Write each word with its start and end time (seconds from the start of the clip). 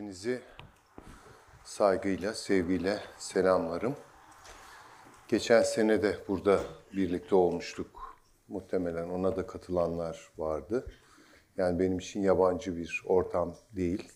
Hepinizi 0.00 0.40
saygıyla, 1.64 2.34
sevgiyle 2.34 2.98
selamlarım. 3.18 3.96
Geçen 5.28 5.62
sene 5.62 6.02
de 6.02 6.16
burada 6.28 6.60
birlikte 6.92 7.34
olmuştuk. 7.34 8.16
Muhtemelen 8.48 9.08
ona 9.08 9.36
da 9.36 9.46
katılanlar 9.46 10.28
vardı. 10.38 10.86
Yani 11.56 11.78
benim 11.78 11.98
için 11.98 12.22
yabancı 12.22 12.76
bir 12.76 13.02
ortam 13.06 13.56
değil. 13.72 14.12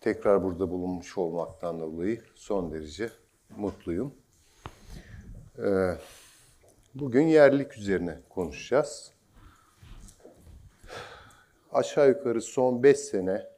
Tekrar 0.00 0.42
burada 0.42 0.70
bulunmuş 0.70 1.18
olmaktan 1.18 1.80
dolayı 1.80 2.22
son 2.34 2.72
derece 2.72 3.10
mutluyum. 3.56 4.14
Ee, 5.58 5.94
bugün 6.94 7.26
yerlilik 7.26 7.78
üzerine 7.78 8.18
konuşacağız. 8.28 9.12
Aşağı 11.72 12.08
yukarı 12.08 12.42
son 12.42 12.82
5 12.82 12.96
sene 12.96 13.55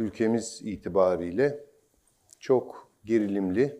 ülkemiz 0.00 0.60
itibariyle 0.64 1.64
çok 2.38 2.90
gerilimli, 3.04 3.78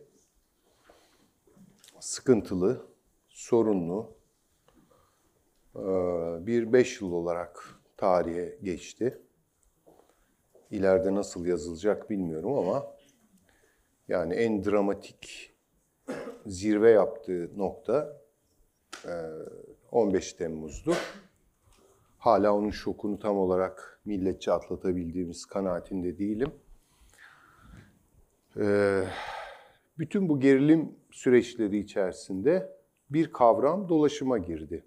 sıkıntılı, 2.00 2.86
sorunlu 3.28 4.14
e, 5.76 5.80
bir 6.46 6.72
beş 6.72 7.00
yıl 7.00 7.12
olarak 7.12 7.80
tarihe 7.96 8.58
geçti. 8.62 9.22
İleride 10.70 11.14
nasıl 11.14 11.46
yazılacak 11.46 12.10
bilmiyorum 12.10 12.52
ama 12.52 12.86
yani 14.08 14.34
en 14.34 14.64
dramatik 14.64 15.54
zirve 16.46 16.90
yaptığı 16.90 17.58
nokta 17.58 18.20
15 19.92 20.32
Temmuz'du. 20.32 20.94
Hala 22.18 22.54
onun 22.54 22.70
şokunu 22.70 23.18
tam 23.18 23.38
olarak 23.38 23.99
milletçe 24.10 24.52
atlatabildiğimiz 24.52 25.44
kanaatinde 25.44 26.18
değilim. 26.18 26.52
Ee, 28.56 29.04
bütün 29.98 30.28
bu 30.28 30.40
gerilim 30.40 30.96
süreçleri 31.10 31.78
içerisinde 31.78 32.76
bir 33.10 33.32
kavram 33.32 33.88
dolaşıma 33.88 34.38
girdi. 34.38 34.84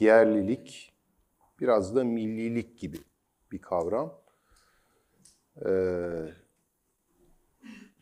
Yerlilik, 0.00 0.92
biraz 1.60 1.96
da 1.96 2.04
millilik 2.04 2.78
gibi 2.78 2.98
bir 3.52 3.58
kavram. 3.58 4.18
Ee, 5.66 5.70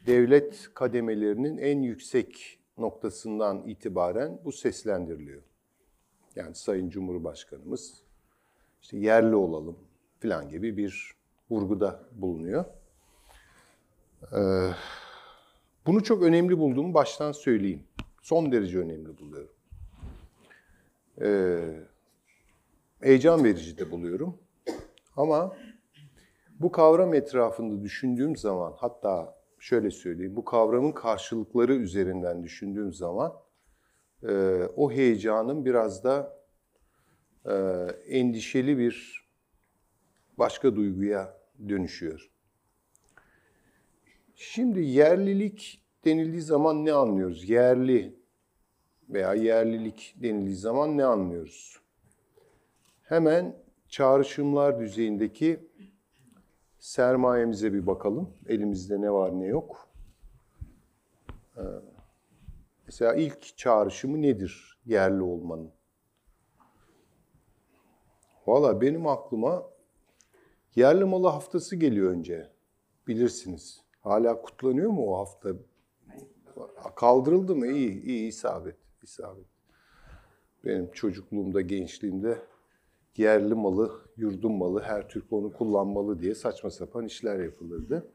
devlet 0.06 0.70
kademelerinin 0.74 1.58
en 1.58 1.82
yüksek 1.82 2.58
noktasından 2.78 3.68
itibaren 3.68 4.40
bu 4.44 4.52
seslendiriliyor. 4.52 5.42
Yani 6.36 6.54
Sayın 6.54 6.90
Cumhurbaşkanımız 6.90 8.02
işte 8.82 8.96
yerli 8.96 9.34
olalım 9.34 9.89
falan 10.22 10.48
gibi 10.48 10.76
bir 10.76 11.12
vurguda 11.50 12.00
bulunuyor. 12.12 12.64
Ee, 14.32 14.70
bunu 15.86 16.02
çok 16.04 16.22
önemli 16.22 16.58
bulduğumu 16.58 16.94
baştan 16.94 17.32
söyleyeyim. 17.32 17.82
Son 18.22 18.52
derece 18.52 18.78
önemli 18.78 19.18
buluyorum. 19.18 19.52
Ee, 21.22 21.60
heyecan 23.00 23.44
verici 23.44 23.78
de 23.78 23.90
buluyorum. 23.90 24.38
Ama 25.16 25.56
bu 26.60 26.72
kavram 26.72 27.14
etrafında 27.14 27.82
düşündüğüm 27.82 28.36
zaman, 28.36 28.74
hatta 28.76 29.34
şöyle 29.58 29.90
söyleyeyim, 29.90 30.36
bu 30.36 30.44
kavramın 30.44 30.92
karşılıkları 30.92 31.74
üzerinden 31.74 32.42
düşündüğüm 32.42 32.92
zaman 32.92 33.32
e, 34.28 34.62
o 34.76 34.92
heyecanın 34.92 35.64
biraz 35.64 36.04
da 36.04 36.36
e, 37.46 37.52
endişeli 38.08 38.78
bir 38.78 39.20
başka 40.38 40.76
duyguya 40.76 41.36
dönüşüyor. 41.68 42.30
Şimdi 44.34 44.80
yerlilik 44.80 45.82
denildiği 46.04 46.42
zaman 46.42 46.84
ne 46.84 46.92
anlıyoruz? 46.92 47.48
Yerli 47.48 48.20
veya 49.08 49.34
yerlilik 49.34 50.14
denildiği 50.16 50.56
zaman 50.56 50.96
ne 50.96 51.04
anlıyoruz? 51.04 51.80
Hemen 53.02 53.56
çağrışımlar 53.88 54.80
düzeyindeki 54.80 55.70
sermayemize 56.78 57.72
bir 57.72 57.86
bakalım. 57.86 58.34
Elimizde 58.48 59.00
ne 59.00 59.12
var 59.12 59.40
ne 59.40 59.46
yok. 59.46 59.88
Ee, 61.56 61.62
mesela 62.86 63.14
ilk 63.14 63.56
çağrışımı 63.56 64.22
nedir 64.22 64.78
yerli 64.86 65.22
olmanın? 65.22 65.70
Valla 68.46 68.80
benim 68.80 69.06
aklıma 69.06 69.62
yerli 70.76 71.04
malı 71.04 71.28
haftası 71.28 71.76
geliyor 71.76 72.10
önce. 72.12 72.50
Bilirsiniz. 73.06 73.80
Hala 74.00 74.42
kutlanıyor 74.42 74.90
mu 74.90 75.06
o 75.06 75.18
hafta? 75.18 75.48
Kaldırıldı 76.96 77.56
mı? 77.56 77.66
İyi, 77.66 78.02
iyi 78.02 78.28
isabet. 78.28 78.76
isabet. 79.02 79.46
Benim 80.64 80.90
çocukluğumda, 80.92 81.60
gençliğimde 81.60 82.38
yerli 83.16 83.54
malı, 83.54 83.92
yurdum 84.16 84.52
malı, 84.52 84.80
her 84.82 85.08
Türk 85.08 85.32
onu 85.32 85.52
kullanmalı 85.52 86.20
diye 86.20 86.34
saçma 86.34 86.70
sapan 86.70 87.06
işler 87.06 87.38
yapılırdı. 87.38 88.12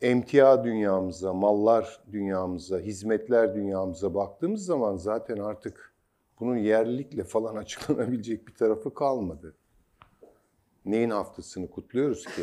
Emtia 0.00 0.64
dünyamıza, 0.64 1.32
mallar 1.32 2.00
dünyamıza, 2.12 2.78
hizmetler 2.78 3.54
dünyamıza 3.54 4.14
baktığımız 4.14 4.64
zaman 4.64 4.96
zaten 4.96 5.36
artık 5.36 5.94
bunun 6.40 6.56
yerlilikle 6.56 7.24
falan 7.24 7.56
açıklanabilecek 7.56 8.48
bir 8.48 8.54
tarafı 8.54 8.94
kalmadı. 8.94 9.56
Neyin 10.86 11.10
haftasını 11.10 11.70
kutluyoruz 11.70 12.24
ki? 12.24 12.42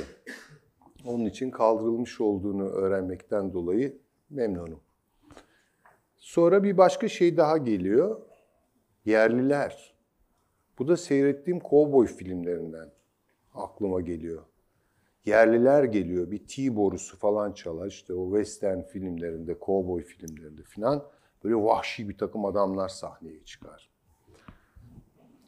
Onun 1.05 1.25
için 1.25 1.51
kaldırılmış 1.51 2.21
olduğunu 2.21 2.69
öğrenmekten 2.69 3.53
dolayı 3.53 3.97
memnunum. 4.29 4.79
Sonra 6.17 6.63
bir 6.63 6.77
başka 6.77 7.07
şey 7.07 7.37
daha 7.37 7.57
geliyor. 7.57 8.21
Yerliler. 9.05 9.93
Bu 10.79 10.87
da 10.87 10.97
seyrettiğim 10.97 11.59
kovboy 11.59 12.07
filmlerinden 12.07 12.91
aklıma 13.53 14.01
geliyor. 14.01 14.43
Yerliler 15.25 15.83
geliyor. 15.83 16.31
Bir 16.31 16.47
T 16.47 16.75
borusu 16.75 17.17
falan 17.17 17.51
çalar. 17.51 17.87
İşte 17.87 18.13
o 18.13 18.29
western 18.29 18.81
filmlerinde, 18.81 19.59
kovboy 19.59 20.03
filmlerinde 20.03 20.63
falan 20.63 21.05
böyle 21.43 21.55
vahşi 21.55 22.09
bir 22.09 22.17
takım 22.17 22.45
adamlar 22.45 22.89
sahneye 22.89 23.43
çıkar. 23.45 23.89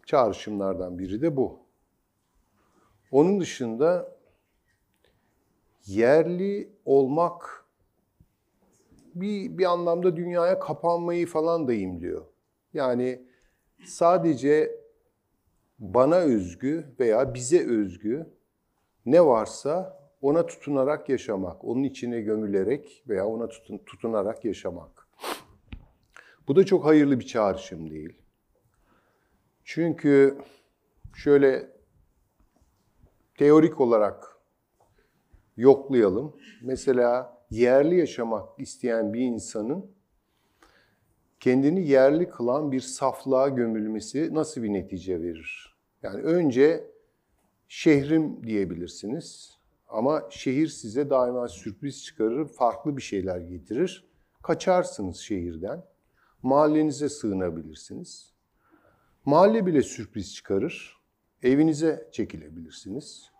Çağrışımlardan 0.06 1.00
biri 1.00 1.22
de 1.22 1.38
bu. 1.38 1.65
Onun 3.16 3.40
dışında 3.40 4.18
yerli 5.86 6.70
olmak 6.86 7.66
bir, 9.16 9.58
bir 9.58 9.66
anlamda 9.66 10.16
dünyaya 10.16 10.60
kapanmayı 10.60 11.28
falan 11.28 11.68
da 11.68 11.74
imliyor. 11.74 12.26
Yani 12.74 13.22
sadece 13.86 14.80
bana 15.80 16.16
özgü 16.16 16.96
veya 17.00 17.34
bize 17.34 17.68
özgü 17.68 18.34
ne 19.06 19.26
varsa 19.26 20.00
ona 20.22 20.46
tutunarak 20.46 21.10
yaşamak, 21.10 21.66
onun 21.66 21.84
içine 21.84 22.22
gömülerek 22.22 23.04
veya 23.08 23.28
ona 23.28 23.48
tutun, 23.48 23.78
tutunarak 23.78 24.46
yaşamak. 24.46 25.08
Bu 26.48 26.56
da 26.56 26.66
çok 26.66 26.86
hayırlı 26.86 27.20
bir 27.20 27.26
çağrışım 27.26 27.90
değil. 27.90 28.22
Çünkü 29.64 30.38
şöyle 31.14 31.75
teorik 33.38 33.82
olarak 33.82 34.38
yoklayalım. 35.58 36.36
Mesela 36.62 37.38
yerli 37.50 37.98
yaşamak 38.00 38.60
isteyen 38.60 39.14
bir 39.14 39.22
insanın 39.22 39.92
kendini 41.40 41.88
yerli 41.88 42.30
kılan 42.30 42.72
bir 42.72 42.82
saflığa 42.82 43.50
gömülmesi 43.50 44.34
nasıl 44.34 44.64
bir 44.64 44.74
netice 44.74 45.22
verir? 45.22 45.76
Yani 46.04 46.22
önce 46.22 46.88
şehrim 47.68 48.44
diyebilirsiniz 48.44 49.58
ama 49.88 50.28
şehir 50.30 50.68
size 50.68 51.10
daima 51.10 51.48
sürpriz 51.48 52.04
çıkarır, 52.04 52.48
farklı 52.48 52.98
bir 52.98 53.02
şeyler 53.02 53.38
getirir. 53.38 54.06
Kaçarsınız 54.44 55.18
şehirden, 55.18 55.84
mahallenize 56.44 57.10
sığınabilirsiniz. 57.10 58.34
Mahalle 59.26 59.66
bile 59.66 59.82
sürpriz 59.82 60.36
çıkarır, 60.36 60.95
evinize 61.46 62.10
çekilebilirsiniz. 62.12 63.32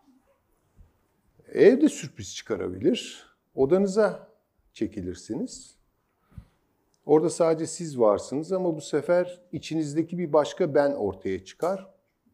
Ev 1.48 1.82
de 1.82 1.90
sürpriz 1.90 2.36
çıkarabilir, 2.36 3.26
odanıza 3.56 4.28
çekilirsiniz. 4.74 5.76
Orada 7.06 7.30
sadece 7.30 7.68
siz 7.68 8.00
varsınız 8.00 8.52
ama 8.52 8.76
bu 8.76 8.82
sefer 8.82 9.42
içinizdeki 9.52 10.18
bir 10.18 10.34
başka 10.34 10.76
ben 10.76 10.92
ortaya 10.92 11.46
çıkar. 11.46 11.90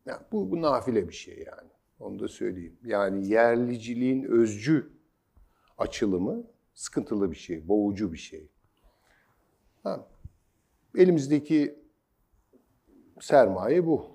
Yani 0.05 0.21
bu, 0.31 0.51
bu 0.51 0.61
nafile 0.61 1.07
bir 1.07 1.13
şey 1.13 1.37
yani. 1.37 1.69
Onu 1.99 2.19
da 2.19 2.27
söyleyeyim. 2.27 2.77
Yani 2.83 3.27
yerliciliğin 3.27 4.23
özcü 4.23 4.91
açılımı 5.77 6.43
sıkıntılı 6.73 7.31
bir 7.31 7.35
şey, 7.35 7.67
boğucu 7.67 8.13
bir 8.13 8.17
şey. 8.17 8.49
Ha, 9.83 10.07
elimizdeki 10.95 11.79
sermaye 13.19 13.85
bu. 13.85 14.10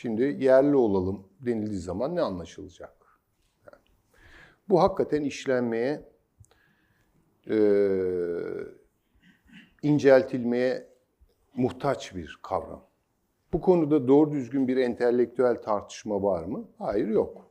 Şimdi 0.00 0.22
yerli 0.22 0.76
olalım 0.76 1.28
denildiği 1.40 1.80
zaman 1.80 2.16
ne 2.16 2.20
anlaşılacak? 2.22 3.20
Bu 4.68 4.80
hakikaten 4.82 5.22
işlenmeye, 5.22 6.08
e, 7.50 7.56
inceltilmeye 9.82 10.88
muhtaç 11.56 12.14
bir 12.14 12.38
kavram. 12.42 12.84
Bu 13.52 13.60
konuda 13.60 14.08
doğru 14.08 14.32
düzgün 14.32 14.68
bir 14.68 14.76
entelektüel 14.76 15.62
tartışma 15.62 16.22
var 16.22 16.44
mı? 16.44 16.68
Hayır 16.78 17.08
yok. 17.08 17.50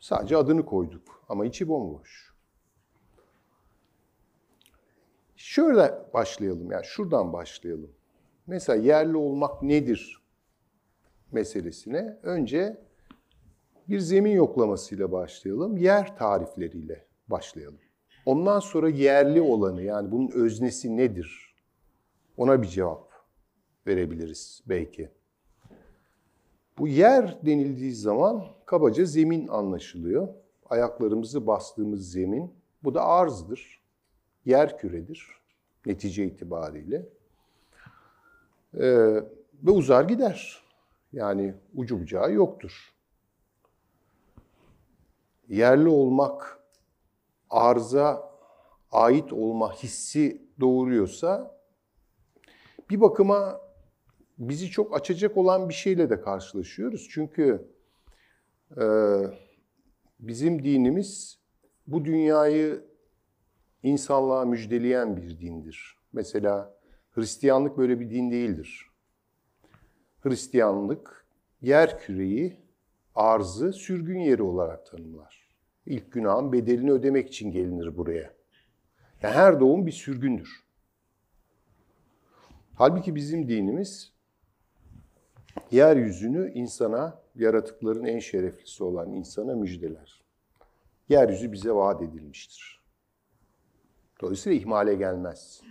Sadece 0.00 0.36
adını 0.36 0.66
koyduk 0.66 1.24
ama 1.28 1.46
içi 1.46 1.68
bomboş. 1.68 2.34
Şöyle 5.36 5.94
başlayalım 6.14 6.70
yani 6.70 6.84
şuradan 6.84 7.32
başlayalım. 7.32 7.92
Mesela 8.46 8.82
yerli 8.82 9.16
olmak 9.16 9.62
nedir 9.62 10.25
meselesine 11.32 12.18
önce 12.22 12.76
bir 13.88 13.98
zemin 13.98 14.30
yoklamasıyla 14.30 15.12
başlayalım. 15.12 15.76
Yer 15.76 16.16
tarifleriyle 16.16 17.04
başlayalım. 17.28 17.78
Ondan 18.26 18.60
sonra 18.60 18.88
yerli 18.88 19.40
olanı 19.40 19.82
yani 19.82 20.12
bunun 20.12 20.30
öznesi 20.30 20.96
nedir? 20.96 21.54
Ona 22.36 22.62
bir 22.62 22.66
cevap 22.66 23.12
verebiliriz 23.86 24.62
belki. 24.66 25.10
Bu 26.78 26.88
yer 26.88 27.38
denildiği 27.46 27.94
zaman 27.94 28.44
kabaca 28.66 29.04
zemin 29.04 29.48
anlaşılıyor. 29.48 30.28
Ayaklarımızı 30.70 31.46
bastığımız 31.46 32.10
zemin. 32.10 32.52
Bu 32.84 32.94
da 32.94 33.04
arzdır. 33.04 33.82
Yer 34.44 34.78
küredir 34.78 35.36
netice 35.86 36.24
itibariyle. 36.24 37.06
Ee, 38.74 39.20
ve 39.62 39.70
uzar 39.70 40.04
gider. 40.04 40.65
Yani 41.12 41.54
ucu 41.74 42.00
bucağı 42.00 42.32
yoktur. 42.32 42.94
Yerli 45.48 45.88
olmak 45.88 46.60
arıza 47.50 48.32
ait 48.92 49.32
olma 49.32 49.72
hissi 49.72 50.42
doğuruyorsa 50.60 51.60
bir 52.90 53.00
bakıma 53.00 53.60
bizi 54.38 54.70
çok 54.70 54.96
açacak 54.96 55.36
olan 55.36 55.68
bir 55.68 55.74
şeyle 55.74 56.10
de 56.10 56.20
karşılaşıyoruz. 56.20 57.08
Çünkü 57.10 57.68
e, 58.80 58.84
bizim 60.20 60.64
dinimiz 60.64 61.38
bu 61.86 62.04
dünyayı 62.04 62.84
insanlığa 63.82 64.44
müjdeleyen 64.44 65.16
bir 65.16 65.40
dindir. 65.40 65.96
Mesela 66.12 66.76
Hristiyanlık 67.10 67.78
böyle 67.78 68.00
bir 68.00 68.10
din 68.10 68.30
değildir. 68.30 68.85
Hristiyanlık 70.26 71.26
yer 71.62 71.98
küreyi, 71.98 72.56
arzı 73.14 73.72
sürgün 73.72 74.18
yeri 74.18 74.42
olarak 74.42 74.86
tanımlar. 74.86 75.48
İlk 75.86 76.12
günahın 76.12 76.52
bedelini 76.52 76.92
ödemek 76.92 77.28
için 77.28 77.50
gelinir 77.50 77.96
buraya. 77.96 78.34
Yani 79.22 79.34
her 79.34 79.60
doğum 79.60 79.86
bir 79.86 79.92
sürgündür. 79.92 80.66
Halbuki 82.74 83.14
bizim 83.14 83.48
dinimiz 83.48 84.12
yeryüzünü 85.70 86.52
insana, 86.52 87.22
yaratıkların 87.34 88.04
en 88.04 88.18
şereflisi 88.18 88.84
olan 88.84 89.12
insana 89.12 89.54
müjdeler. 89.54 90.24
Yeryüzü 91.08 91.52
bize 91.52 91.72
vaat 91.72 92.02
edilmiştir. 92.02 92.82
Dolayısıyla 94.20 94.58
ihmale 94.58 94.94
gelmez. 94.94 95.62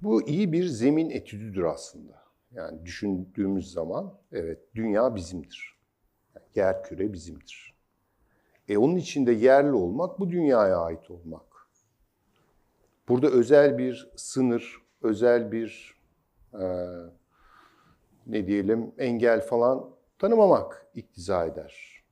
Bu 0.00 0.28
iyi 0.28 0.52
bir 0.52 0.64
zemin 0.64 1.10
etüdüdür 1.10 1.62
aslında. 1.62 2.27
Yani 2.52 2.84
düşündüğümüz 2.84 3.72
zaman 3.72 4.14
evet 4.32 4.58
dünya 4.74 5.14
bizimdir. 5.14 5.78
Yani 6.34 6.46
yer 6.54 6.82
küre 6.84 7.12
bizimdir. 7.12 7.74
E 8.68 8.78
onun 8.78 8.96
içinde 8.96 9.32
yerli 9.32 9.72
olmak 9.72 10.20
bu 10.20 10.30
dünyaya 10.30 10.76
ait 10.76 11.10
olmak. 11.10 11.42
Burada 13.08 13.26
özel 13.26 13.78
bir 13.78 14.10
sınır, 14.16 14.82
özel 15.02 15.52
bir 15.52 15.98
e, 16.54 16.64
ne 18.26 18.46
diyelim 18.46 18.92
engel 18.98 19.40
falan 19.40 19.90
tanımamak 20.18 20.86
iktiza 20.94 21.44
eder. 21.44 22.04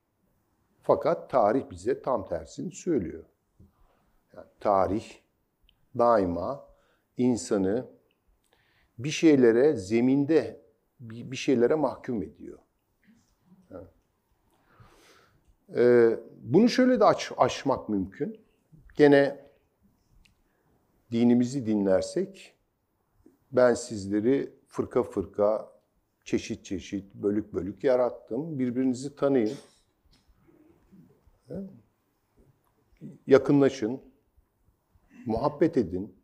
Fakat 0.82 1.30
tarih 1.30 1.70
bize 1.70 2.02
tam 2.02 2.28
tersini 2.28 2.72
söylüyor. 2.72 3.24
Yani 4.36 4.46
tarih 4.60 5.12
daima 5.98 6.66
insanı 7.16 7.86
bir 8.98 9.10
şeylere 9.10 9.76
zeminde 9.76 10.60
bir 11.00 11.37
şeylere 11.37 11.75
mahkum 11.75 12.22
ediyor. 12.22 12.58
Ee, 15.75 16.20
bunu 16.43 16.69
şöyle 16.69 17.00
de 17.00 17.04
aç, 17.04 17.32
aşmak 17.37 17.88
mümkün. 17.88 18.40
Gene 18.96 19.46
dinimizi 21.10 21.66
dinlersek 21.66 22.54
ben 23.52 23.75
sizleri 23.75 24.52
fırka 24.66 25.02
fırka, 25.02 25.72
çeşit 26.25 26.64
çeşit, 26.64 27.14
bölük 27.14 27.54
bölük 27.54 27.84
yarattım. 27.84 28.58
Birbirinizi 28.58 29.16
tanıyın. 29.16 29.56
Yakınlaşın, 33.26 34.00
muhabbet 35.26 35.76
edin, 35.76 36.16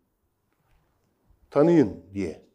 tanıyın 1.51 2.05
diye. 2.15 2.52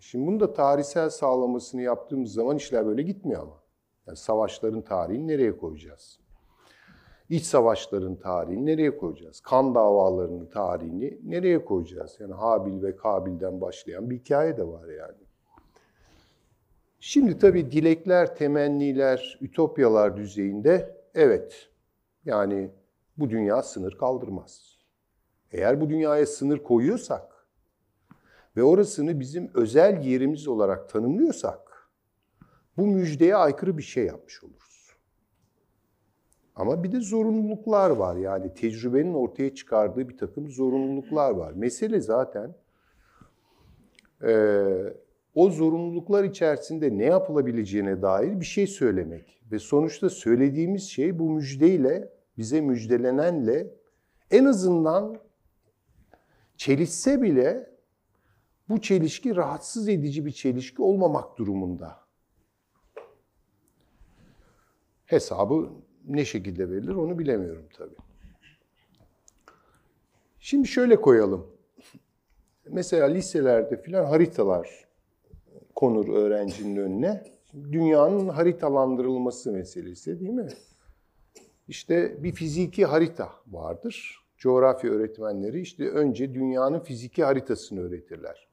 Şimdi 0.00 0.26
bunu 0.26 0.40
da 0.40 0.52
tarihsel 0.52 1.10
sağlamasını 1.10 1.82
yaptığımız 1.82 2.32
zaman 2.32 2.56
işler 2.56 2.86
böyle 2.86 3.02
gitmiyor 3.02 3.42
ama. 3.42 3.62
Yani 4.06 4.16
savaşların 4.16 4.82
tarihini 4.82 5.28
nereye 5.28 5.56
koyacağız? 5.56 6.20
İç 7.28 7.44
savaşların 7.44 8.16
tarihini 8.16 8.66
nereye 8.66 8.96
koyacağız? 8.96 9.40
Kan 9.40 9.74
davalarının 9.74 10.46
tarihini 10.46 11.18
nereye 11.24 11.64
koyacağız? 11.64 12.16
Yani 12.20 12.34
Habil 12.34 12.82
ve 12.82 12.96
Kabil'den 12.96 13.60
başlayan 13.60 14.10
bir 14.10 14.18
hikaye 14.18 14.56
de 14.56 14.68
var 14.68 14.88
yani. 14.88 15.28
Şimdi 17.00 17.38
tabii 17.38 17.70
dilekler, 17.70 18.36
temenniler, 18.36 19.38
ütopyalar 19.40 20.16
düzeyinde 20.16 20.96
evet. 21.14 21.68
Yani 22.24 22.70
bu 23.16 23.30
dünya 23.30 23.62
sınır 23.62 23.98
kaldırmaz. 23.98 24.78
Eğer 25.52 25.80
bu 25.80 25.90
dünyaya 25.90 26.26
sınır 26.26 26.58
koyuyorsak 26.58 27.37
ve 28.58 28.62
orasını 28.62 29.20
bizim 29.20 29.50
özel 29.54 30.04
yerimiz 30.04 30.48
olarak 30.48 30.88
tanımlıyorsak 30.88 31.88
bu 32.76 32.86
müjdeye 32.86 33.36
aykırı 33.36 33.78
bir 33.78 33.82
şey 33.82 34.04
yapmış 34.06 34.44
oluruz. 34.44 34.96
Ama 36.54 36.84
bir 36.84 36.92
de 36.92 37.00
zorunluluklar 37.00 37.90
var. 37.90 38.16
Yani 38.16 38.54
tecrübenin 38.54 39.14
ortaya 39.14 39.54
çıkardığı 39.54 40.08
bir 40.08 40.16
takım 40.16 40.50
zorunluluklar 40.50 41.30
var. 41.30 41.52
Mesele 41.52 42.00
zaten 42.00 42.54
e, 44.22 44.64
o 45.34 45.50
zorunluluklar 45.50 46.24
içerisinde 46.24 46.98
ne 46.98 47.04
yapılabileceğine 47.04 48.02
dair 48.02 48.40
bir 48.40 48.46
şey 48.46 48.66
söylemek. 48.66 49.42
Ve 49.52 49.58
sonuçta 49.58 50.10
söylediğimiz 50.10 50.82
şey 50.82 51.18
bu 51.18 51.30
müjdeyle, 51.30 52.12
bize 52.38 52.60
müjdelenenle 52.60 53.66
en 54.30 54.44
azından 54.44 55.18
çelişse 56.56 57.22
bile 57.22 57.77
bu 58.68 58.80
çelişki 58.80 59.36
rahatsız 59.36 59.88
edici 59.88 60.26
bir 60.26 60.32
çelişki 60.32 60.82
olmamak 60.82 61.38
durumunda. 61.38 62.00
Hesabı 65.06 65.70
ne 66.08 66.24
şekilde 66.24 66.70
verilir 66.70 66.94
onu 66.94 67.18
bilemiyorum 67.18 67.68
tabii. 67.76 67.96
Şimdi 70.40 70.68
şöyle 70.68 71.00
koyalım. 71.00 71.46
Mesela 72.66 73.06
liselerde 73.06 73.82
filan 73.82 74.04
haritalar 74.04 74.88
konur 75.74 76.08
öğrencinin 76.08 76.76
önüne. 76.76 77.24
Dünyanın 77.54 78.28
haritalandırılması 78.28 79.52
meselesi 79.52 80.20
değil 80.20 80.32
mi? 80.32 80.48
İşte 81.68 82.22
bir 82.22 82.32
fiziki 82.32 82.84
harita 82.86 83.32
vardır. 83.46 84.24
Coğrafya 84.36 84.90
öğretmenleri 84.90 85.60
işte 85.60 85.88
önce 85.88 86.34
dünyanın 86.34 86.80
fiziki 86.80 87.24
haritasını 87.24 87.80
öğretirler. 87.80 88.47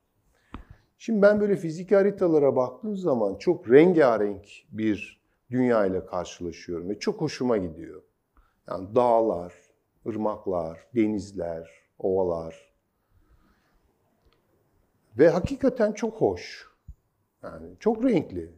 Şimdi 0.98 1.22
ben 1.22 1.40
böyle 1.40 1.56
fiziki 1.56 1.96
haritalara 1.96 2.56
baktığım 2.56 2.98
zaman 2.98 3.36
çok 3.36 3.72
rengarenk 3.72 4.48
bir 4.72 5.22
dünya 5.52 5.86
ile 5.86 6.06
karşılaşıyorum 6.06 6.90
ve 6.90 7.00
çok 7.00 7.22
hoşuma 7.22 7.58
gidiyor. 7.58 8.02
Yani 8.68 8.96
dağlar, 8.96 9.54
ırmaklar, 10.08 10.88
denizler, 10.96 11.70
ovalar. 12.00 12.74
Ve 15.18 15.30
hakikaten 15.30 15.92
çok 15.92 16.22
hoş. 16.22 16.70
Yani 17.44 17.68
çok 17.80 18.04
renkli 18.04 18.52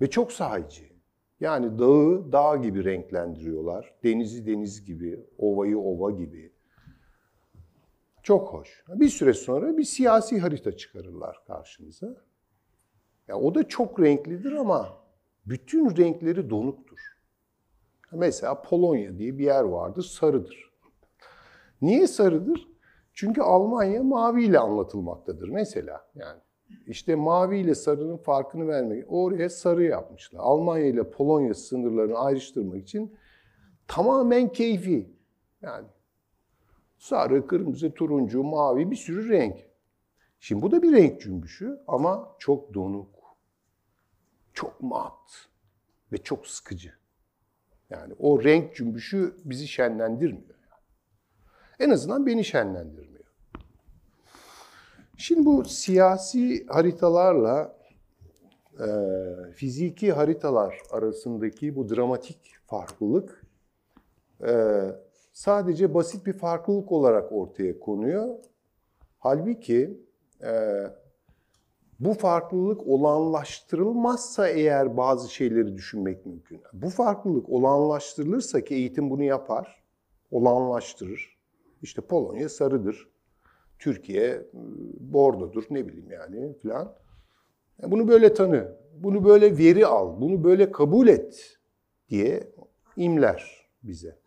ve 0.00 0.10
çok 0.10 0.32
sahici. 0.32 0.92
Yani 1.40 1.78
dağı 1.78 2.32
dağ 2.32 2.56
gibi 2.56 2.84
renklendiriyorlar. 2.84 3.94
Denizi 4.04 4.46
deniz 4.46 4.84
gibi, 4.84 5.26
ovayı 5.38 5.78
ova 5.78 6.10
gibi. 6.10 6.52
Çok 8.24 8.52
hoş. 8.52 8.84
Bir 8.88 9.08
süre 9.08 9.34
sonra 9.34 9.76
bir 9.76 9.84
siyasi 9.84 10.40
harita 10.40 10.76
çıkarırlar 10.76 11.44
karşınıza. 11.46 12.16
Ya 13.28 13.36
o 13.36 13.54
da 13.54 13.68
çok 13.68 14.00
renklidir 14.00 14.52
ama 14.52 14.98
bütün 15.46 15.96
renkleri 15.96 16.50
donuktur. 16.50 16.98
Mesela 18.12 18.62
Polonya 18.62 19.18
diye 19.18 19.38
bir 19.38 19.44
yer 19.44 19.62
vardır, 19.62 20.02
sarıdır. 20.02 20.72
Niye 21.82 22.06
sarıdır? 22.06 22.68
Çünkü 23.12 23.42
Almanya 23.42 24.02
maviyle 24.02 24.58
anlatılmaktadır 24.58 25.48
mesela. 25.48 26.10
Yani 26.14 26.40
işte 26.86 27.14
mavi 27.14 27.58
ile 27.58 27.74
sarının 27.74 28.16
farkını 28.16 28.68
vermek, 28.68 29.04
oraya 29.08 29.50
sarı 29.50 29.84
yapmışlar. 29.84 30.40
Almanya 30.42 30.86
ile 30.86 31.10
Polonya 31.10 31.54
sınırlarını 31.54 32.18
ayrıştırmak 32.18 32.82
için 32.82 33.16
tamamen 33.88 34.52
keyfi. 34.52 35.10
Yani 35.62 35.86
sarı, 37.04 37.46
kırmızı, 37.46 37.94
turuncu, 37.94 38.42
mavi 38.42 38.90
bir 38.90 38.96
sürü 38.96 39.28
renk. 39.28 39.56
Şimdi 40.40 40.62
bu 40.62 40.70
da 40.70 40.82
bir 40.82 40.92
renk 40.92 41.20
cümbüşü 41.20 41.80
ama 41.86 42.36
çok 42.38 42.74
donuk, 42.74 43.08
çok 44.52 44.82
mat 44.82 45.48
ve 46.12 46.18
çok 46.18 46.46
sıkıcı. 46.46 46.92
Yani 47.90 48.14
o 48.18 48.44
renk 48.44 48.74
cümbüşü 48.74 49.36
bizi 49.44 49.68
şenlendirmiyor. 49.68 50.54
En 51.78 51.90
azından 51.90 52.26
beni 52.26 52.44
şenlendirmiyor. 52.44 53.24
Şimdi 55.16 55.46
bu 55.46 55.64
siyasi 55.64 56.66
haritalarla 56.66 57.76
e, 58.80 58.86
fiziki 59.52 60.12
haritalar 60.12 60.78
arasındaki 60.90 61.76
bu 61.76 61.88
dramatik 61.88 62.54
farklılık 62.66 63.46
e, 64.46 64.52
sadece 65.34 65.94
basit 65.94 66.26
bir 66.26 66.32
farklılık 66.32 66.92
olarak 66.92 67.32
ortaya 67.32 67.80
konuyor. 67.80 68.34
Halbuki 69.18 70.00
e, 70.42 70.52
bu 72.00 72.14
farklılık 72.14 72.86
olanlaştırılmazsa 72.86 74.48
eğer 74.48 74.96
bazı 74.96 75.32
şeyleri 75.32 75.74
düşünmek 75.74 76.26
mümkün. 76.26 76.62
Bu 76.72 76.88
farklılık 76.88 77.48
olanlaştırılırsa 77.48 78.60
ki 78.60 78.74
eğitim 78.74 79.10
bunu 79.10 79.22
yapar, 79.22 79.84
olanlaştırır. 80.30 81.38
İşte 81.82 82.02
Polonya 82.02 82.48
sarıdır, 82.48 83.08
Türkiye 83.78 84.42
bordodur 85.00 85.64
ne 85.70 85.88
bileyim 85.88 86.10
yani 86.10 86.54
filan. 86.54 86.94
Bunu 87.82 88.08
böyle 88.08 88.34
tanı, 88.34 88.76
bunu 88.96 89.24
böyle 89.24 89.58
veri 89.58 89.86
al, 89.86 90.20
bunu 90.20 90.44
böyle 90.44 90.72
kabul 90.72 91.08
et 91.08 91.58
diye 92.08 92.48
imler 92.96 93.68
bize. 93.82 94.23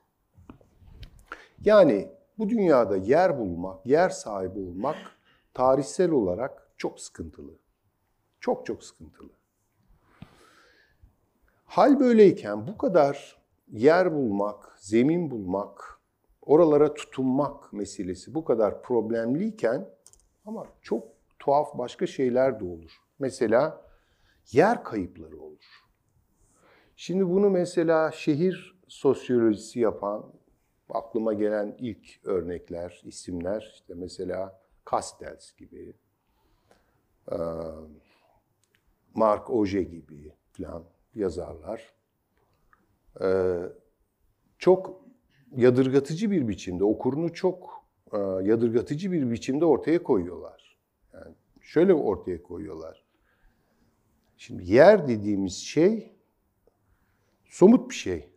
Yani 1.65 2.11
bu 2.37 2.49
dünyada 2.49 2.97
yer 2.97 3.39
bulmak, 3.39 3.85
yer 3.85 4.09
sahibi 4.09 4.59
olmak 4.59 4.95
tarihsel 5.53 6.11
olarak 6.11 6.69
çok 6.77 6.99
sıkıntılı. 6.99 7.51
Çok 8.39 8.65
çok 8.65 8.83
sıkıntılı. 8.83 9.29
Hal 11.65 11.99
böyleyken 11.99 12.67
bu 12.67 12.77
kadar 12.77 13.37
yer 13.71 14.13
bulmak, 14.13 14.75
zemin 14.79 15.31
bulmak, 15.31 15.99
oralara 16.41 16.93
tutunmak 16.93 17.73
meselesi 17.73 18.33
bu 18.35 18.45
kadar 18.45 18.83
problemliyken 18.83 19.89
ama 20.45 20.65
çok 20.81 21.03
tuhaf 21.39 21.77
başka 21.77 22.07
şeyler 22.07 22.59
de 22.59 22.65
olur. 22.65 22.91
Mesela 23.19 23.81
yer 24.51 24.83
kayıpları 24.83 25.39
olur. 25.39 25.83
Şimdi 26.95 27.29
bunu 27.29 27.49
mesela 27.49 28.11
şehir 28.11 28.79
sosyolojisi 28.87 29.79
yapan 29.79 30.25
aklıma 30.89 31.33
gelen 31.33 31.75
ilk 31.79 32.25
örnekler, 32.25 33.01
isimler 33.05 33.71
işte 33.73 33.93
mesela 33.93 34.61
Castells 34.91 35.55
gibi, 35.55 35.93
Mark 39.13 39.49
Oje 39.49 39.83
gibi 39.83 40.31
falan 40.51 40.83
yazarlar. 41.15 41.93
Çok 44.57 45.01
yadırgatıcı 45.55 46.31
bir 46.31 46.47
biçimde, 46.47 46.83
okurunu 46.83 47.33
çok 47.33 47.85
yadırgatıcı 48.43 49.11
bir 49.11 49.31
biçimde 49.31 49.65
ortaya 49.65 50.03
koyuyorlar. 50.03 50.77
Yani 51.13 51.35
şöyle 51.61 51.93
ortaya 51.93 52.43
koyuyorlar. 52.43 53.03
Şimdi 54.37 54.71
yer 54.71 55.07
dediğimiz 55.07 55.57
şey 55.57 56.15
somut 57.45 57.89
bir 57.89 57.95
şey. 57.95 58.29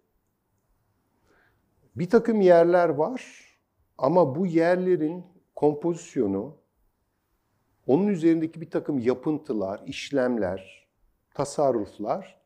Bir 1.97 2.11
takım 2.11 2.41
yerler 2.41 2.89
var 2.89 3.45
ama 3.99 4.35
bu 4.35 4.47
yerlerin 4.47 5.25
kompozisyonu, 5.55 6.57
onun 7.87 8.07
üzerindeki 8.07 8.61
bir 8.61 8.71
takım 8.71 8.99
yapıntılar, 8.99 9.83
işlemler, 9.87 10.89
tasarruflar 11.35 12.41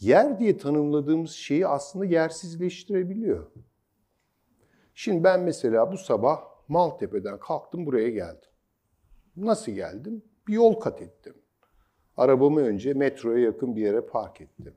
yer 0.00 0.38
diye 0.38 0.58
tanımladığımız 0.58 1.30
şeyi 1.30 1.66
aslında 1.66 2.04
yersizleştirebiliyor. 2.04 3.46
Şimdi 4.94 5.24
ben 5.24 5.40
mesela 5.40 5.92
bu 5.92 5.98
sabah 5.98 6.40
Maltepe'den 6.68 7.38
kalktım 7.38 7.86
buraya 7.86 8.10
geldim. 8.10 8.50
Nasıl 9.36 9.72
geldim? 9.72 10.22
Bir 10.48 10.52
yol 10.52 10.74
kat 10.74 11.02
ettim. 11.02 11.34
Arabamı 12.16 12.60
önce 12.60 12.94
metroya 12.94 13.44
yakın 13.44 13.76
bir 13.76 13.82
yere 13.82 14.00
park 14.00 14.40
ettim. 14.40 14.74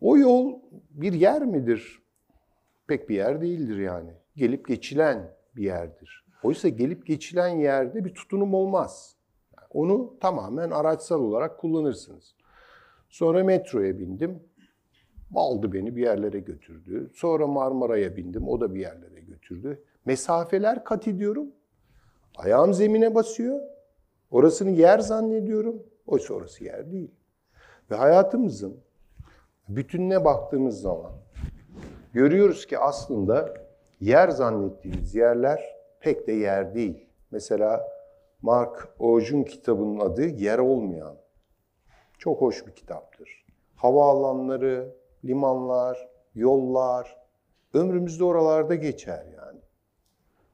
O 0.00 0.16
yol 0.16 0.60
bir 0.90 1.12
yer 1.12 1.42
midir? 1.42 2.03
Pek 2.86 3.08
bir 3.08 3.14
yer 3.14 3.40
değildir 3.40 3.76
yani. 3.76 4.10
Gelip 4.36 4.68
geçilen 4.68 5.34
bir 5.56 5.62
yerdir. 5.62 6.24
Oysa 6.42 6.68
gelip 6.68 7.06
geçilen 7.06 7.48
yerde 7.48 8.04
bir 8.04 8.14
tutunum 8.14 8.54
olmaz. 8.54 9.16
onu 9.70 10.18
tamamen 10.20 10.70
araçsal 10.70 11.20
olarak 11.20 11.58
kullanırsınız. 11.58 12.34
Sonra 13.08 13.44
metroya 13.44 13.98
bindim. 13.98 14.42
Aldı 15.34 15.72
beni 15.72 15.96
bir 15.96 16.02
yerlere 16.02 16.40
götürdü. 16.40 17.10
Sonra 17.14 17.46
Marmara'ya 17.46 18.16
bindim. 18.16 18.48
O 18.48 18.60
da 18.60 18.74
bir 18.74 18.80
yerlere 18.80 19.20
götürdü. 19.20 19.82
Mesafeler 20.04 20.84
kat 20.84 21.08
ediyorum. 21.08 21.46
Ayağım 22.36 22.74
zemine 22.74 23.14
basıyor. 23.14 23.60
Orasını 24.30 24.70
yer 24.70 24.98
zannediyorum. 24.98 25.82
Oysa 26.06 26.34
orası 26.34 26.64
yer 26.64 26.92
değil. 26.92 27.10
Ve 27.90 27.94
hayatımızın 27.96 28.76
bütününe 29.68 30.24
baktığımız 30.24 30.80
zaman 30.80 31.12
görüyoruz 32.14 32.66
ki 32.66 32.78
aslında 32.78 33.54
yer 34.00 34.28
zannettiğimiz 34.28 35.14
yerler 35.14 35.76
pek 36.00 36.26
de 36.26 36.32
yer 36.32 36.74
değil. 36.74 37.06
Mesela 37.30 37.88
Mark 38.42 38.88
Ojun 38.98 39.42
kitabının 39.42 40.00
adı 40.00 40.26
Yer 40.26 40.58
Olmayan. 40.58 41.16
Çok 42.18 42.40
hoş 42.40 42.66
bir 42.66 42.72
kitaptır. 42.72 43.44
Havaalanları, 43.76 44.94
limanlar, 45.24 46.08
yollar, 46.34 47.16
ömrümüzde 47.74 48.24
oralarda 48.24 48.74
geçer 48.74 49.26
yani. 49.36 49.60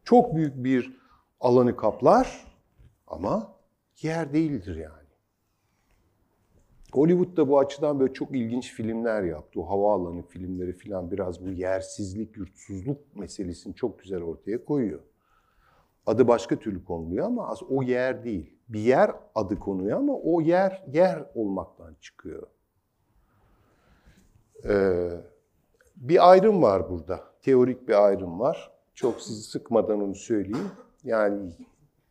Çok 0.05 0.35
büyük 0.35 0.65
bir 0.65 1.01
alanı 1.41 1.77
kaplar 1.77 2.45
ama 3.07 3.53
yer 4.03 4.33
değildir 4.33 4.77
yani. 4.77 5.00
Hollywood 6.93 7.37
da 7.37 7.49
bu 7.49 7.59
açıdan 7.59 8.01
böyle 8.01 8.13
çok 8.13 8.37
ilginç 8.37 8.73
filmler 8.73 9.23
yaptı. 9.23 9.61
O 9.61 9.71
havaalanı 9.71 10.23
filmleri 10.23 10.73
falan 10.73 11.11
biraz 11.11 11.47
bu 11.47 11.51
yersizlik, 11.51 12.37
yurtsuzluk 12.37 13.17
meselesini 13.17 13.75
çok 13.75 13.99
güzel 13.99 14.23
ortaya 14.23 14.65
koyuyor. 14.65 15.01
Adı 16.07 16.29
başka 16.29 16.57
türlü 16.57 16.85
konuluyor 16.85 17.27
ama 17.27 17.55
o 17.71 17.83
yer 17.83 18.25
değil. 18.25 18.57
Bir 18.69 18.81
yer 18.81 19.11
adı 19.35 19.59
konuyor 19.59 19.99
ama 19.99 20.13
o 20.13 20.41
yer 20.41 20.85
yer 20.93 21.25
olmaktan 21.35 21.95
çıkıyor. 22.01 22.47
Ee, 24.69 25.11
bir 25.97 26.31
ayrım 26.31 26.63
var 26.63 26.91
burada. 26.91 27.25
Teorik 27.43 27.89
bir 27.89 28.05
ayrım 28.07 28.41
var. 28.41 28.71
Çok 28.95 29.21
sizi 29.21 29.43
sıkmadan 29.43 30.03
onu 30.03 30.15
söyleyeyim. 30.15 30.71
Yani 31.05 31.53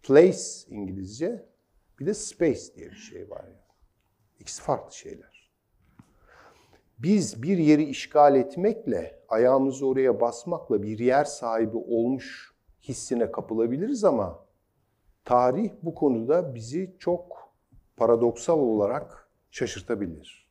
place 0.04 0.42
İngilizce 0.70 1.46
bir 2.00 2.06
de 2.06 2.14
space 2.14 2.76
diye 2.76 2.90
bir 2.90 2.96
şey 2.96 3.30
var. 3.30 3.44
Yani. 3.44 3.69
İkisi 4.40 4.62
farklı 4.62 4.96
şeyler. 4.96 5.50
Biz 7.00 7.44
bir 7.44 7.58
yeri 7.58 7.84
işgal 7.84 8.36
etmekle, 8.36 9.20
ayağımızı 9.30 9.88
oraya 9.88 10.22
basmakla 10.22 10.84
bir 10.84 11.00
yer 11.00 11.26
sahibi 11.26 11.78
olmuş 11.78 12.54
hissine 12.82 13.32
kapılabiliriz 13.32 14.04
ama 14.04 14.46
tarih 15.26 15.72
bu 15.84 15.96
konuda 15.96 16.56
bizi 16.56 16.96
çok 17.00 17.54
paradoksal 17.98 18.60
olarak 18.60 19.30
şaşırtabilir. 19.52 20.50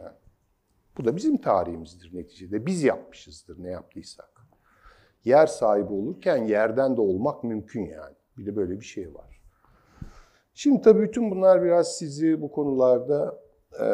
Yani, 0.00 0.16
bu 0.98 1.04
da 1.04 1.16
bizim 1.16 1.36
tarihimizdir 1.36 2.16
neticede. 2.16 2.66
Biz 2.66 2.82
yapmışızdır 2.82 3.62
ne 3.62 3.70
yaptıysak. 3.70 4.46
Yer 5.24 5.46
sahibi 5.46 5.92
olurken 5.92 6.44
yerden 6.44 6.96
de 6.96 7.00
olmak 7.00 7.44
mümkün 7.44 7.86
yani. 7.86 8.14
Bir 8.36 8.46
de 8.46 8.56
böyle 8.56 8.80
bir 8.80 8.84
şey 8.84 9.14
var. 9.14 9.33
Şimdi 10.54 10.80
tabii 10.82 11.02
bütün 11.02 11.30
bunlar 11.30 11.62
biraz 11.62 11.96
sizi 11.96 12.42
bu 12.42 12.52
konularda 12.52 13.40
e, 13.80 13.86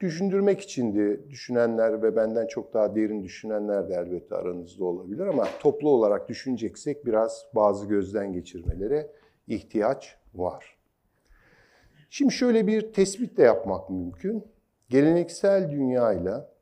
düşündürmek 0.00 0.60
içindi. 0.60 1.20
Düşünenler 1.30 2.02
ve 2.02 2.16
benden 2.16 2.46
çok 2.46 2.74
daha 2.74 2.94
derin 2.94 3.22
düşünenler 3.22 3.88
de 3.88 3.94
elbette 3.94 4.36
aranızda 4.36 4.84
olabilir 4.84 5.26
ama 5.26 5.46
toplu 5.60 5.88
olarak 5.88 6.28
düşüneceksek 6.28 7.06
biraz 7.06 7.46
bazı 7.54 7.86
gözden 7.86 8.32
geçirmelere 8.32 9.10
ihtiyaç 9.48 10.16
var. 10.34 10.78
Şimdi 12.10 12.32
şöyle 12.32 12.66
bir 12.66 12.92
tespit 12.92 13.36
de 13.36 13.42
yapmak 13.42 13.90
mümkün. 13.90 14.44
geleneksel 14.88 15.70
dünyayla 15.70 16.52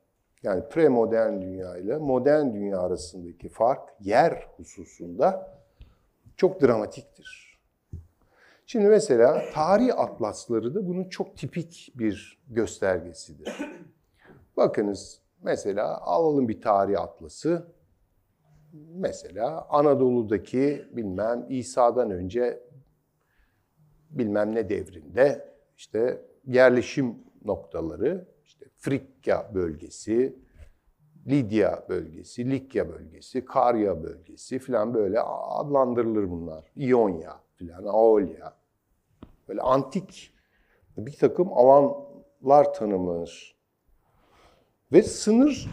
yani 0.43 0.69
premodern 0.69 1.41
dünya 1.41 1.77
ile 1.77 1.97
modern 1.97 2.55
dünya 2.55 2.81
arasındaki 2.81 3.49
fark 3.49 3.89
yer 4.01 4.49
hususunda 4.57 5.59
çok 6.37 6.63
dramatiktir. 6.63 7.50
Şimdi 8.71 8.89
mesela 8.89 9.43
tarih 9.55 9.99
atlasları 9.99 10.75
da 10.75 10.89
bunun 10.89 11.05
çok 11.05 11.37
tipik 11.37 11.93
bir 11.95 12.43
göstergesidir. 12.49 13.57
Bakınız 14.57 15.23
mesela 15.43 16.01
alalım 16.01 16.49
bir 16.49 16.61
tarih 16.61 17.01
atlası. 17.01 17.67
Mesela 18.95 19.67
Anadolu'daki 19.71 20.87
bilmem 20.93 21.47
İsa'dan 21.49 22.11
önce 22.11 22.63
bilmem 24.11 24.55
ne 24.55 24.69
devrinde 24.69 25.55
işte 25.77 26.23
yerleşim 26.47 27.15
noktaları, 27.45 28.27
işte 28.45 28.67
Frikya 28.77 29.55
bölgesi, 29.55 30.37
Lidya 31.27 31.85
bölgesi, 31.89 32.51
Likya 32.51 32.89
bölgesi, 32.89 33.45
Karya 33.45 34.03
bölgesi 34.03 34.59
falan 34.59 34.95
böyle 34.95 35.21
adlandırılır 35.21 36.31
bunlar. 36.31 36.65
İonya 36.77 37.41
falan, 37.59 37.85
Aolia. 37.85 38.60
Böyle 39.51 39.63
antik 39.63 40.35
bir 40.97 41.17
takım 41.17 41.53
alanlar 41.53 42.75
tanımlanır. 42.75 43.57
Ve 44.93 45.03
sınır 45.03 45.69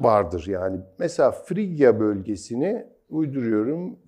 vardır 0.00 0.46
yani. 0.46 0.80
Mesela 0.98 1.30
Frigya 1.30 2.00
bölgesini 2.00 2.86
uyduruyorum 3.08 3.98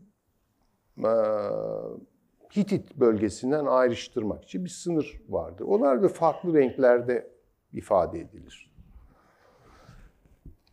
Hitit 2.57 2.97
bölgesinden 2.97 3.67
ayrıştırmak 3.67 4.45
için 4.45 4.65
bir 4.65 4.71
sınır 4.71 5.21
vardır. 5.29 5.65
Onlar 5.65 6.03
da 6.03 6.09
farklı 6.09 6.55
renklerde 6.55 7.31
ifade 7.73 8.21
edilir. 8.21 8.73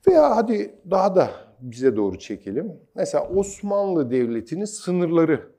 Veya 0.07 0.35
hadi 0.35 0.75
daha 0.91 1.15
da 1.15 1.29
bize 1.59 1.95
doğru 1.95 2.19
çekelim. 2.19 2.79
Mesela 2.95 3.29
Osmanlı 3.29 4.11
Devleti'nin 4.11 4.65
sınırları. 4.65 5.58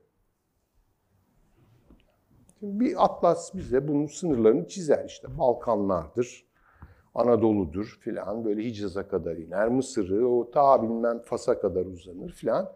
Şimdi 2.60 2.80
bir 2.80 3.04
atlas 3.04 3.54
bize 3.54 3.88
bunun 3.88 4.06
sınırlarını 4.06 4.68
çizer 4.68 5.04
işte. 5.04 5.38
Balkanlardır, 5.38 6.44
Anadolu'dur 7.14 7.98
filan 8.00 8.44
böyle 8.44 8.64
Hicaz'a 8.64 9.08
kadar 9.08 9.36
iner. 9.36 9.68
Mısır'ı 9.68 10.28
o 10.28 10.50
ta 10.50 10.82
bilmem 10.82 11.18
Fas'a 11.18 11.60
kadar 11.60 11.86
uzanır 11.86 12.32
filan. 12.32 12.72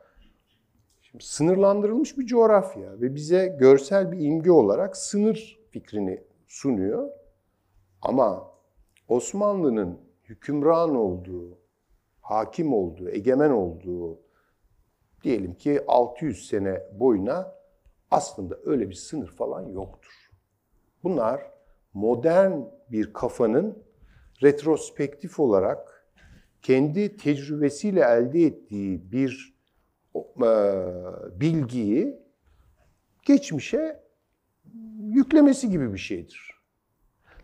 Şimdi 1.02 1.24
sınırlandırılmış 1.24 2.18
bir 2.18 2.26
coğrafya 2.26 3.00
ve 3.00 3.14
bize 3.14 3.56
görsel 3.60 4.12
bir 4.12 4.20
imge 4.20 4.50
olarak 4.50 4.96
sınır 4.96 5.60
fikrini 5.70 6.24
sunuyor. 6.46 7.10
Ama 8.02 8.50
Osmanlı'nın 9.08 9.98
hükümran 10.24 10.94
olduğu, 10.94 11.58
hakim 12.20 12.74
olduğu, 12.74 13.08
egemen 13.08 13.50
olduğu 13.50 14.18
diyelim 15.22 15.54
ki 15.54 15.80
600 15.88 16.48
sene 16.48 16.82
boyuna 16.92 17.53
aslında 18.14 18.58
öyle 18.64 18.88
bir 18.88 18.94
sınır 18.94 19.28
falan 19.28 19.68
yoktur. 19.68 20.30
Bunlar 21.04 21.50
modern 21.94 22.52
bir 22.90 23.12
kafanın 23.12 23.82
retrospektif 24.42 25.40
olarak 25.40 26.06
kendi 26.62 27.16
tecrübesiyle 27.16 28.00
elde 28.00 28.42
ettiği 28.42 29.12
bir 29.12 29.54
e, 30.16 30.50
bilgiyi 31.40 32.18
geçmişe 33.26 34.00
yüklemesi 35.00 35.70
gibi 35.70 35.92
bir 35.92 35.98
şeydir. 35.98 36.54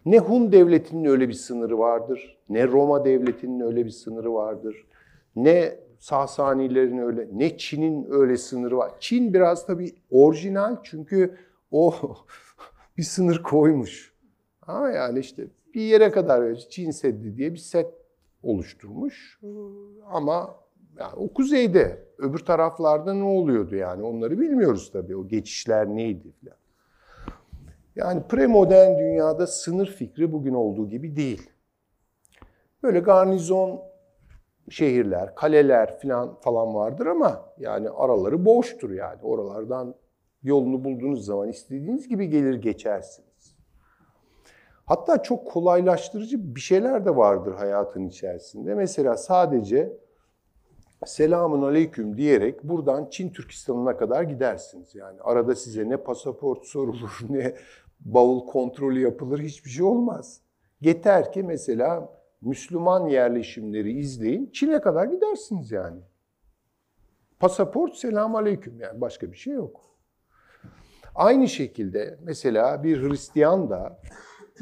Ne 0.07 0.18
Hun 0.18 0.53
devletinin 0.53 1.05
öyle 1.05 1.29
bir 1.29 1.35
sınırı 1.35 1.79
vardır, 1.79 2.38
ne 2.49 2.66
Roma 2.66 3.05
devletinin 3.05 3.61
öyle 3.61 3.85
bir 3.85 3.90
sınırı 3.90 4.35
vardır, 4.35 4.87
ne 5.37 5.77
Sasanilerin 6.01 6.99
öyle, 6.99 7.29
ne 7.33 7.59
Çin'in 7.59 8.07
öyle 8.11 8.37
sınırı 8.37 8.77
var. 8.77 8.93
Çin 9.01 9.35
biraz 9.35 9.67
tabii 9.67 9.95
orijinal 10.11 10.77
çünkü 10.83 11.37
o 11.71 11.95
bir 12.97 13.03
sınır 13.03 13.43
koymuş. 13.43 14.15
Ama 14.63 14.91
yani 14.91 15.19
işte 15.19 15.47
bir 15.75 15.81
yere 15.81 16.11
kadar 16.11 16.55
Çin 16.55 16.91
Seddi 16.91 17.37
diye 17.37 17.53
bir 17.53 17.59
set 17.59 17.95
oluşturmuş. 18.43 19.41
Ama 20.07 20.57
yani 20.99 21.15
o 21.17 21.33
kuzeyde, 21.33 22.05
öbür 22.19 22.39
taraflarda 22.39 23.15
ne 23.15 23.25
oluyordu 23.25 23.77
yani 23.77 24.03
onları 24.03 24.41
bilmiyoruz 24.41 24.91
tabii. 24.93 25.17
O 25.17 25.29
geçişler 25.29 25.89
neydi 25.89 26.33
falan. 26.45 26.57
Yani 27.97 28.23
premodern 28.29 28.99
dünyada 28.99 29.47
sınır 29.47 29.87
fikri 29.87 30.33
bugün 30.33 30.55
olduğu 30.55 30.89
gibi 30.89 31.17
değil. 31.17 31.51
Böyle 32.83 33.01
garnizon 33.01 33.89
şehirler, 34.68 35.35
kaleler 35.35 35.99
falan 35.99 36.35
falan 36.40 36.75
vardır 36.75 37.07
ama 37.07 37.44
yani 37.59 37.90
araları 37.90 38.44
boştur 38.44 38.90
yani. 38.90 39.23
Oralardan 39.23 39.94
yolunu 40.42 40.85
bulduğunuz 40.85 41.25
zaman 41.25 41.49
istediğiniz 41.49 42.09
gibi 42.09 42.29
gelir 42.29 42.55
geçersiniz. 42.55 43.57
Hatta 44.85 45.23
çok 45.23 45.46
kolaylaştırıcı 45.46 46.55
bir 46.55 46.61
şeyler 46.61 47.05
de 47.05 47.16
vardır 47.16 47.55
hayatın 47.55 48.07
içerisinde. 48.07 48.75
Mesela 48.75 49.16
sadece 49.16 49.92
selamun 51.07 51.62
aleyküm 51.62 52.16
diyerek 52.16 52.64
buradan 52.64 53.09
Çin 53.11 53.31
Türkistan'ına 53.31 53.96
kadar 53.96 54.23
gidersiniz. 54.23 54.94
Yani 54.94 55.20
arada 55.20 55.55
size 55.55 55.88
ne 55.88 55.96
pasaport 55.96 56.64
sorulur 56.64 57.18
ne 57.29 57.55
bavul 58.01 58.46
kontrolü 58.46 59.01
yapılır 59.01 59.40
hiçbir 59.40 59.70
şey 59.70 59.85
olmaz. 59.85 60.40
Yeter 60.81 61.33
ki 61.33 61.42
mesela 61.42 62.19
Müslüman 62.40 63.07
yerleşimleri 63.07 63.92
izleyin 63.92 64.50
Çin'e 64.53 64.81
kadar 64.81 65.05
gidersiniz 65.05 65.70
yani. 65.70 66.00
Pasaport 67.40 67.94
selam 67.94 68.35
aleyküm 68.35 68.81
yani 68.81 69.00
başka 69.00 69.33
bir 69.33 69.37
şey 69.37 69.55
yok. 69.55 69.81
Aynı 71.14 71.48
şekilde 71.48 72.18
mesela 72.22 72.85
bir 72.85 73.03
Hristiyan 73.03 73.70
da 73.70 74.00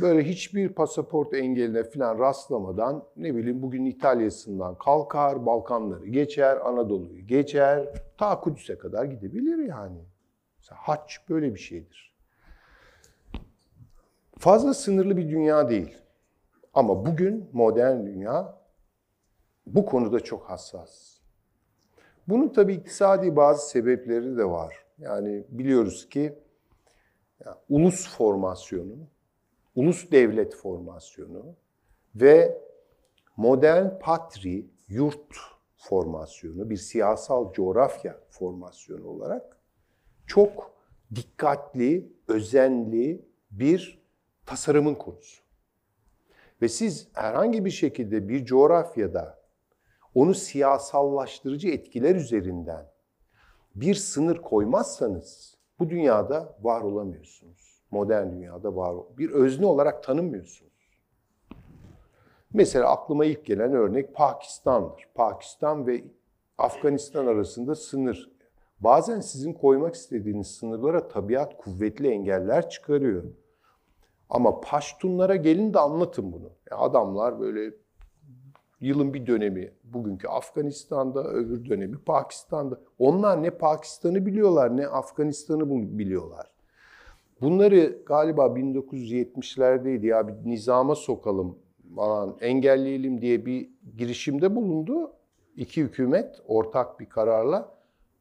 böyle 0.01 0.25
hiçbir 0.25 0.69
pasaport 0.69 1.35
engeline 1.35 1.85
falan 1.85 2.19
rastlamadan 2.19 3.05
ne 3.17 3.37
bileyim 3.37 3.63
bugün 3.63 3.85
İtalya'sından 3.85 4.75
kalkar, 4.75 5.47
Balkanları 5.47 6.07
geçer, 6.07 6.59
Anadolu'yu 6.65 7.27
geçer, 7.27 7.89
ta 8.19 8.41
Kudüs'e 8.41 8.79
kadar 8.79 9.05
gidebilir 9.05 9.59
yani. 9.59 9.99
Mesela 10.59 10.79
haç 10.81 11.21
böyle 11.29 11.55
bir 11.55 11.61
şeydir. 11.61 12.15
Fazla 14.39 14.75
sınırlı 14.75 15.17
bir 15.17 15.29
dünya 15.31 15.69
değil. 15.69 15.99
Ama 16.79 17.07
bugün 17.07 17.51
modern 17.53 18.07
dünya 18.07 18.59
bu 19.67 19.87
konuda 19.87 20.21
çok 20.21 20.51
hassas. 20.51 21.19
Bunun 22.29 22.49
tabii 22.49 22.75
iktisadi 22.75 23.37
bazı 23.37 23.69
sebepleri 23.69 24.37
de 24.37 24.45
var. 24.45 24.85
Yani 24.99 25.45
biliyoruz 25.49 26.09
ki 26.09 26.39
ya, 27.45 27.59
ulus 27.69 28.17
formasyonu, 28.17 28.97
ulus 29.75 30.11
devlet 30.11 30.55
formasyonu 30.55 31.55
ve 32.15 32.63
modern 33.37 33.99
patri, 34.01 34.67
yurt 34.89 35.37
formasyonu, 35.77 36.71
bir 36.71 36.77
siyasal 36.77 37.53
coğrafya 37.53 38.21
formasyonu 38.31 39.07
olarak 39.09 39.57
çok 40.27 40.73
dikkatli, 41.15 42.13
özenli 42.29 43.29
bir 43.51 44.03
tasarımın 44.47 44.95
konusu. 44.95 45.48
Ve 46.63 46.69
siz 46.69 47.09
herhangi 47.13 47.65
bir 47.65 47.71
şekilde 47.71 48.29
bir 48.29 48.45
coğrafyada 48.45 49.39
onu 50.15 50.35
siyasallaştırıcı 50.35 51.69
etkiler 51.69 52.15
üzerinden 52.15 52.87
bir 53.75 53.95
sınır 53.95 54.37
koymazsanız 54.37 55.57
bu 55.79 55.91
dünyada 55.91 56.57
var 56.63 56.81
olamıyorsunuz. 56.81 57.83
Modern 57.91 58.31
dünyada 58.31 58.77
var 58.77 58.97
bir 59.19 59.31
özne 59.31 59.67
olarak 59.67 60.03
tanınmıyorsunuz. 60.03 60.69
Mesela 62.53 62.91
aklıma 62.91 63.25
ilk 63.25 63.47
gelen 63.47 63.73
örnek 63.73 64.15
Pakistan'dır. 64.15 65.09
Pakistan 65.15 65.87
ve 65.87 66.05
Afganistan 66.59 67.27
arasında 67.27 67.75
sınır. 67.75 68.31
Bazen 68.81 69.21
sizin 69.21 69.53
koymak 69.53 69.95
istediğiniz 69.95 70.47
sınırlara 70.47 71.09
tabiat 71.09 71.57
kuvvetli 71.57 72.09
engeller 72.09 72.71
çıkarıyor. 72.71 73.25
Ama 74.31 74.61
Paştunlara 74.61 75.37
gelin 75.37 75.75
de 75.75 75.79
anlatın 75.79 76.33
bunu. 76.33 76.51
Yani 76.71 76.81
adamlar 76.81 77.41
böyle 77.41 77.75
yılın 78.81 79.15
bir 79.15 79.27
dönemi 79.27 79.73
bugünkü 79.85 80.29
Afganistan'da, 80.29 81.25
öbür 81.25 81.69
dönemi 81.69 81.99
Pakistan'da. 81.99 82.81
Onlar 82.99 83.43
ne 83.43 83.51
Pakistan'ı 83.51 84.27
biliyorlar 84.27 84.77
ne 84.77 84.87
Afganistan'ı 84.87 85.71
biliyorlar. 85.99 86.51
Bunları 87.41 88.03
galiba 88.07 88.47
1970'lerdeydi 88.47 90.07
ya 90.07 90.29
bir 90.29 90.51
nizama 90.51 90.95
sokalım 90.95 91.59
falan 91.97 92.37
engelleyelim 92.41 93.21
diye 93.21 93.47
bir 93.47 93.71
girişimde 93.97 94.57
bulundu. 94.57 95.13
İki 95.57 95.83
hükümet 95.83 96.41
ortak 96.47 97.01
bir 97.01 97.09
kararla 97.09 97.78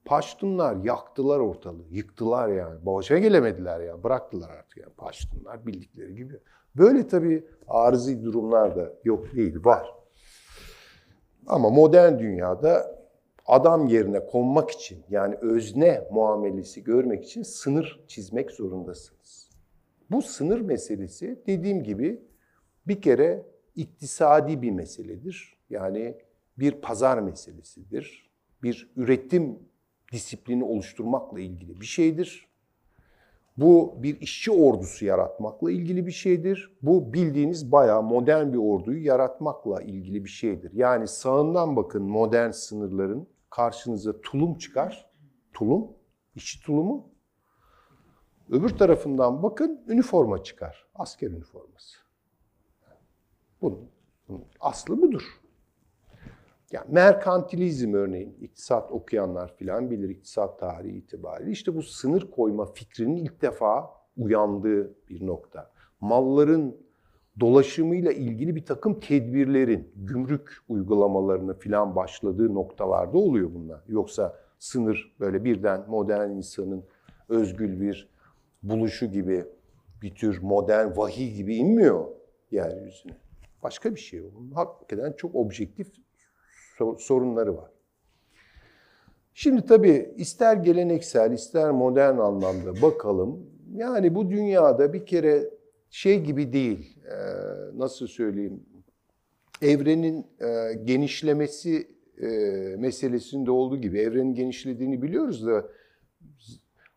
Paştunlar 0.07 0.75
yaktılar 0.75 1.39
ortalığı, 1.39 1.87
yıktılar 1.89 2.47
yani. 2.47 2.85
Başa 2.85 3.17
gelemediler 3.17 3.79
ya, 3.79 4.03
bıraktılar 4.03 4.49
artık 4.49 4.77
yani 4.77 4.93
Paştunlar 4.97 5.65
bildikleri 5.67 6.15
gibi. 6.15 6.39
Böyle 6.75 7.07
tabii 7.07 7.45
arızi 7.67 8.23
durumlar 8.23 8.75
da 8.75 8.93
yok 9.03 9.35
değil, 9.35 9.55
var. 9.63 9.93
Ama 11.47 11.69
modern 11.69 12.19
dünyada 12.19 12.97
adam 13.45 13.87
yerine 13.87 14.25
konmak 14.25 14.71
için 14.71 15.03
yani 15.09 15.35
özne 15.35 16.07
muamelesi 16.11 16.83
görmek 16.83 17.25
için 17.25 17.43
sınır 17.43 17.99
çizmek 18.07 18.51
zorundasınız. 18.51 19.49
Bu 20.11 20.21
sınır 20.21 20.61
meselesi 20.61 21.41
dediğim 21.47 21.83
gibi 21.83 22.21
bir 22.87 23.01
kere 23.01 23.45
iktisadi 23.75 24.61
bir 24.61 24.71
meseledir. 24.71 25.57
Yani 25.69 26.17
bir 26.59 26.71
pazar 26.71 27.19
meselesidir. 27.19 28.31
Bir 28.63 28.91
üretim 28.95 29.59
disiplini 30.11 30.63
oluşturmakla 30.63 31.39
ilgili 31.39 31.81
bir 31.81 31.85
şeydir. 31.85 32.47
Bu 33.57 33.95
bir 34.03 34.21
işçi 34.21 34.51
ordusu 34.51 35.05
yaratmakla 35.05 35.71
ilgili 35.71 36.07
bir 36.07 36.11
şeydir. 36.11 36.77
Bu 36.81 37.13
bildiğiniz 37.13 37.71
bayağı 37.71 38.03
modern 38.03 38.53
bir 38.53 38.57
orduyu 38.57 39.05
yaratmakla 39.05 39.81
ilgili 39.81 40.25
bir 40.25 40.29
şeydir. 40.29 40.71
Yani 40.73 41.07
sağından 41.07 41.75
bakın 41.75 42.03
modern 42.03 42.51
sınırların 42.51 43.27
karşınıza 43.49 44.21
tulum 44.21 44.57
çıkar. 44.57 45.09
Tulum, 45.53 45.87
işçi 46.35 46.63
tulumu. 46.63 47.09
Öbür 48.49 48.69
tarafından 48.69 49.43
bakın 49.43 49.85
üniforma 49.87 50.43
çıkar. 50.43 50.85
Asker 50.95 51.31
üniforması. 51.31 51.97
Bunun, 53.61 53.89
bunun 54.27 54.45
aslı 54.59 55.01
budur. 55.01 55.23
Yani 56.71 56.85
merkantilizm 56.91 57.93
örneğin, 57.93 58.37
iktisat 58.41 58.91
okuyanlar 58.91 59.55
filan 59.55 59.91
bilir 59.91 60.09
iktisat 60.09 60.59
tarihi 60.59 60.97
itibariyle. 60.97 61.51
İşte 61.51 61.75
bu 61.75 61.81
sınır 61.81 62.31
koyma 62.31 62.65
fikrinin 62.65 63.15
ilk 63.15 63.41
defa 63.41 63.89
uyandığı 64.17 64.95
bir 65.09 65.25
nokta. 65.27 65.71
Malların 66.01 66.77
dolaşımıyla 67.39 68.11
ilgili 68.11 68.55
bir 68.55 68.65
takım 68.65 68.99
tedbirlerin, 68.99 69.91
gümrük 69.95 70.57
uygulamalarını 70.69 71.59
filan 71.59 71.95
başladığı 71.95 72.53
noktalarda 72.53 73.17
oluyor 73.17 73.53
bunlar. 73.53 73.83
Yoksa 73.87 74.39
sınır 74.59 75.15
böyle 75.19 75.43
birden 75.43 75.89
modern 75.89 76.29
insanın 76.29 76.83
özgül 77.29 77.81
bir 77.81 78.09
buluşu 78.63 79.05
gibi 79.05 79.45
bir 80.01 80.15
tür 80.15 80.41
modern 80.41 80.97
vahiy 80.97 81.33
gibi 81.33 81.55
inmiyor 81.55 82.05
yeryüzüne. 82.51 83.17
Başka 83.63 83.95
bir 83.95 83.99
şey 83.99 84.21
o. 84.21 84.29
Hakikaten 84.55 85.13
çok 85.17 85.35
objektif 85.35 85.91
sorunları 86.99 87.57
var. 87.57 87.71
Şimdi 89.33 89.65
tabii 89.65 90.13
ister 90.17 90.57
geleneksel 90.57 91.31
ister 91.31 91.71
modern 91.71 92.17
anlamda 92.17 92.81
bakalım. 92.81 93.49
Yani 93.75 94.15
bu 94.15 94.29
dünyada 94.29 94.93
bir 94.93 95.05
kere 95.05 95.49
şey 95.89 96.23
gibi 96.23 96.53
değil, 96.53 96.99
e, 97.05 97.17
nasıl 97.77 98.07
söyleyeyim, 98.07 98.63
evrenin 99.61 100.25
e, 100.41 100.73
genişlemesi 100.83 101.87
e, 102.21 102.27
meselesinde 102.77 103.51
olduğu 103.51 103.77
gibi 103.77 103.99
evrenin 103.99 104.33
genişlediğini 104.33 105.01
biliyoruz 105.01 105.47
da 105.47 105.65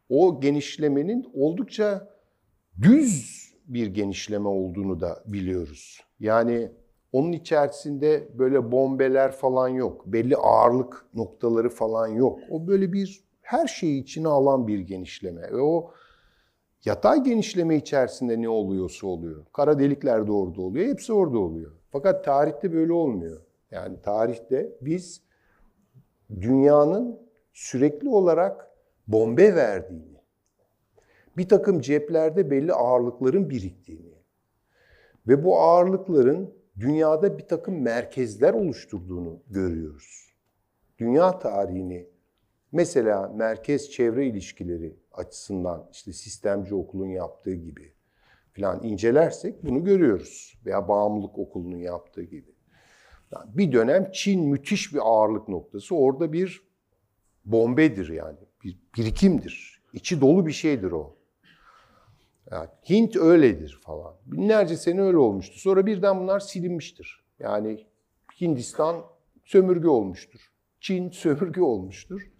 o 0.09 0.40
genişlemenin 0.40 1.31
oldukça 1.35 2.09
düz 2.83 3.40
bir 3.66 3.87
genişleme 3.87 4.49
olduğunu 4.49 5.01
da 5.01 5.25
biliyoruz. 5.27 6.01
Yani 6.21 6.71
onun 7.12 7.33
içerisinde 7.33 8.29
böyle 8.38 8.73
bombeler 8.73 9.33
falan 9.33 9.68
yok. 9.68 10.07
Belli 10.07 10.37
ağırlık 10.37 11.07
noktaları 11.14 11.68
falan 11.68 12.09
yok. 12.09 12.38
O 12.51 12.66
böyle 12.66 12.92
bir 12.92 13.25
her 13.42 13.66
şeyi 13.66 14.03
içine 14.03 14.29
alan 14.29 14.66
bir 14.66 14.79
genişleme. 14.79 15.42
Ve 15.42 15.61
o 15.61 15.90
yatay 16.85 17.25
genişleme 17.25 17.77
içerisinde 17.77 18.42
ne 18.42 18.49
oluyorsa 18.49 19.07
oluyor. 19.07 19.46
Kara 19.53 19.79
delikler 19.79 20.27
de 20.27 20.33
orada 20.33 20.62
oluyor. 20.62 20.87
Hepsi 20.87 21.12
orada 21.12 21.38
oluyor. 21.38 21.73
Fakat 21.90 22.25
tarihte 22.25 22.73
böyle 22.73 22.92
olmuyor. 22.92 23.40
Yani 23.70 24.03
tarihte 24.03 24.73
biz 24.81 25.23
dünyanın 26.40 27.18
sürekli 27.53 28.09
olarak 28.09 28.70
bombe 29.09 29.55
verdiğini, 29.55 30.20
bir 31.37 31.49
takım 31.49 31.81
ceplerde 31.81 32.51
belli 32.51 32.73
ağırlıkların 32.73 33.51
biriktiğini 33.51 34.14
ve 35.29 35.44
bu 35.44 35.61
ağırlıkların 35.61 36.55
dünyada 36.81 37.38
bir 37.38 37.47
takım 37.49 37.83
merkezler 37.83 38.55
oluşturduğunu 38.55 39.43
görüyoruz. 39.51 40.35
Dünya 40.99 41.38
tarihini 41.38 42.09
mesela 42.73 43.29
merkez 43.29 43.90
çevre 43.90 44.27
ilişkileri 44.27 44.97
açısından 45.12 45.88
işte 45.93 46.12
sistemci 46.12 46.75
okulun 46.75 47.09
yaptığı 47.09 47.55
gibi 47.55 47.93
falan 48.57 48.83
incelersek 48.83 49.64
bunu 49.64 49.85
görüyoruz. 49.85 50.61
Veya 50.66 50.88
bağımlılık 50.88 51.38
okulunun 51.38 51.79
yaptığı 51.79 52.23
gibi. 52.23 52.55
Yani 53.33 53.51
bir 53.59 53.73
dönem 53.73 54.11
Çin 54.12 54.45
müthiş 54.45 54.95
bir 54.95 55.01
ağırlık 55.03 55.49
noktası. 55.49 55.95
Orada 55.95 56.33
bir 56.33 56.62
bombedir 57.45 58.09
yani. 58.09 58.38
Bir 58.64 58.79
birikimdir. 58.97 59.83
İçi 59.93 60.21
dolu 60.21 60.47
bir 60.47 60.53
şeydir 60.53 60.93
o. 60.93 61.16
Yani 62.51 62.69
Hint 62.91 63.17
öyledir 63.17 63.81
falan. 63.83 64.15
Binlerce 64.27 64.77
sene 64.77 65.03
öyle 65.03 65.17
olmuştu. 65.17 65.59
Sonra 65.59 65.87
birden 65.87 66.21
bunlar 66.21 66.41
silinmiştir. 66.41 67.25
Yani 67.39 67.87
Hindistan 68.41 68.97
sömürge 69.45 69.89
olmuştur. 69.89 70.53
Çin 70.81 71.11
sömürge 71.11 71.63
olmuştur. 71.63 72.31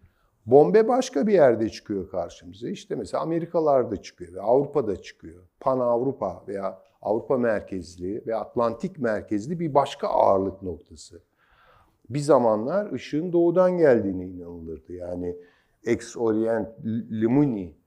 Bombe 0.47 0.89
başka 0.89 1.27
bir 1.27 1.33
yerde 1.33 1.69
çıkıyor 1.69 2.11
karşımıza. 2.11 2.69
İşte 2.69 2.95
mesela 2.95 3.23
Amerikalarda 3.23 4.03
çıkıyor 4.03 4.35
ve 4.35 4.41
Avrupa'da 4.41 5.03
çıkıyor. 5.03 5.43
Pan 5.61 5.81
Avrupa 5.81 6.45
veya 6.49 6.79
Avrupa 7.03 7.39
merkezli 7.39 8.27
ve 8.27 8.37
Atlantik 8.37 8.99
merkezli 8.99 9.61
bir 9.61 9.75
başka 9.75 10.09
ağırlık 10.09 10.63
noktası. 10.63 11.23
Bir 12.11 12.19
zamanlar 12.19 12.93
ışığın 12.93 13.33
doğudan 13.33 13.79
geldiğine 13.79 14.27
inanılırdı. 14.27 14.93
Yani 14.93 15.37
ex 15.85 16.17
orient 16.17 16.69
limuni 17.11 17.80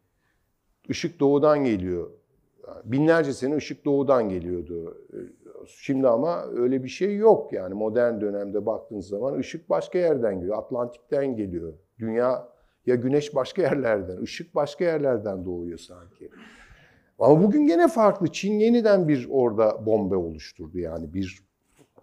ışık 0.89 1.19
doğudan 1.19 1.63
geliyor. 1.63 2.11
Binlerce 2.85 3.33
sene 3.33 3.55
ışık 3.55 3.85
doğudan 3.85 4.29
geliyordu. 4.29 4.97
Şimdi 5.67 6.07
ama 6.07 6.43
öyle 6.43 6.83
bir 6.83 6.89
şey 6.89 7.17
yok 7.17 7.53
yani 7.53 7.73
modern 7.73 8.21
dönemde 8.21 8.65
baktığınız 8.65 9.07
zaman 9.07 9.33
ışık 9.33 9.69
başka 9.69 9.99
yerden 9.99 10.39
geliyor. 10.39 10.57
Atlantik'ten 10.57 11.35
geliyor. 11.35 11.73
Dünya 11.99 12.47
ya 12.85 12.95
güneş 12.95 13.35
başka 13.35 13.61
yerlerden, 13.61 14.21
ışık 14.21 14.55
başka 14.55 14.85
yerlerden 14.85 15.45
doğuyor 15.45 15.77
sanki. 15.77 16.29
Ama 17.19 17.43
bugün 17.43 17.67
gene 17.67 17.87
farklı. 17.87 18.27
Çin 18.27 18.59
yeniden 18.59 19.07
bir 19.07 19.27
orada 19.31 19.85
bombe 19.85 20.15
oluşturdu 20.15 20.79
yani 20.79 21.13
bir 21.13 21.43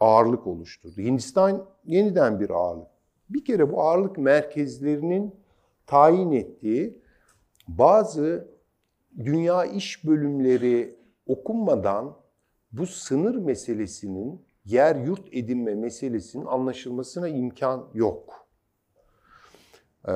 ağırlık 0.00 0.46
oluşturdu. 0.46 1.00
Hindistan 1.00 1.66
yeniden 1.84 2.40
bir 2.40 2.50
ağırlık. 2.50 2.86
Bir 3.30 3.44
kere 3.44 3.72
bu 3.72 3.82
ağırlık 3.82 4.18
merkezlerinin 4.18 5.34
tayin 5.86 6.32
ettiği 6.32 6.98
bazı 7.68 8.48
dünya 9.18 9.64
iş 9.64 10.04
bölümleri 10.04 10.96
okunmadan 11.26 12.16
bu 12.72 12.86
sınır 12.86 13.34
meselesinin 13.34 14.42
yer 14.64 14.96
yurt 14.96 15.28
edinme 15.32 15.74
meselesinin 15.74 16.46
anlaşılmasına 16.46 17.28
imkan 17.28 17.88
yok. 17.94 18.46
Ee, 20.08 20.12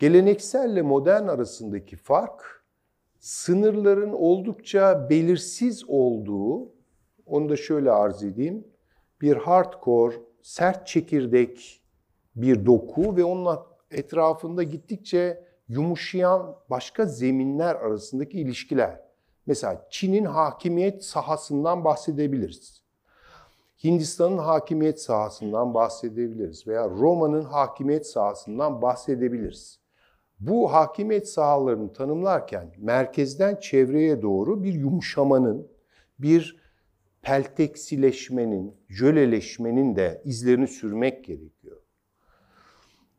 gelenekselle 0.00 0.82
modern 0.82 1.28
arasındaki 1.28 1.96
fark 1.96 2.64
sınırların 3.18 4.12
oldukça 4.12 5.10
belirsiz 5.10 5.84
olduğu, 5.88 6.72
onu 7.26 7.48
da 7.48 7.56
şöyle 7.56 7.90
arz 7.90 8.22
edeyim, 8.22 8.66
bir 9.20 9.36
hardcore, 9.36 10.16
sert 10.42 10.86
çekirdek 10.86 11.82
bir 12.36 12.66
doku 12.66 13.16
ve 13.16 13.24
onun 13.24 13.58
etrafında 13.90 14.62
gittikçe 14.62 15.45
yumuşayan 15.68 16.56
başka 16.70 17.06
zeminler 17.06 17.74
arasındaki 17.74 18.40
ilişkiler. 18.40 19.00
Mesela 19.46 19.86
Çin'in 19.90 20.24
hakimiyet 20.24 21.04
sahasından 21.04 21.84
bahsedebiliriz. 21.84 22.82
Hindistan'ın 23.84 24.38
hakimiyet 24.38 25.00
sahasından 25.00 25.74
bahsedebiliriz 25.74 26.66
veya 26.66 26.88
Roma'nın 26.88 27.42
hakimiyet 27.42 28.06
sahasından 28.06 28.82
bahsedebiliriz. 28.82 29.80
Bu 30.40 30.72
hakimiyet 30.72 31.28
sahalarını 31.28 31.92
tanımlarken 31.92 32.72
merkezden 32.78 33.56
çevreye 33.56 34.22
doğru 34.22 34.62
bir 34.62 34.74
yumuşamanın, 34.74 35.68
bir 36.18 36.56
pelteksileşmenin, 37.22 38.76
jöleleşmenin 38.88 39.96
de 39.96 40.22
izlerini 40.24 40.68
sürmek 40.68 41.24
gerekiyor. 41.24 41.75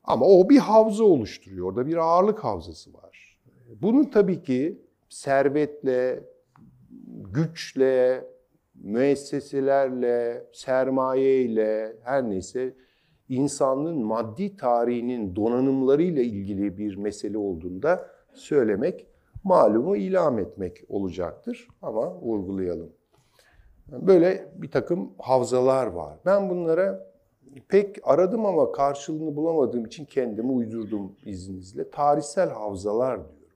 Ama 0.07 0.25
o 0.25 0.49
bir 0.49 0.57
havza 0.57 1.03
oluşturuyor. 1.03 1.67
Orada 1.67 1.87
bir 1.87 1.97
ağırlık 1.97 2.43
havzası 2.43 2.93
var. 2.93 3.39
Bunun 3.81 4.03
tabii 4.03 4.41
ki 4.41 4.81
servetle, 5.09 6.23
güçle, 7.33 8.27
müesseselerle, 8.75 10.43
sermayeyle 10.53 11.95
her 12.03 12.29
neyse 12.29 12.73
insanlığın 13.29 14.03
maddi 14.03 14.57
tarihinin 14.57 15.35
donanımlarıyla 15.35 16.21
ilgili 16.21 16.77
bir 16.77 16.95
mesele 16.95 17.37
olduğunda 17.37 18.07
söylemek, 18.33 19.07
malumu 19.43 19.95
ilam 19.95 20.39
etmek 20.39 20.83
olacaktır. 20.89 21.67
Ama 21.81 22.21
vurgulayalım. 22.21 22.89
Böyle 23.87 24.51
bir 24.55 24.71
takım 24.71 25.11
havzalar 25.17 25.87
var. 25.87 26.17
Ben 26.25 26.49
bunlara 26.49 27.07
pek 27.67 27.99
aradım 28.03 28.45
ama 28.45 28.71
karşılığını 28.71 29.35
bulamadığım 29.35 29.85
için 29.85 30.05
kendimi 30.05 30.51
uydurdum 30.51 31.15
izninizle. 31.25 31.89
Tarihsel 31.89 32.49
havzalar 32.49 33.15
diyorum. 33.15 33.55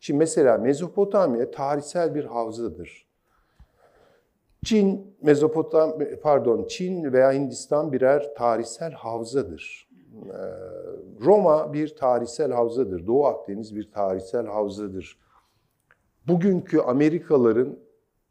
Şimdi 0.00 0.18
mesela 0.18 0.58
Mezopotamya 0.58 1.50
tarihsel 1.50 2.14
bir 2.14 2.24
havzadır. 2.24 3.08
Çin, 4.64 5.16
Mezopotam, 5.22 5.98
pardon 6.22 6.64
Çin 6.68 7.12
veya 7.12 7.32
Hindistan 7.32 7.92
birer 7.92 8.34
tarihsel 8.34 8.92
havzadır. 8.92 9.88
Ee, 10.26 10.36
Roma 11.20 11.72
bir 11.72 11.96
tarihsel 11.96 12.52
havzadır. 12.52 13.06
Doğu 13.06 13.26
Akdeniz 13.26 13.76
bir 13.76 13.90
tarihsel 13.92 14.46
havzadır. 14.46 15.18
Bugünkü 16.28 16.80
Amerikalıların 16.80 17.78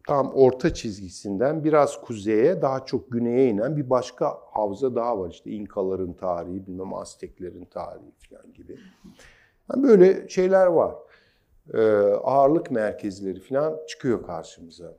tam 0.08 0.32
orta 0.34 0.74
çizgisinden 0.74 1.63
biraz 1.63 2.02
kuzeye, 2.02 2.62
daha 2.62 2.86
çok 2.86 3.12
güneye 3.12 3.50
inen 3.50 3.78
bir 3.78 3.89
başka 3.89 4.38
havza 4.52 4.96
daha 4.96 5.20
var. 5.20 5.30
İşte 5.30 5.52
İnkaların 5.52 6.13
tarihi, 6.13 6.67
bilmem 6.67 6.93
Azteklerin 6.93 7.65
tarihi 7.65 8.12
falan 8.30 8.54
gibi. 8.54 8.80
Yani 9.72 9.84
böyle 9.84 10.30
şeyler 10.30 10.67
var. 10.67 10.96
Ee, 11.74 11.82
ağırlık 12.24 12.72
merkezleri 12.72 13.39
falan 13.39 13.80
çıkıyor 13.88 14.24
karşımıza. 14.24 14.98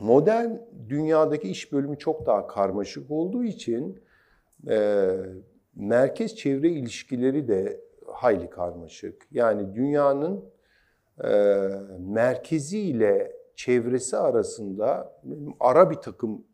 Modern 0.00 0.50
dünyadaki 0.88 1.48
iş 1.48 1.72
bölümü 1.72 1.98
çok 1.98 2.26
daha 2.26 2.46
karmaşık 2.46 3.10
olduğu 3.10 3.44
için 3.44 4.02
e, 4.68 5.10
merkez 5.74 6.36
çevre 6.36 6.68
ilişkileri 6.68 7.48
de 7.48 7.80
hayli 8.06 8.50
karmaşık. 8.50 9.26
Yani 9.30 9.74
dünyanın 9.74 10.44
e, 11.24 11.30
merkezi 11.98 12.78
ile 12.78 13.43
çevresi 13.56 14.16
arasında 14.16 15.20
ara 15.60 15.90
bir 15.90 15.96
takım 15.96 16.44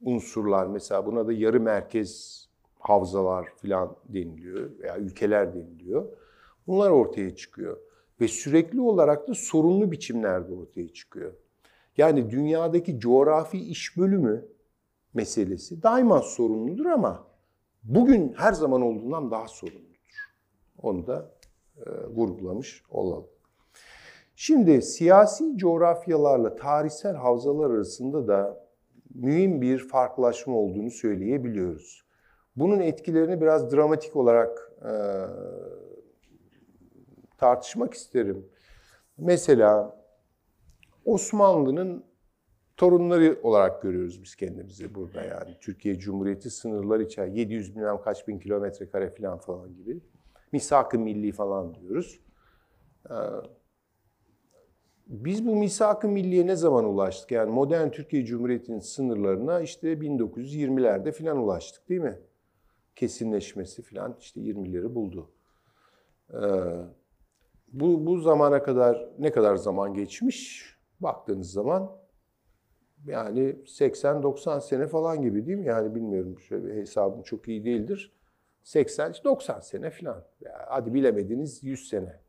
unsurlar 0.00 0.66
mesela 0.66 1.06
buna 1.06 1.26
da 1.26 1.32
yarı 1.32 1.60
merkez 1.60 2.40
havzalar 2.78 3.48
falan 3.56 3.96
deniliyor 4.08 4.78
veya 4.78 4.98
ülkeler 4.98 5.54
deniliyor. 5.54 6.06
Bunlar 6.66 6.90
ortaya 6.90 7.36
çıkıyor 7.36 7.76
ve 8.20 8.28
sürekli 8.28 8.80
olarak 8.80 9.28
da 9.28 9.34
sorunlu 9.34 9.92
biçimlerde 9.92 10.54
ortaya 10.54 10.88
çıkıyor. 10.88 11.32
Yani 11.96 12.30
dünyadaki 12.30 13.00
coğrafi 13.00 13.58
iş 13.58 13.96
bölümü 13.96 14.48
meselesi 15.14 15.82
daima 15.82 16.20
sorunludur 16.20 16.86
ama 16.86 17.26
bugün 17.82 18.32
her 18.36 18.52
zaman 18.52 18.82
olduğundan 18.82 19.30
daha 19.30 19.48
sorunludur. 19.48 19.90
Onu 20.78 21.06
da 21.06 21.30
e, 21.86 21.90
vurgulamış 22.06 22.82
olalım. 22.90 23.26
Şimdi 24.42 24.82
siyasi 24.82 25.58
coğrafyalarla 25.58 26.54
tarihsel 26.54 27.14
havzalar 27.14 27.70
arasında 27.70 28.28
da 28.28 28.66
mühim 29.14 29.60
bir 29.60 29.78
farklılaşma 29.88 30.54
olduğunu 30.54 30.90
söyleyebiliyoruz. 30.90 32.04
Bunun 32.56 32.80
etkilerini 32.80 33.40
biraz 33.40 33.72
dramatik 33.72 34.16
olarak 34.16 34.72
e, 34.82 34.92
tartışmak 37.38 37.94
isterim. 37.94 38.48
Mesela 39.18 39.96
Osmanlı'nın 41.04 42.04
torunları 42.76 43.40
olarak 43.42 43.82
görüyoruz 43.82 44.22
biz 44.22 44.36
kendimizi 44.36 44.94
burada 44.94 45.22
yani. 45.22 45.56
Türkiye 45.60 45.98
Cumhuriyeti 45.98 46.50
sınırları 46.50 47.02
içer 47.02 47.26
700 47.26 47.76
bilmem 47.76 48.00
kaç 48.04 48.28
bin 48.28 48.38
kilometre 48.38 48.90
kare 48.90 49.10
falan 49.10 49.38
falan 49.38 49.74
gibi. 49.74 50.00
Misak-ı 50.52 50.98
milli 50.98 51.32
falan 51.32 51.74
diyoruz. 51.74 52.20
Ee, 53.10 53.14
biz 55.10 55.46
bu 55.46 55.56
misak-ı 55.56 56.08
milliye 56.08 56.46
ne 56.46 56.56
zaman 56.56 56.84
ulaştık? 56.84 57.30
Yani 57.30 57.50
modern 57.50 57.90
Türkiye 57.90 58.24
Cumhuriyeti'nin 58.24 58.78
sınırlarına 58.78 59.60
işte 59.60 59.92
1920'lerde 59.92 61.12
falan 61.12 61.36
ulaştık 61.36 61.88
değil 61.88 62.00
mi? 62.00 62.18
Kesinleşmesi 62.96 63.82
falan 63.82 64.16
işte 64.20 64.40
20'leri 64.40 64.94
buldu. 64.94 65.30
Ee, 66.34 66.36
bu, 67.72 68.06
bu 68.06 68.20
zamana 68.20 68.62
kadar 68.62 69.08
ne 69.18 69.32
kadar 69.32 69.56
zaman 69.56 69.94
geçmiş? 69.94 70.70
Baktığınız 71.00 71.52
zaman 71.52 71.96
yani 73.06 73.56
80-90 73.64 74.60
sene 74.60 74.86
falan 74.86 75.22
gibi 75.22 75.46
değil 75.46 75.58
mi? 75.58 75.66
Yani 75.66 75.94
bilmiyorum 75.94 76.38
şöyle 76.38 76.74
hesabım 76.74 77.22
çok 77.22 77.48
iyi 77.48 77.64
değildir. 77.64 78.12
80-90 78.64 79.62
sene 79.62 79.90
falan. 79.90 80.24
Yani 80.40 80.64
hadi 80.68 80.94
bilemediniz 80.94 81.64
100 81.64 81.88
sene. 81.88 82.20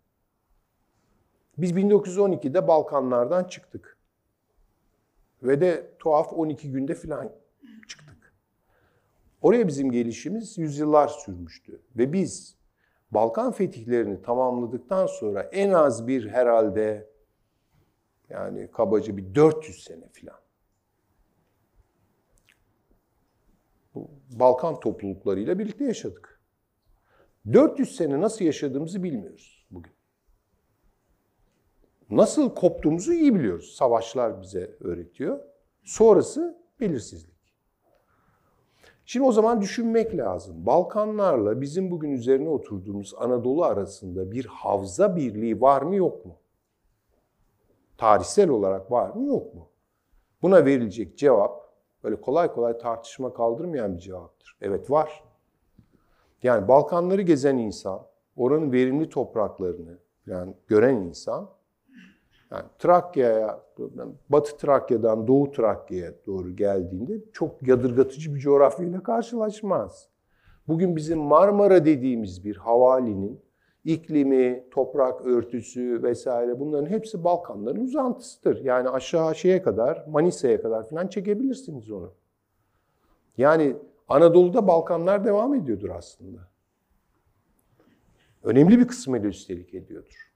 Biz 1.62 1.72
1912'de 1.72 2.68
Balkanlardan 2.68 3.44
çıktık. 3.44 3.98
Ve 5.44 5.62
de 5.62 5.92
tuhaf 6.00 6.34
12 6.34 6.72
günde 6.72 6.96
falan 6.96 7.32
çıktık. 7.88 8.34
Oraya 9.42 9.68
bizim 9.68 9.92
gelişimiz 9.92 10.58
yüzyıllar 10.58 11.08
sürmüştü. 11.08 11.82
Ve 11.98 12.14
biz 12.14 12.58
Balkan 13.12 13.52
fetihlerini 13.52 14.22
tamamladıktan 14.22 15.06
sonra 15.06 15.42
en 15.42 15.70
az 15.72 16.08
bir 16.08 16.30
herhalde 16.30 17.10
yani 18.30 18.72
kabaca 18.72 19.18
bir 19.18 19.36
400 19.36 19.84
sene 19.84 20.10
falan. 20.22 20.40
Bu 23.96 24.10
Balkan 24.30 24.80
topluluklarıyla 24.80 25.60
birlikte 25.60 25.86
yaşadık. 25.86 26.42
400 27.54 27.96
sene 27.96 28.22
nasıl 28.22 28.46
yaşadığımızı 28.46 29.04
bilmiyoruz. 29.04 29.61
Nasıl 32.12 32.56
koptuğumuzu 32.56 33.14
iyi 33.14 33.36
biliyoruz. 33.36 33.76
Savaşlar 33.76 34.42
bize 34.42 34.76
öğretiyor. 34.80 35.40
Sonrası 35.84 36.58
belirsizlik. 36.80 37.32
Şimdi 39.06 39.26
o 39.26 39.32
zaman 39.32 39.62
düşünmek 39.62 40.18
lazım. 40.18 40.66
Balkanlarla 40.66 41.62
bizim 41.62 41.92
bugün 41.92 42.12
üzerine 42.12 42.50
oturduğumuz 42.50 43.14
Anadolu 43.18 43.64
arasında 43.64 44.32
bir 44.32 44.46
havza 44.46 45.16
birliği 45.16 45.62
var 45.62 45.82
mı 45.82 45.96
yok 45.96 46.26
mu? 46.26 46.36
Tarihsel 47.98 48.50
olarak 48.50 48.92
var 48.92 49.10
mı 49.10 49.28
yok 49.28 49.56
mu? 49.56 49.70
Buna 50.42 50.66
verilecek 50.66 51.18
cevap 51.18 51.74
böyle 52.04 52.22
kolay 52.22 52.54
kolay 52.54 52.78
tartışma 52.78 53.34
kaldırmayan 53.34 53.96
bir 53.96 54.02
cevaptır. 54.02 54.58
Evet 54.62 54.92
var. 54.92 55.24
Yani 56.44 56.68
Balkanları 56.68 57.22
gezen 57.22 57.58
insan, 57.58 58.02
oranın 58.36 58.72
verimli 58.72 59.10
topraklarını 59.10 59.98
yani 60.26 60.54
gören 60.68 60.96
insan 60.96 61.50
yani 62.52 62.64
Trakya'ya, 62.80 63.60
Batı 64.30 64.58
Trakya'dan 64.58 65.28
Doğu 65.28 65.52
Trakya'ya 65.52 66.14
doğru 66.26 66.56
geldiğinde 66.56 67.22
çok 67.34 67.68
yadırgatıcı 67.68 68.36
bir 68.36 68.40
coğrafyayla 68.40 69.04
karşılaşmaz. 69.04 70.10
Bugün 70.68 70.96
bizim 70.96 71.20
Marmara 71.20 71.86
dediğimiz 71.86 72.46
bir 72.46 72.56
havalinin 72.56 73.42
iklimi, 73.84 74.70
toprak 74.72 75.26
örtüsü 75.26 76.04
vesaire 76.04 76.60
bunların 76.60 76.90
hepsi 76.90 77.24
Balkanların 77.24 77.84
uzantısıdır. 77.84 78.64
Yani 78.64 78.90
aşağı 78.90 79.36
şeye 79.36 79.62
kadar, 79.62 80.06
Manisa'ya 80.08 80.62
kadar 80.62 80.90
falan 80.90 81.08
çekebilirsiniz 81.08 81.92
onu. 81.92 82.14
Yani 83.38 83.76
Anadolu'da 84.08 84.68
Balkanlar 84.68 85.26
devam 85.26 85.54
ediyordur 85.54 85.90
aslında. 85.90 86.40
Önemli 88.44 88.80
bir 88.80 88.88
kısmıyla 88.88 89.30
üstelik 89.30 89.74
ediyordur. 89.74 90.31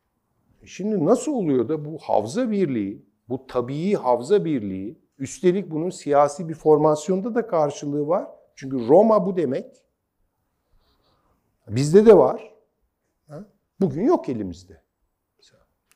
Şimdi 0.65 1.05
nasıl 1.05 1.31
oluyor 1.31 1.69
da 1.69 1.85
bu 1.85 1.97
havza 1.97 2.51
birliği, 2.51 3.05
bu 3.29 3.47
tabii 3.47 3.93
havza 3.93 4.45
birliği, 4.45 4.99
üstelik 5.19 5.71
bunun 5.71 5.89
siyasi 5.89 6.49
bir 6.49 6.53
formasyonda 6.53 7.35
da 7.35 7.47
karşılığı 7.47 8.07
var. 8.07 8.27
Çünkü 8.55 8.87
Roma 8.87 9.25
bu 9.25 9.37
demek. 9.37 9.83
Bizde 11.67 12.05
de 12.05 12.17
var. 12.17 12.55
Bugün 13.79 14.03
yok 14.03 14.29
elimizde. 14.29 14.81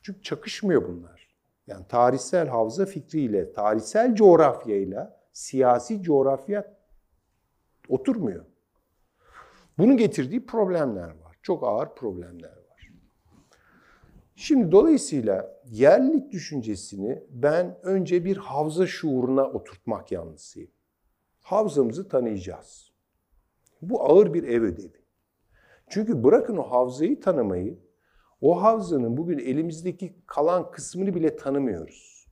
Çünkü 0.02 0.22
çakışmıyor 0.22 0.88
bunlar. 0.88 1.36
Yani 1.66 1.86
tarihsel 1.88 2.48
havza 2.48 2.86
fikriyle, 2.86 3.52
tarihsel 3.52 4.14
coğrafyayla 4.14 5.20
siyasi 5.32 6.02
coğrafya 6.02 6.76
oturmuyor. 7.88 8.44
Bunun 9.78 9.96
getirdiği 9.96 10.46
problemler 10.46 11.08
var. 11.08 11.38
Çok 11.42 11.64
ağır 11.64 11.94
problemler. 11.94 12.59
Şimdi 14.42 14.72
dolayısıyla 14.72 15.60
yerlilik 15.70 16.32
düşüncesini 16.32 17.24
ben 17.30 17.78
önce 17.82 18.24
bir 18.24 18.36
havza 18.36 18.86
şuuruna 18.86 19.44
oturtmak 19.44 20.12
yanlısıyım. 20.12 20.70
Havzamızı 21.40 22.08
tanıyacağız. 22.08 22.92
Bu 23.82 24.02
ağır 24.02 24.34
bir 24.34 24.42
ev 24.42 24.62
ödevi. 24.62 25.04
Çünkü 25.88 26.24
bırakın 26.24 26.56
o 26.56 26.62
havzayı 26.62 27.20
tanımayı, 27.20 27.78
o 28.40 28.62
havzanın 28.62 29.16
bugün 29.16 29.38
elimizdeki 29.38 30.14
kalan 30.26 30.70
kısmını 30.70 31.14
bile 31.14 31.36
tanımıyoruz. 31.36 32.26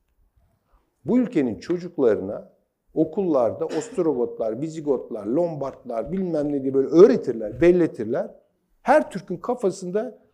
Bu 1.05 1.19
ülkenin 1.19 1.59
çocuklarına 1.59 2.53
okullarda 2.93 3.65
Ostrogotlar, 3.65 4.61
Vizigotlar, 4.61 5.25
Lombardlar 5.25 6.11
bilmem 6.11 6.53
ne 6.53 6.63
diye 6.63 6.73
böyle 6.73 6.87
öğretirler, 6.87 7.61
belletirler. 7.61 8.35
Her 8.81 9.11
Türk'ün 9.11 9.37
kafasında 9.37 10.28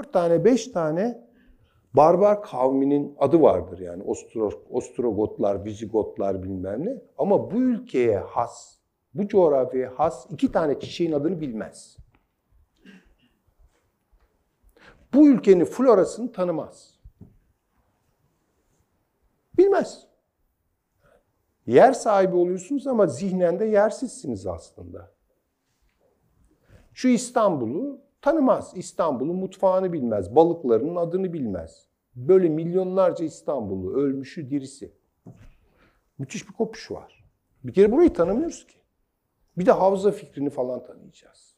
4 0.00 0.12
tane, 0.12 0.44
5 0.44 0.68
tane 0.68 1.28
barbar 1.94 2.42
kavminin 2.42 3.16
adı 3.18 3.42
vardır 3.42 3.78
yani 3.78 4.02
Ostro, 4.02 4.50
Ostrogotlar, 4.70 5.64
Vizigotlar 5.64 6.42
bilmem 6.42 6.86
ne. 6.86 7.02
Ama 7.18 7.50
bu 7.50 7.56
ülkeye 7.56 8.18
has, 8.18 8.78
bu 9.14 9.28
coğrafyaya 9.28 9.98
has 9.98 10.26
iki 10.30 10.52
tane 10.52 10.80
çiçeğin 10.80 11.12
adını 11.12 11.40
bilmez. 11.40 11.96
Bu 15.14 15.28
ülkenin 15.28 15.64
florasını 15.64 16.32
tanımaz. 16.32 17.00
Bilmez. 19.58 20.06
Yer 21.66 21.92
sahibi 21.92 22.36
oluyorsunuz 22.36 22.86
ama 22.86 23.06
zihnen 23.06 23.58
de 23.58 23.64
yersizsiniz 23.64 24.46
aslında. 24.46 25.12
Şu 26.94 27.08
İstanbul'u 27.08 28.09
tanımaz. 28.22 28.72
İstanbul'un 28.74 29.36
mutfağını 29.36 29.92
bilmez. 29.92 30.36
Balıklarının 30.36 30.96
adını 30.96 31.32
bilmez. 31.32 31.86
Böyle 32.16 32.48
milyonlarca 32.48 33.24
İstanbullu, 33.24 33.94
ölmüşü, 33.94 34.50
dirisi. 34.50 34.92
Müthiş 36.18 36.48
bir 36.48 36.52
kopuş 36.52 36.90
var. 36.90 37.24
Bir 37.64 37.72
kere 37.72 37.92
burayı 37.92 38.12
tanımıyoruz 38.12 38.66
ki. 38.66 38.78
Bir 39.58 39.66
de 39.66 39.72
havza 39.72 40.10
fikrini 40.10 40.50
falan 40.50 40.84
tanıyacağız. 40.84 41.56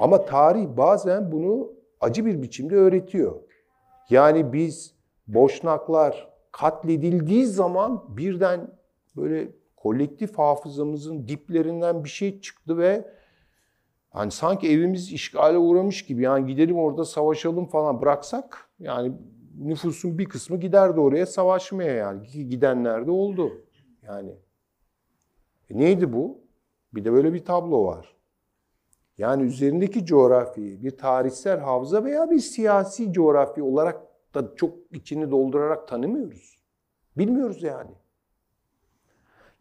Ama 0.00 0.24
tarih 0.24 0.66
bazen 0.76 1.32
bunu 1.32 1.72
acı 2.00 2.26
bir 2.26 2.42
biçimde 2.42 2.76
öğretiyor. 2.76 3.40
Yani 4.10 4.52
biz 4.52 4.94
Boşnaklar 5.26 6.28
katledildiği 6.52 7.46
zaman 7.46 8.04
birden 8.16 8.78
böyle 9.16 9.48
kolektif 9.76 10.38
hafızamızın 10.38 11.28
diplerinden 11.28 12.04
bir 12.04 12.08
şey 12.08 12.40
çıktı 12.40 12.78
ve 12.78 13.14
hani 14.12 14.30
sanki 14.30 14.70
evimiz 14.70 15.12
işgale 15.12 15.58
uğramış 15.58 16.06
gibi 16.06 16.22
yani 16.22 16.46
gidelim 16.46 16.76
orada 16.76 17.04
savaşalım 17.04 17.66
falan 17.66 18.02
bıraksak 18.02 18.70
yani 18.78 19.12
nüfusun 19.58 20.18
bir 20.18 20.24
kısmı 20.24 20.60
giderdi 20.60 21.00
oraya 21.00 21.26
savaşmaya 21.26 21.92
yani 21.92 22.48
gidenler 22.48 23.06
de 23.06 23.10
oldu 23.10 23.52
yani. 24.02 24.34
E 25.70 25.78
neydi 25.78 26.12
bu? 26.12 26.38
Bir 26.94 27.04
de 27.04 27.12
böyle 27.12 27.32
bir 27.32 27.44
tablo 27.44 27.84
var. 27.84 28.16
Yani 29.18 29.42
üzerindeki 29.42 30.06
coğrafyayı 30.06 30.82
bir 30.82 30.96
tarihsel 30.96 31.60
hafıza 31.60 32.04
veya 32.04 32.30
bir 32.30 32.38
siyasi 32.38 33.12
coğrafya 33.12 33.64
olarak 33.64 34.00
da 34.34 34.54
çok 34.56 34.74
içini 34.92 35.30
doldurarak 35.30 35.88
tanımıyoruz. 35.88 36.58
Bilmiyoruz 37.16 37.62
yani. 37.62 37.90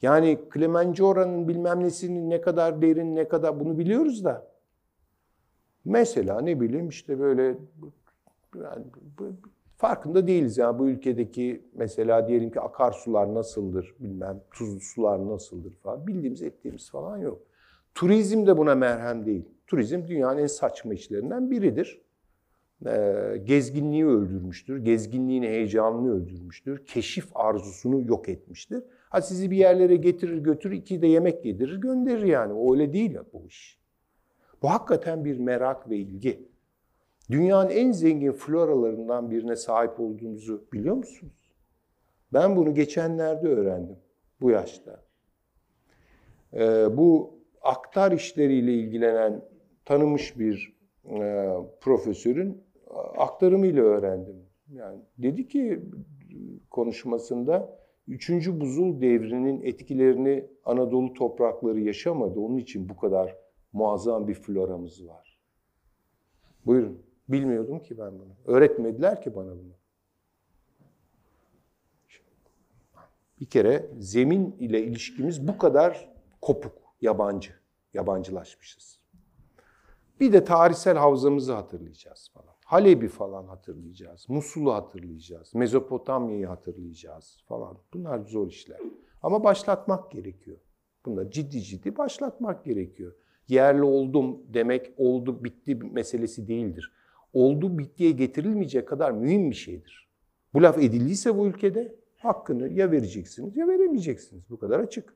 Yani 0.02 0.40
Clemenceau'nun 0.54 1.48
bilmem 1.48 1.84
nesinin 1.84 2.30
ne 2.30 2.42
kadar 2.42 2.82
derin 2.82 3.16
ne 3.16 3.28
kadar 3.28 3.60
bunu 3.60 3.78
biliyoruz 3.78 4.24
da. 4.24 4.52
Mesela 5.86 6.42
ne 6.42 6.62
bileyim 6.62 6.90
işte 6.90 7.20
böyle 7.20 7.58
yani 8.56 8.86
farkında 9.78 10.28
değiliz 10.28 10.58
yani 10.58 10.80
bu 10.80 10.90
ülkedeki 10.90 11.66
mesela 11.74 12.28
diyelim 12.28 12.52
ki 12.52 12.60
akarsular 12.62 13.34
nasıldır 13.34 13.96
bilmem 14.00 14.42
tuzlu 14.52 14.80
sular 14.80 15.28
nasıldır 15.28 15.74
falan 15.76 16.08
bildiğimiz 16.08 16.42
ettiğimiz 16.42 16.92
falan 16.92 17.18
yok. 17.18 17.42
Turizm 17.96 18.48
de 18.48 18.58
buna 18.58 18.76
merhem 18.76 19.26
değil. 19.26 19.46
Turizm 19.68 20.08
dünyanın 20.08 20.38
en 20.38 20.48
saçma 20.48 20.94
işlerinden 20.94 21.52
biridir. 21.52 22.02
Ee, 22.86 23.42
gezginliği 23.44 24.06
öldürmüştür. 24.06 24.78
Gezginliğin 24.78 25.44
heyecanını 25.44 26.14
öldürmüştür. 26.14 26.86
Keşif 26.86 27.38
arzusunu 27.38 28.02
yok 28.08 28.30
etmiştir. 28.30 28.84
Ha 29.10 29.22
sizi 29.22 29.52
bir 29.52 29.58
yerlere 29.58 29.96
getirir 29.96 30.38
götürür, 30.38 30.76
iki 30.76 31.02
de 31.02 31.08
yemek 31.08 31.46
yedirir 31.46 31.78
gönderir 31.78 32.24
yani. 32.24 32.72
Öyle 32.72 32.94
değil 32.94 33.18
bu 33.34 33.48
iş. 33.48 33.80
Bu 34.62 34.70
hakikaten 34.70 35.26
bir 35.26 35.38
merak 35.38 35.90
ve 35.90 35.98
ilgi. 35.98 36.48
Dünyanın 37.32 37.70
en 37.70 37.92
zengin 37.92 38.32
floralarından 38.32 39.32
birine 39.32 39.56
sahip 39.56 40.00
olduğumuzu 40.00 40.66
biliyor 40.74 40.96
musunuz? 40.96 41.54
Ben 42.34 42.56
bunu 42.56 42.74
geçenlerde 42.74 43.48
öğrendim 43.48 43.98
bu 44.42 44.50
yaşta. 44.50 45.04
Ee, 46.54 46.98
bu 46.98 47.40
aktar 47.62 48.12
işleriyle 48.12 48.74
ilgilenen 48.74 49.42
tanımış 49.86 50.40
bir 50.40 50.78
e, 51.06 51.48
profesörün 51.82 52.64
aktarımıyla 53.18 53.84
öğrendim. 53.84 54.36
Yani 54.72 55.02
dedi 55.18 55.48
ki 55.48 55.84
konuşmasında 56.70 57.82
3. 58.08 58.50
buzul 58.50 59.02
devrinin 59.02 59.62
etkilerini 59.62 60.48
Anadolu 60.66 61.14
toprakları 61.14 61.80
yaşamadı. 61.80 62.40
Onun 62.40 62.58
için 62.58 62.90
bu 62.90 62.98
kadar 62.98 63.38
muazzam 63.74 64.28
bir 64.28 64.34
floramız 64.34 65.08
var. 65.08 65.40
Buyurun. 66.66 67.02
Bilmiyordum 67.30 67.80
ki 67.80 67.98
ben 67.98 68.20
bunu. 68.20 68.34
Öğretmediler 68.46 69.22
ki 69.22 69.36
bana 69.36 69.52
bunu. 69.52 69.74
Bir 73.40 73.46
kere 73.46 73.90
zemin 74.00 74.56
ile 74.60 74.84
ilişkimiz 74.84 75.48
bu 75.48 75.58
kadar 75.58 76.10
kopuk, 76.42 76.78
yabancı, 77.02 77.54
yabancılaşmışız. 77.94 79.00
Bir 80.20 80.34
de 80.34 80.44
tarihsel 80.44 80.98
havzamızı 80.98 81.54
hatırlayacağız 81.54 82.32
falan. 82.34 82.51
Halep'i 82.72 83.08
falan 83.08 83.48
hatırlayacağız. 83.48 84.26
Musul'u 84.30 84.74
hatırlayacağız. 84.74 85.56
Mezopotamya'yı 85.56 86.48
hatırlayacağız 86.48 87.44
falan. 87.48 87.78
Bunlar 87.94 88.20
zor 88.20 88.48
işler. 88.48 88.80
Ama 89.22 89.44
başlatmak 89.44 90.12
gerekiyor. 90.12 90.58
Bunlar 91.06 91.32
ciddi 91.32 91.62
ciddi 91.62 91.98
başlatmak 91.98 92.66
gerekiyor. 92.66 93.14
Yerli 93.48 93.84
oldum 93.84 94.40
demek 94.54 94.94
oldu 94.98 95.44
bitti 95.44 95.76
meselesi 95.76 96.48
değildir. 96.48 96.94
Oldu 97.34 97.78
bittiye 97.78 98.12
getirilmeyecek 98.12 98.88
kadar 98.88 99.12
mühim 99.12 99.50
bir 99.50 99.56
şeydir. 99.56 100.10
Bu 100.54 100.64
laf 100.64 100.78
edildiyse 100.78 101.38
bu 101.38 101.48
ülkede 101.48 101.96
hakkını 102.18 102.70
ya 102.70 102.92
vereceksiniz 102.92 103.58
ya 103.58 103.68
veremeyeceksiniz. 103.68 104.50
Bu 104.50 104.60
kadar 104.60 104.80
açık. 104.80 105.16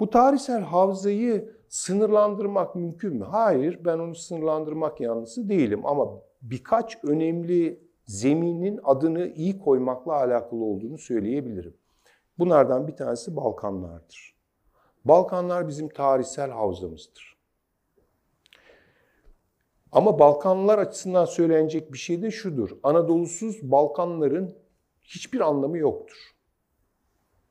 Bu 0.00 0.10
tarihsel 0.10 0.62
havzayı 0.62 1.57
sınırlandırmak 1.68 2.74
mümkün 2.74 3.16
mü? 3.16 3.24
Hayır, 3.24 3.84
ben 3.84 3.98
onu 3.98 4.14
sınırlandırmak 4.14 5.00
yanlısı 5.00 5.48
değilim 5.48 5.86
ama 5.86 6.08
birkaç 6.42 7.04
önemli 7.04 7.88
zeminin 8.06 8.80
adını 8.84 9.26
iyi 9.26 9.58
koymakla 9.58 10.12
alakalı 10.12 10.64
olduğunu 10.64 10.98
söyleyebilirim. 10.98 11.74
Bunlardan 12.38 12.88
bir 12.88 12.96
tanesi 12.96 13.36
Balkanlardır. 13.36 14.38
Balkanlar 15.04 15.68
bizim 15.68 15.88
tarihsel 15.88 16.50
havzamızdır. 16.50 17.38
Ama 19.92 20.18
Balkanlar 20.18 20.78
açısından 20.78 21.24
söylenecek 21.24 21.92
bir 21.92 21.98
şey 21.98 22.22
de 22.22 22.30
şudur. 22.30 22.70
Anadolu'suz 22.82 23.70
Balkanların 23.70 24.56
hiçbir 25.02 25.40
anlamı 25.40 25.78
yoktur. 25.78 26.16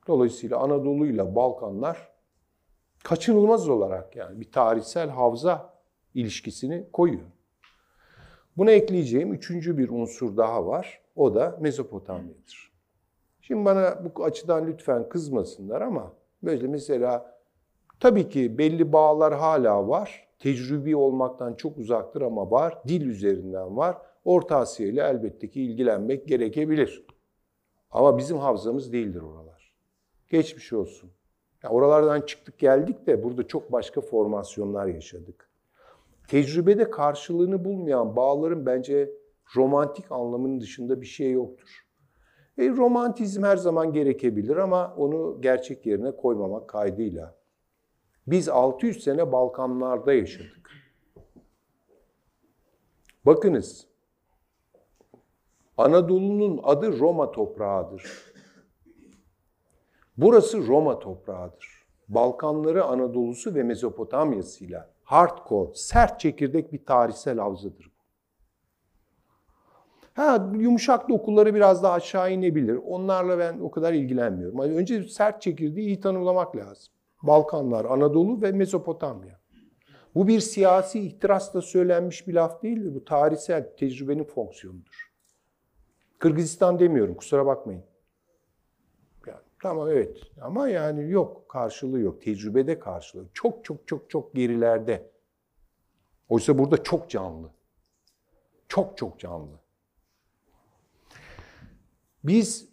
Dolayısıyla 0.06 0.58
Anadolu 0.58 1.06
ile 1.06 1.34
Balkanlar 1.34 2.07
kaçınılmaz 3.08 3.68
olarak 3.68 4.16
yani 4.16 4.40
bir 4.40 4.52
tarihsel 4.52 5.08
havza 5.08 5.74
ilişkisini 6.14 6.86
koyuyor. 6.92 7.26
Buna 8.56 8.70
ekleyeceğim 8.70 9.32
üçüncü 9.32 9.78
bir 9.78 9.88
unsur 9.88 10.36
daha 10.36 10.66
var. 10.66 11.00
O 11.16 11.34
da 11.34 11.58
Mezopotamya'dır. 11.60 12.72
Şimdi 13.40 13.64
bana 13.64 14.04
bu 14.04 14.24
açıdan 14.24 14.66
lütfen 14.66 15.08
kızmasınlar 15.08 15.80
ama 15.80 16.12
böyle 16.42 16.66
mesela 16.66 17.38
tabii 18.00 18.28
ki 18.28 18.58
belli 18.58 18.92
bağlar 18.92 19.34
hala 19.34 19.88
var. 19.88 20.28
Tecrübi 20.38 20.96
olmaktan 20.96 21.54
çok 21.54 21.78
uzaktır 21.78 22.22
ama 22.22 22.50
var. 22.50 22.82
Dil 22.88 23.06
üzerinden 23.06 23.76
var. 23.76 23.96
Orta 24.24 24.56
Asya 24.56 24.86
ile 24.86 25.02
elbette 25.02 25.50
ki 25.50 25.62
ilgilenmek 25.62 26.28
gerekebilir. 26.28 27.06
Ama 27.90 28.18
bizim 28.18 28.38
havzamız 28.38 28.92
değildir 28.92 29.22
oralar. 29.22 29.72
Geçmiş 30.28 30.72
olsun. 30.72 31.10
Ya 31.62 31.70
oralardan 31.70 32.20
çıktık 32.20 32.58
geldik 32.58 33.06
de 33.06 33.24
burada 33.24 33.46
çok 33.46 33.72
başka 33.72 34.00
formasyonlar 34.00 34.86
yaşadık. 34.86 35.48
Tecrübede 36.28 36.90
karşılığını 36.90 37.64
bulmayan 37.64 38.16
bağların 38.16 38.66
bence 38.66 39.10
romantik 39.56 40.12
anlamının 40.12 40.60
dışında 40.60 41.00
bir 41.00 41.06
şey 41.06 41.32
yoktur. 41.32 41.86
E, 42.58 42.68
romantizm 42.68 43.42
her 43.42 43.56
zaman 43.56 43.92
gerekebilir 43.92 44.56
ama 44.56 44.94
onu 44.96 45.38
gerçek 45.40 45.86
yerine 45.86 46.16
koymamak 46.16 46.68
kaydıyla. 46.68 47.34
Biz 48.26 48.48
600 48.48 49.04
sene 49.04 49.32
Balkanlarda 49.32 50.12
yaşadık. 50.12 50.70
Bakınız, 53.26 53.86
Anadolu'nun 55.76 56.60
adı 56.62 56.98
Roma 56.98 57.30
toprağıdır. 57.30 58.27
Burası 60.18 60.66
Roma 60.66 60.98
toprağıdır. 60.98 61.86
Balkanları 62.08 62.84
Anadolu'su 62.84 63.54
ve 63.54 63.62
Mezopotamya'sıyla 63.62 64.90
hardcore, 65.02 65.70
sert 65.74 66.20
çekirdek 66.20 66.72
bir 66.72 66.84
tarihsel 66.84 67.38
havzadır. 67.38 67.90
Ha 70.14 70.50
yumuşak 70.58 71.08
dokuları 71.08 71.54
biraz 71.54 71.82
daha 71.82 71.92
aşağı 71.92 72.32
inebilir. 72.32 72.78
Onlarla 72.86 73.38
ben 73.38 73.58
o 73.58 73.70
kadar 73.70 73.92
ilgilenmiyorum. 73.92 74.58
Yani 74.58 74.74
önce 74.74 75.02
sert 75.02 75.42
çekirdeği 75.42 75.86
iyi 75.86 76.00
tanımlamak 76.00 76.56
lazım. 76.56 76.94
Balkanlar, 77.22 77.84
Anadolu 77.84 78.42
ve 78.42 78.52
Mezopotamya. 78.52 79.40
Bu 80.14 80.28
bir 80.28 80.40
siyasi 80.40 81.00
ihtirasla 81.00 81.62
söylenmiş 81.62 82.28
bir 82.28 82.34
laf 82.34 82.62
değildir. 82.62 82.94
Bu 82.94 83.04
tarihsel 83.04 83.76
tecrübenin 83.76 84.24
fonksiyonudur. 84.24 85.12
Kırgızistan 86.18 86.78
demiyorum 86.78 87.14
kusura 87.14 87.46
bakmayın. 87.46 87.87
Tamam 89.62 89.88
evet 89.90 90.18
ama 90.40 90.68
yani 90.68 91.10
yok 91.10 91.48
karşılığı 91.48 92.00
yok. 92.00 92.22
Tecrübede 92.22 92.78
karşılığı. 92.78 93.26
Çok 93.34 93.64
çok 93.64 93.88
çok 93.88 94.10
çok 94.10 94.34
gerilerde. 94.34 95.10
Oysa 96.28 96.58
burada 96.58 96.82
çok 96.82 97.10
canlı. 97.10 97.50
Çok 98.68 98.98
çok 98.98 99.18
canlı. 99.18 99.60
Biz 102.24 102.68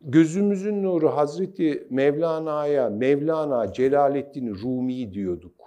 gözümüzün 0.00 0.82
nuru 0.82 1.08
Hazreti 1.08 1.86
Mevlana'ya 1.90 2.88
Mevlana 2.88 3.72
Celaleddin 3.72 4.54
Rumi 4.54 5.12
diyorduk. 5.12 5.64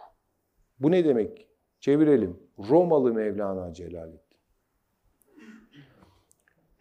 Bu 0.80 0.92
ne 0.92 1.06
demek? 1.06 1.48
Çevirelim. 1.80 2.40
Romalı 2.70 3.14
Mevlana 3.14 3.74
Celaleddin. 3.74 4.22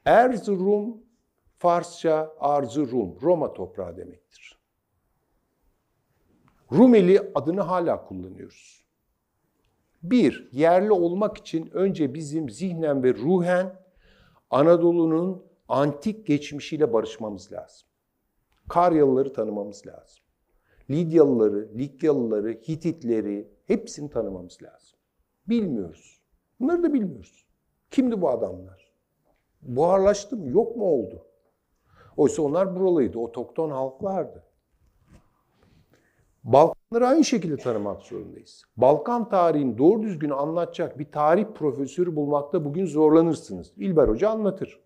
Erzurum 0.04 0.96
Farsça 1.60 2.34
Arzu 2.40 2.90
Rum, 2.90 3.16
Roma 3.22 3.52
toprağı 3.52 3.96
demektir. 3.96 4.58
Rumeli 6.72 7.32
adını 7.34 7.60
hala 7.60 8.04
kullanıyoruz. 8.04 8.84
Bir, 10.02 10.48
yerli 10.52 10.92
olmak 10.92 11.38
için 11.38 11.70
önce 11.72 12.14
bizim 12.14 12.50
zihnen 12.50 13.02
ve 13.02 13.14
ruhen 13.14 13.80
Anadolu'nun 14.50 15.44
antik 15.68 16.26
geçmişiyle 16.26 16.92
barışmamız 16.92 17.52
lazım. 17.52 17.88
Karyalıları 18.68 19.32
tanımamız 19.32 19.86
lazım. 19.86 20.24
Lidyalıları, 20.90 21.68
Likyalıları, 21.74 22.52
Hititleri 22.52 23.48
hepsini 23.66 24.10
tanımamız 24.10 24.62
lazım. 24.62 24.98
Bilmiyoruz. 25.48 26.20
Bunları 26.60 26.82
da 26.82 26.92
bilmiyoruz. 26.92 27.46
Kimdi 27.90 28.22
bu 28.22 28.28
adamlar? 28.30 28.92
Buharlaştı 29.62 30.36
mı? 30.36 30.50
Yok 30.50 30.76
mu 30.76 30.84
oldu? 30.84 31.29
Oysa 32.16 32.42
onlar 32.42 32.76
buralıydı. 32.76 33.18
Otokton 33.18 33.70
halklardı. 33.70 34.44
Balkanları 36.44 37.06
aynı 37.06 37.24
şekilde 37.24 37.56
tanımak 37.56 38.02
zorundayız. 38.02 38.64
Balkan 38.76 39.28
tarihini 39.28 39.78
doğru 39.78 40.02
düzgün 40.02 40.30
anlatacak 40.30 40.98
bir 40.98 41.12
tarih 41.12 41.46
profesörü 41.54 42.16
bulmakta 42.16 42.64
bugün 42.64 42.86
zorlanırsınız. 42.86 43.72
İlber 43.76 44.08
Hoca 44.08 44.30
anlatır. 44.30 44.80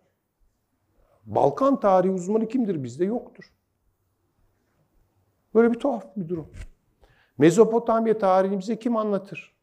Balkan 1.26 1.80
tarihi 1.80 2.12
uzmanı 2.12 2.48
kimdir 2.48 2.82
bizde? 2.82 3.04
Yoktur. 3.04 3.52
Böyle 5.54 5.72
bir 5.72 5.78
tuhaf 5.78 6.16
bir 6.16 6.28
durum. 6.28 6.48
Mezopotamya 7.38 8.18
tarihini 8.18 8.58
bize 8.58 8.78
kim 8.78 8.96
anlatır? 8.96 9.54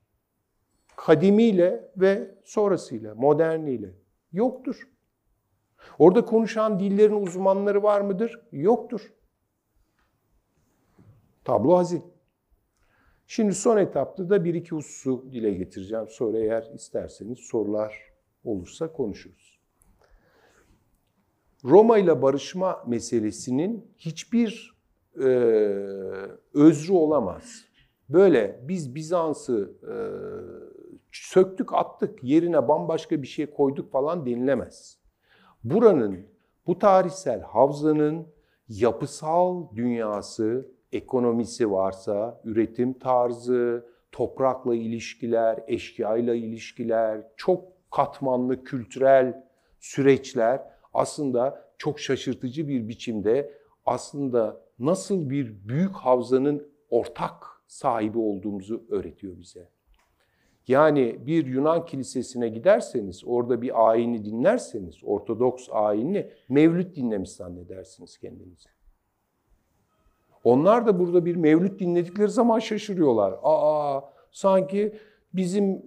Kadimiyle 0.95 1.91
ve 1.97 2.36
sonrasıyla, 2.45 3.16
moderniyle. 3.16 3.89
Yoktur. 4.34 4.88
Orada 5.99 6.25
konuşan 6.25 6.79
dillerin 6.79 7.21
uzmanları 7.21 7.84
var 7.84 8.01
mıdır? 8.01 8.41
Yoktur. 8.51 9.13
Tablo 11.43 11.77
hazin. 11.77 12.03
Şimdi 13.27 13.53
son 13.53 13.77
etapta 13.77 14.29
da 14.29 14.43
bir 14.43 14.53
iki 14.53 14.75
hususu 14.75 15.25
dile 15.32 15.51
getireceğim. 15.51 16.05
Sonra 16.09 16.39
eğer 16.39 16.71
isterseniz 16.73 17.39
sorular 17.39 18.11
olursa 18.43 18.91
konuşuruz. 18.91 19.61
Roma 21.63 21.97
ile 21.97 22.21
barışma 22.21 22.84
meselesinin 22.88 23.91
hiçbir 23.97 24.75
e, 25.15 25.27
özrü 26.53 26.93
olamaz. 26.93 27.65
Böyle 28.09 28.59
biz 28.63 28.95
Bizans'ı 28.95 29.73
e, 29.84 29.95
söktük 31.11 31.73
attık 31.73 32.23
yerine 32.23 32.67
bambaşka 32.67 33.21
bir 33.21 33.27
şey 33.27 33.45
koyduk 33.45 33.91
falan 33.91 34.25
denilemez. 34.25 35.01
Buranın, 35.64 36.28
bu 36.68 36.80
tarihsel 36.80 37.41
havzanın 37.41 38.28
yapısal 38.68 39.76
dünyası, 39.76 40.72
ekonomisi 40.91 41.72
varsa, 41.72 42.41
üretim 42.43 42.93
tarzı, 42.93 43.86
toprakla 44.12 44.76
ilişkiler, 44.76 45.64
eşkıyayla 45.68 46.36
ilişkiler, 46.36 47.22
çok 47.38 47.64
katmanlı 47.91 48.64
kültürel 48.64 49.43
süreçler 49.80 50.62
aslında 50.93 51.72
çok 51.78 51.99
şaşırtıcı 51.99 52.68
bir 52.68 52.88
biçimde 52.88 53.53
aslında 53.86 54.62
nasıl 54.80 55.30
bir 55.30 55.68
büyük 55.68 55.95
havzanın 55.95 56.68
ortak 56.89 57.64
sahibi 57.68 58.18
olduğumuzu 58.18 58.84
öğretiyor 58.89 59.39
bize. 59.39 59.70
Yani 60.68 61.28
bir 61.28 61.45
Yunan 61.45 61.86
kilisesine 61.86 62.49
giderseniz, 62.49 63.24
orada 63.26 63.62
bir 63.62 63.89
ayini 63.89 64.26
dinlerseniz, 64.26 64.95
Ortodoks 65.03 65.68
ayini 65.72 66.30
mevlüt 66.49 66.95
dinlemiş 66.95 67.32
zannedersiniz 67.32 68.18
kendinizi. 68.18 68.70
Onlar 70.43 70.86
da 70.86 70.99
burada 70.99 71.26
bir 71.26 71.36
mevlüt 71.36 71.80
dinledikleri 71.80 72.30
zaman 72.30 72.59
şaşırıyorlar. 72.59 73.39
Aa, 73.43 74.01
sanki 74.32 74.95
bizim 75.34 75.82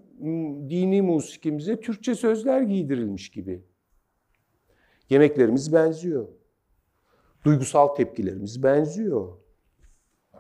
dini 0.70 1.02
musikimize 1.02 1.80
Türkçe 1.80 2.14
sözler 2.14 2.60
giydirilmiş 2.62 3.30
gibi. 3.30 3.64
Yemeklerimiz 5.10 5.72
benziyor. 5.72 6.28
Duygusal 7.44 7.88
tepkilerimiz 7.88 8.62
benziyor. 8.62 9.38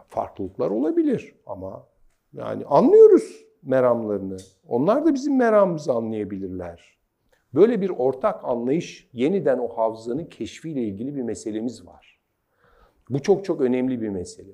Farklılıklar 0.08 0.70
olabilir 0.70 1.34
ama 1.46 1.86
yani 2.32 2.64
anlıyoruz 2.64 3.43
meramlarını. 3.64 4.36
Onlar 4.68 5.06
da 5.06 5.14
bizim 5.14 5.36
meramımızı 5.36 5.92
anlayabilirler. 5.92 6.98
Böyle 7.54 7.80
bir 7.80 7.90
ortak 7.90 8.44
anlayış 8.44 9.08
yeniden 9.12 9.58
o 9.58 9.68
havzanın 9.68 10.24
keşfiyle 10.24 10.82
ilgili 10.82 11.16
bir 11.16 11.22
meselemiz 11.22 11.86
var. 11.86 12.20
Bu 13.10 13.22
çok 13.22 13.44
çok 13.44 13.60
önemli 13.60 14.00
bir 14.00 14.08
mesele. 14.08 14.52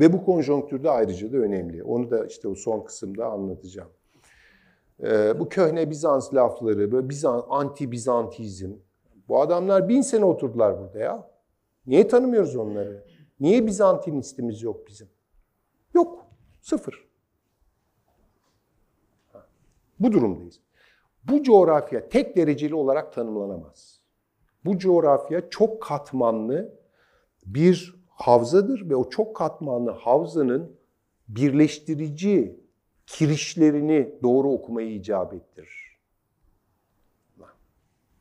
Ve 0.00 0.12
bu 0.12 0.24
konjonktürde 0.24 0.90
ayrıca 0.90 1.32
da 1.32 1.36
önemli. 1.36 1.82
Onu 1.82 2.10
da 2.10 2.26
işte 2.26 2.48
o 2.48 2.54
son 2.54 2.80
kısımda 2.80 3.26
anlatacağım. 3.26 3.90
Ee, 5.02 5.40
bu 5.40 5.48
köhne 5.48 5.90
Bizans 5.90 6.34
lafları, 6.34 6.92
böyle 6.92 7.08
Bizans, 7.08 7.44
anti-Bizantizm. 7.44 8.72
Bu 9.28 9.40
adamlar 9.40 9.88
bin 9.88 10.00
sene 10.00 10.24
oturdular 10.24 10.80
burada 10.80 10.98
ya. 10.98 11.30
Niye 11.86 12.08
tanımıyoruz 12.08 12.56
onları? 12.56 13.04
Niye 13.40 13.66
Bizantinistimiz 13.66 14.62
yok 14.62 14.86
bizim? 14.88 15.08
Yok. 15.94 16.26
Sıfır. 16.60 17.09
Bu 20.00 20.12
durumdayız. 20.12 20.60
Bu 21.24 21.42
coğrafya 21.42 22.08
tek 22.08 22.36
dereceli 22.36 22.74
olarak 22.74 23.12
tanımlanamaz. 23.12 24.00
Bu 24.64 24.78
coğrafya 24.78 25.50
çok 25.50 25.82
katmanlı 25.82 26.74
bir 27.46 28.00
havzadır 28.08 28.90
ve 28.90 28.96
o 28.96 29.10
çok 29.10 29.36
katmanlı 29.36 29.90
havzanın 29.90 30.76
birleştirici 31.28 32.60
kirişlerini 33.06 34.14
doğru 34.22 34.52
okumayı 34.52 34.94
icap 34.94 35.34
ettirir. 35.34 35.98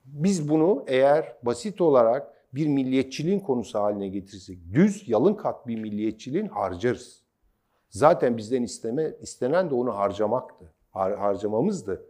Biz 0.05 0.49
bunu 0.49 0.83
eğer 0.87 1.35
basit 1.43 1.81
olarak 1.81 2.33
bir 2.53 2.67
milliyetçiliğin 2.67 3.39
konusu 3.39 3.79
haline 3.79 4.07
getirirsek, 4.07 4.57
düz, 4.73 5.09
yalın 5.09 5.33
kat 5.33 5.67
bir 5.67 5.79
milliyetçiliğin 5.79 6.47
harcarız. 6.47 7.23
Zaten 7.89 8.37
bizden 8.37 8.63
isteme, 8.63 9.15
istenen 9.21 9.69
de 9.69 9.75
onu 9.75 9.97
harcamaktı, 9.97 10.73
har, 10.99 11.17
harcamamızdı. 11.17 12.05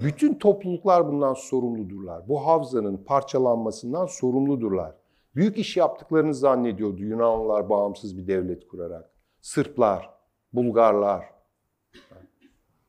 Bütün 0.00 0.34
topluluklar 0.34 1.08
bundan 1.08 1.34
sorumludurlar. 1.34 2.28
Bu 2.28 2.46
havzanın 2.46 2.96
parçalanmasından 2.96 4.06
sorumludurlar. 4.06 4.94
Büyük 5.34 5.58
iş 5.58 5.76
yaptıklarını 5.76 6.34
zannediyordu 6.34 7.02
Yunanlılar 7.02 7.70
bağımsız 7.70 8.18
bir 8.18 8.26
devlet 8.26 8.68
kurarak. 8.68 9.10
Sırplar, 9.40 10.10
Bulgarlar, 10.52 11.24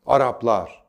Araplar. 0.06 0.84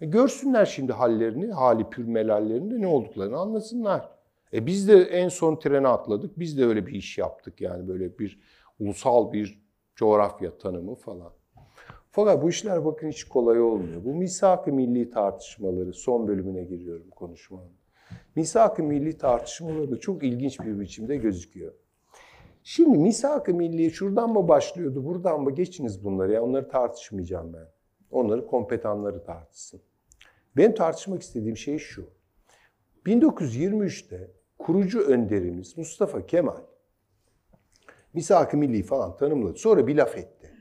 E 0.00 0.06
görsünler 0.06 0.66
şimdi 0.66 0.92
hallerini, 0.92 1.52
hali 1.52 1.90
pürmelallerini 1.90 2.80
ne 2.80 2.86
olduklarını 2.86 3.38
anlasınlar. 3.38 4.08
E 4.52 4.66
biz 4.66 4.88
de 4.88 5.02
en 5.02 5.28
son 5.28 5.56
trene 5.56 5.88
atladık. 5.88 6.38
Biz 6.38 6.58
de 6.58 6.64
öyle 6.64 6.86
bir 6.86 6.92
iş 6.92 7.18
yaptık 7.18 7.60
yani 7.60 7.88
böyle 7.88 8.18
bir 8.18 8.40
ulusal 8.80 9.32
bir 9.32 9.62
coğrafya 9.96 10.58
tanımı 10.58 10.94
falan. 10.94 11.32
Fakat 12.14 12.42
bu 12.42 12.48
işler 12.48 12.84
bakın 12.84 13.08
hiç 13.08 13.24
kolay 13.24 13.60
olmuyor. 13.60 14.04
Bu 14.04 14.14
misak-ı 14.14 14.72
milli 14.72 15.10
tartışmaları 15.10 15.92
son 15.92 16.28
bölümüne 16.28 16.64
giriyorum 16.64 17.10
konuşmanın. 17.10 17.72
Misak-ı 18.36 18.82
milli 18.82 19.18
tartışmaları 19.18 19.90
da 19.90 20.00
çok 20.00 20.22
ilginç 20.22 20.60
bir 20.60 20.80
biçimde 20.80 21.16
gözüküyor. 21.16 21.72
Şimdi 22.62 22.98
misak-ı 22.98 23.54
milli 23.54 23.90
şuradan 23.90 24.32
mı 24.32 24.48
başlıyordu, 24.48 25.04
buradan 25.04 25.40
mı 25.40 25.54
geçiniz 25.54 26.04
bunları 26.04 26.32
ya 26.32 26.42
onları 26.42 26.68
tartışmayacağım 26.68 27.52
ben. 27.52 27.68
Onları 28.10 28.46
kompetanları 28.46 29.24
tartışsın. 29.24 29.80
Benim 30.56 30.74
tartışmak 30.74 31.22
istediğim 31.22 31.56
şey 31.56 31.78
şu. 31.78 32.10
1923'te 33.06 34.30
kurucu 34.58 35.00
önderimiz 35.00 35.78
Mustafa 35.78 36.26
Kemal 36.26 36.62
misak-ı 38.14 38.56
milli 38.56 38.82
falan 38.82 39.16
tanımladı. 39.16 39.58
Sonra 39.58 39.86
bir 39.86 39.96
laf 39.96 40.18
etti. 40.18 40.51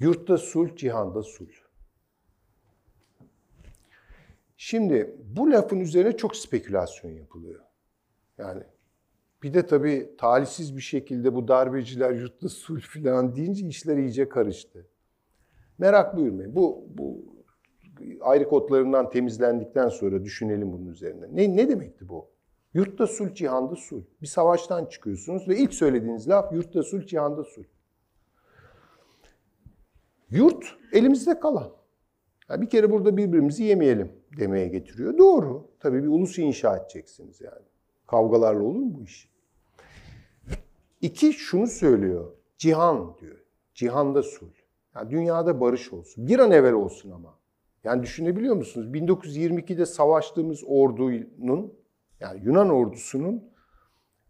Yurtta 0.00 0.38
sulh, 0.38 0.76
cihanda 0.76 1.22
sulh. 1.22 1.66
Şimdi 4.56 5.16
bu 5.36 5.50
lafın 5.50 5.80
üzerine 5.80 6.16
çok 6.16 6.36
spekülasyon 6.36 7.10
yapılıyor. 7.10 7.60
Yani 8.38 8.62
bir 9.42 9.54
de 9.54 9.66
tabii 9.66 10.14
talihsiz 10.18 10.76
bir 10.76 10.82
şekilde 10.82 11.34
bu 11.34 11.48
darbeciler 11.48 12.12
yurtta 12.12 12.48
sulh 12.48 12.80
falan 13.02 13.36
deyince 13.36 13.66
işler 13.66 13.96
iyice 13.96 14.28
karıştı. 14.28 14.86
Merak 15.78 16.16
buyurmayın. 16.16 16.56
Bu, 16.56 16.84
bu 16.88 17.24
ayrı 18.20 18.48
kodlarından 18.48 19.10
temizlendikten 19.10 19.88
sonra 19.88 20.24
düşünelim 20.24 20.72
bunun 20.72 20.86
üzerine. 20.86 21.26
Ne, 21.32 21.56
ne 21.56 21.68
demekti 21.68 22.08
bu? 22.08 22.30
Yurtta 22.74 23.06
sulh, 23.06 23.34
cihanda 23.34 23.76
sulh. 23.76 24.02
Bir 24.22 24.26
savaştan 24.26 24.84
çıkıyorsunuz 24.84 25.48
ve 25.48 25.56
ilk 25.56 25.74
söylediğiniz 25.74 26.28
laf 26.28 26.52
yurtta 26.52 26.82
sulh, 26.82 27.06
cihanda 27.06 27.44
sulh. 27.44 27.64
Yurt 30.30 30.64
elimizde 30.92 31.40
kalan. 31.40 31.72
Yani 32.48 32.62
bir 32.62 32.68
kere 32.68 32.90
burada 32.90 33.16
birbirimizi 33.16 33.64
yemeyelim 33.64 34.12
demeye 34.38 34.68
getiriyor. 34.68 35.18
Doğru. 35.18 35.70
Tabii 35.80 36.02
bir 36.02 36.08
ulus 36.08 36.38
inşa 36.38 36.76
edeceksiniz 36.76 37.40
yani. 37.40 37.66
Kavgalarla 38.06 38.62
olur 38.62 38.80
mu 38.80 38.94
bu 38.98 39.02
iş? 39.02 39.28
İki 41.00 41.32
şunu 41.32 41.66
söylüyor. 41.66 42.32
Cihan 42.58 43.16
diyor. 43.20 43.36
Cihanda 43.74 44.22
sulh. 44.22 44.54
Yani 44.94 45.10
dünyada 45.10 45.60
barış 45.60 45.92
olsun. 45.92 46.28
Bir 46.28 46.38
an 46.38 46.50
evvel 46.50 46.72
olsun 46.72 47.10
ama. 47.10 47.38
Yani 47.84 48.02
düşünebiliyor 48.02 48.56
musunuz? 48.56 48.86
1922'de 48.86 49.86
savaştığımız 49.86 50.62
ordunun, 50.66 51.74
yani 52.20 52.40
Yunan 52.44 52.70
ordusunun 52.70 53.44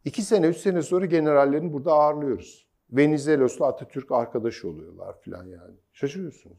iki 0.04 0.22
sene, 0.22 0.46
üç 0.46 0.56
sene 0.56 0.82
sonra 0.82 1.06
generallerini 1.06 1.72
burada 1.72 1.92
ağırlıyoruz. 1.92 2.65
Venizelos'la 2.90 3.66
Atatürk 3.66 4.12
arkadaş 4.12 4.64
oluyorlar 4.64 5.22
falan 5.24 5.44
yani. 5.44 5.74
Şaşırıyorsunuz. 5.92 6.56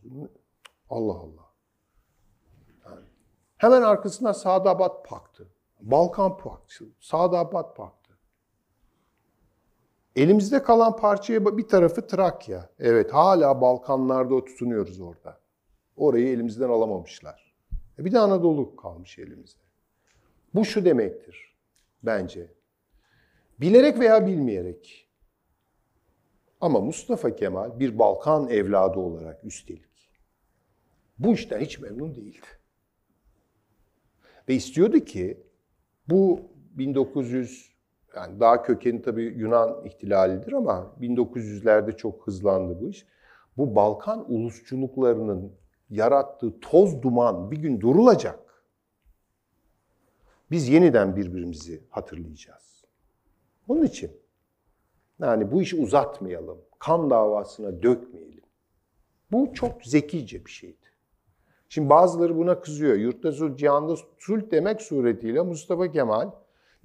Allah 0.89 1.13
Allah. 1.13 1.53
Yani. 2.85 3.05
Hemen 3.57 3.81
arkasından 3.81 4.31
Sadabat 4.31 5.09
Paktı. 5.09 5.47
Balkan 5.81 6.37
Paktı, 6.37 6.85
Sadabat 6.99 7.75
Paktı. 7.75 8.13
Elimizde 10.15 10.63
kalan 10.63 10.95
parçaya 10.95 11.57
bir 11.57 11.67
tarafı 11.67 12.07
Trakya. 12.07 12.69
Evet 12.79 13.13
hala 13.13 13.61
Balkanlarda 13.61 14.45
tutunuyoruz 14.45 14.99
orada. 14.99 15.39
Orayı 15.97 16.27
elimizden 16.27 16.69
alamamışlar. 16.69 17.55
E 17.99 18.05
bir 18.05 18.11
de 18.11 18.19
Anadolu 18.19 18.75
kalmış 18.75 19.19
elimizde. 19.19 19.61
Bu 20.53 20.65
şu 20.65 20.85
demektir 20.85 21.55
bence. 22.03 22.51
Bilerek 23.59 23.99
veya 23.99 24.27
bilmeyerek. 24.27 25.06
Ama 26.61 26.79
Mustafa 26.79 27.35
Kemal 27.35 27.79
bir 27.79 27.99
Balkan 27.99 28.49
evladı 28.49 28.99
olarak 28.99 29.43
üstelik 29.43 29.87
bu 31.19 31.33
işten 31.33 31.59
hiç 31.59 31.79
memnun 31.79 32.15
değildi. 32.15 32.47
Ve 34.49 34.53
istiyordu 34.53 34.99
ki 34.99 35.43
bu 36.09 36.41
1900 36.77 37.71
yani 38.15 38.39
daha 38.39 38.63
kökeni 38.63 39.01
tabii 39.01 39.23
Yunan 39.23 39.85
ihtilalidir 39.85 40.53
ama 40.53 40.95
1900'lerde 41.01 41.97
çok 41.97 42.27
hızlandı 42.27 42.81
bu 42.81 42.89
iş. 42.89 43.05
Bu 43.57 43.75
Balkan 43.75 44.33
ulusçuluklarının 44.33 45.51
yarattığı 45.89 46.59
toz 46.59 47.01
duman 47.01 47.51
bir 47.51 47.57
gün 47.57 47.81
durulacak. 47.81 48.39
Biz 50.51 50.69
yeniden 50.69 51.15
birbirimizi 51.15 51.83
hatırlayacağız. 51.89 52.85
Onun 53.67 53.83
için 53.83 54.11
yani 55.21 55.51
bu 55.51 55.61
işi 55.61 55.81
uzatmayalım, 55.81 56.57
kan 56.79 57.09
davasına 57.09 57.83
dökmeyelim. 57.83 58.43
Bu 59.31 59.53
çok 59.53 59.83
zekice 59.83 60.45
bir 60.45 60.51
şeydi. 60.51 60.87
Şimdi 61.69 61.89
bazıları 61.89 62.37
buna 62.37 62.61
kızıyor. 62.61 62.95
Yurtta 62.95 63.31
sulh, 63.31 63.57
cihanda 63.57 63.95
sulh 64.17 64.51
demek 64.51 64.81
suretiyle 64.81 65.41
Mustafa 65.41 65.91
Kemal 65.91 66.31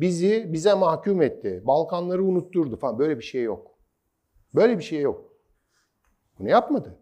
bizi 0.01 0.53
bize 0.53 0.75
mahkum 0.75 1.23
etti. 1.23 1.63
Balkanları 1.67 2.25
unutturdu 2.25 2.77
falan. 2.77 2.99
Böyle 2.99 3.19
bir 3.19 3.25
şey 3.25 3.43
yok. 3.43 3.71
Böyle 4.55 4.79
bir 4.79 4.83
şey 4.83 5.01
yok. 5.01 5.33
Bunu 6.39 6.49
yapmadı. 6.49 6.99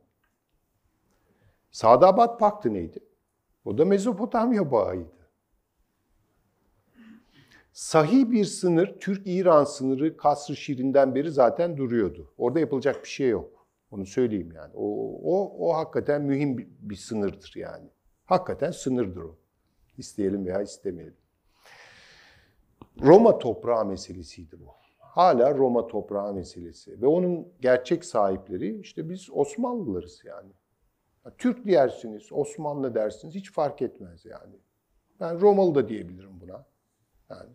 Sadabat 1.70 2.40
Paktı 2.40 2.74
neydi? 2.74 2.98
O 3.64 3.78
da 3.78 3.84
Mezopotamya 3.84 4.72
bağıydı. 4.72 5.19
Sahih 7.72 8.30
bir 8.30 8.44
sınır, 8.44 8.98
Türk-İran 9.00 9.64
sınırı 9.64 10.16
Kasr-ı 10.16 10.56
Şirin'den 10.56 11.14
beri 11.14 11.30
zaten 11.30 11.76
duruyordu. 11.76 12.32
Orada 12.38 12.60
yapılacak 12.60 13.02
bir 13.02 13.08
şey 13.08 13.28
yok. 13.28 13.66
Onu 13.90 14.06
söyleyeyim 14.06 14.52
yani. 14.54 14.72
O, 14.74 14.84
o, 15.24 15.68
o 15.68 15.76
hakikaten 15.76 16.22
mühim 16.22 16.58
bir, 16.58 16.68
bir 16.80 16.96
sınırdır 16.96 17.52
yani. 17.56 17.88
Hakikaten 18.24 18.70
sınırdır 18.70 19.22
o. 19.22 19.36
İsteyelim 19.98 20.46
veya 20.46 20.62
istemeyelim. 20.62 21.16
Roma 23.00 23.38
toprağı 23.38 23.84
meselesiydi 23.84 24.60
bu. 24.60 24.66
Hala 24.98 25.54
Roma 25.54 25.86
toprağı 25.86 26.34
meselesi. 26.34 27.02
Ve 27.02 27.06
onun 27.06 27.48
gerçek 27.60 28.04
sahipleri 28.04 28.80
işte 28.80 29.08
biz 29.08 29.28
Osmanlılarız 29.32 30.22
yani. 30.24 30.52
Türk 31.38 31.66
dersiniz, 31.66 32.32
Osmanlı 32.32 32.94
dersiniz 32.94 33.34
hiç 33.34 33.52
fark 33.52 33.82
etmez 33.82 34.24
yani. 34.24 34.54
Ben 35.20 35.40
Romalı 35.40 35.74
da 35.74 35.88
diyebilirim 35.88 36.40
buna. 36.40 36.66
Yani 37.30 37.50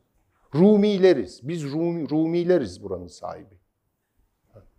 Rumileriz. 0.56 1.48
Biz 1.48 1.72
Rumi, 1.72 2.10
Rumileriz 2.10 2.84
buranın 2.84 3.08
sahibi. 3.08 3.60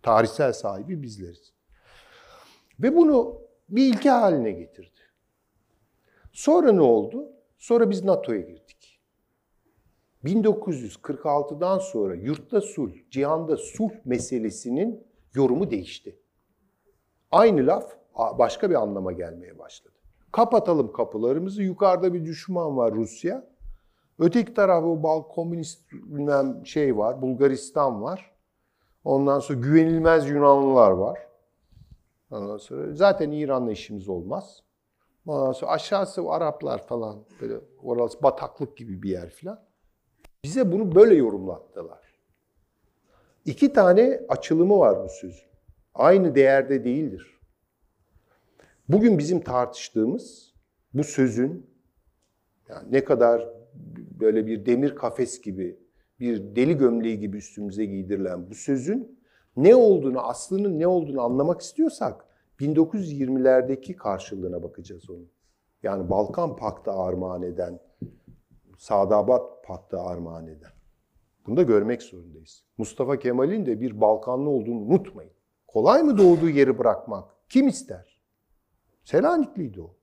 Tarihsel 0.03 0.53
sahibi 0.53 1.01
bizleriz. 1.01 1.53
Ve 2.79 2.95
bunu 2.95 3.41
bir 3.69 3.93
ilke 3.93 4.09
haline 4.09 4.51
getirdi. 4.51 4.99
Sonra 6.31 6.71
ne 6.71 6.81
oldu? 6.81 7.31
Sonra 7.57 7.89
biz 7.89 8.03
NATO'ya 8.03 8.41
girdik. 8.41 9.01
1946'dan 10.25 11.79
sonra 11.79 12.15
yurtta 12.15 12.61
sulh, 12.61 12.93
cihanda 13.11 13.57
sulh 13.57 13.91
meselesinin 14.05 15.07
yorumu 15.33 15.71
değişti. 15.71 16.19
Aynı 17.31 17.67
laf 17.67 17.97
başka 18.15 18.69
bir 18.69 18.75
anlama 18.75 19.11
gelmeye 19.11 19.59
başladı. 19.59 19.93
Kapatalım 20.31 20.91
kapılarımızı. 20.91 21.63
Yukarıda 21.63 22.13
bir 22.13 22.25
düşman 22.25 22.77
var 22.77 22.93
Rusya. 22.93 23.56
Öteki 24.19 24.53
tarafı 24.53 25.03
Bal 25.03 25.21
komünist 25.23 25.91
bilmem 25.91 26.65
şey 26.65 26.97
var, 26.97 27.21
Bulgaristan 27.21 28.03
var. 28.03 28.31
Ondan 29.03 29.39
sonra 29.39 29.59
güvenilmez 29.59 30.29
Yunanlılar 30.29 30.91
var. 30.91 31.27
Ondan 32.31 32.57
sonra 32.57 32.93
zaten 32.93 33.31
İran'la 33.31 33.71
işimiz 33.71 34.09
olmaz. 34.09 34.63
Ondan 35.25 35.51
sonra 35.51 35.71
aşağısı 35.71 36.29
Araplar 36.29 36.87
falan 36.87 37.19
böyle 37.41 37.59
orası 37.83 38.23
bataklık 38.23 38.77
gibi 38.77 39.03
bir 39.03 39.09
yer 39.09 39.29
falan. 39.29 39.59
Bize 40.43 40.71
bunu 40.71 40.95
böyle 40.95 41.15
yorumlattılar. 41.15 42.07
İki 43.45 43.73
tane 43.73 44.21
açılımı 44.29 44.79
var 44.79 45.03
bu 45.03 45.09
sözün. 45.09 45.47
Aynı 45.93 46.35
değerde 46.35 46.83
değildir. 46.83 47.39
Bugün 48.89 49.17
bizim 49.17 49.41
tartıştığımız 49.41 50.53
bu 50.93 51.03
sözün 51.03 51.69
yani 52.69 52.91
ne 52.91 53.03
kadar 53.03 53.56
böyle 54.19 54.47
bir 54.47 54.65
demir 54.65 54.95
kafes 54.95 55.41
gibi, 55.41 55.79
bir 56.19 56.55
deli 56.55 56.77
gömleği 56.77 57.19
gibi 57.19 57.37
üstümüze 57.37 57.85
giydirilen 57.85 58.49
bu 58.49 58.55
sözün 58.55 59.19
ne 59.57 59.75
olduğunu, 59.75 60.19
aslının 60.19 60.79
ne 60.79 60.87
olduğunu 60.87 61.21
anlamak 61.21 61.61
istiyorsak 61.61 62.25
1920'lerdeki 62.59 63.95
karşılığına 63.95 64.63
bakacağız 64.63 65.09
onun. 65.09 65.29
Yani 65.83 66.09
Balkan 66.09 66.55
Paktı 66.55 66.91
armağan 66.91 67.41
eden, 67.41 67.79
Sadabat 68.77 69.63
Paktı 69.63 69.99
armağan 69.99 70.47
eden. 70.47 70.71
Bunu 71.47 71.57
da 71.57 71.63
görmek 71.63 72.01
zorundayız. 72.01 72.63
Mustafa 72.77 73.19
Kemal'in 73.19 73.65
de 73.65 73.81
bir 73.81 74.01
Balkanlı 74.01 74.49
olduğunu 74.49 74.79
unutmayın. 74.79 75.31
Kolay 75.67 76.03
mı 76.03 76.17
doğduğu 76.17 76.49
yeri 76.49 76.79
bırakmak? 76.79 77.29
Kim 77.49 77.67
ister? 77.67 78.21
Selanikliydi 79.03 79.81
o. 79.81 79.95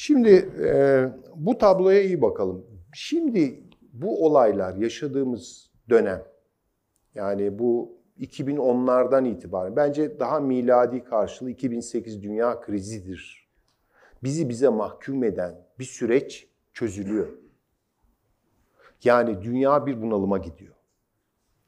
Şimdi 0.00 0.30
e, 0.64 1.08
bu 1.34 1.58
tabloya 1.58 2.02
iyi 2.02 2.22
bakalım. 2.22 2.66
Şimdi 2.94 3.62
bu 3.92 4.26
olaylar 4.26 4.74
yaşadığımız 4.74 5.70
dönem 5.88 6.24
yani 7.14 7.58
bu 7.58 7.98
2010'lardan 8.20 9.28
itibaren 9.28 9.76
bence 9.76 10.20
daha 10.20 10.40
miladi 10.40 11.04
karşılığı 11.04 11.50
2008 11.50 12.22
dünya 12.22 12.60
krizidir. 12.60 13.48
Bizi 14.22 14.48
bize 14.48 14.68
mahkum 14.68 15.24
eden 15.24 15.66
bir 15.78 15.84
süreç 15.84 16.48
çözülüyor. 16.72 17.28
Yani 19.04 19.42
dünya 19.42 19.86
bir 19.86 20.02
bunalıma 20.02 20.38
gidiyor. 20.38 20.74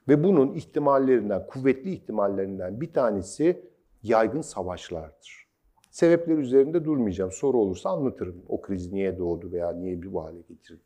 Ve 0.08 0.24
bunun 0.24 0.54
ihtimallerinden, 0.54 1.46
kuvvetli 1.46 1.90
ihtimallerinden 1.90 2.80
bir 2.80 2.92
tanesi 2.92 3.70
yaygın 4.02 4.40
savaşlardır. 4.40 5.39
Sebepler 5.90 6.38
üzerinde 6.38 6.84
durmayacağım. 6.84 7.32
Soru 7.32 7.58
olursa 7.58 7.90
anlatırım. 7.90 8.42
O 8.48 8.60
kriz 8.60 8.92
niye 8.92 9.18
doğdu 9.18 9.52
veya 9.52 9.72
niye 9.72 10.02
bir 10.02 10.12
bu 10.12 10.24
hale 10.24 10.40
getirdi. 10.40 10.82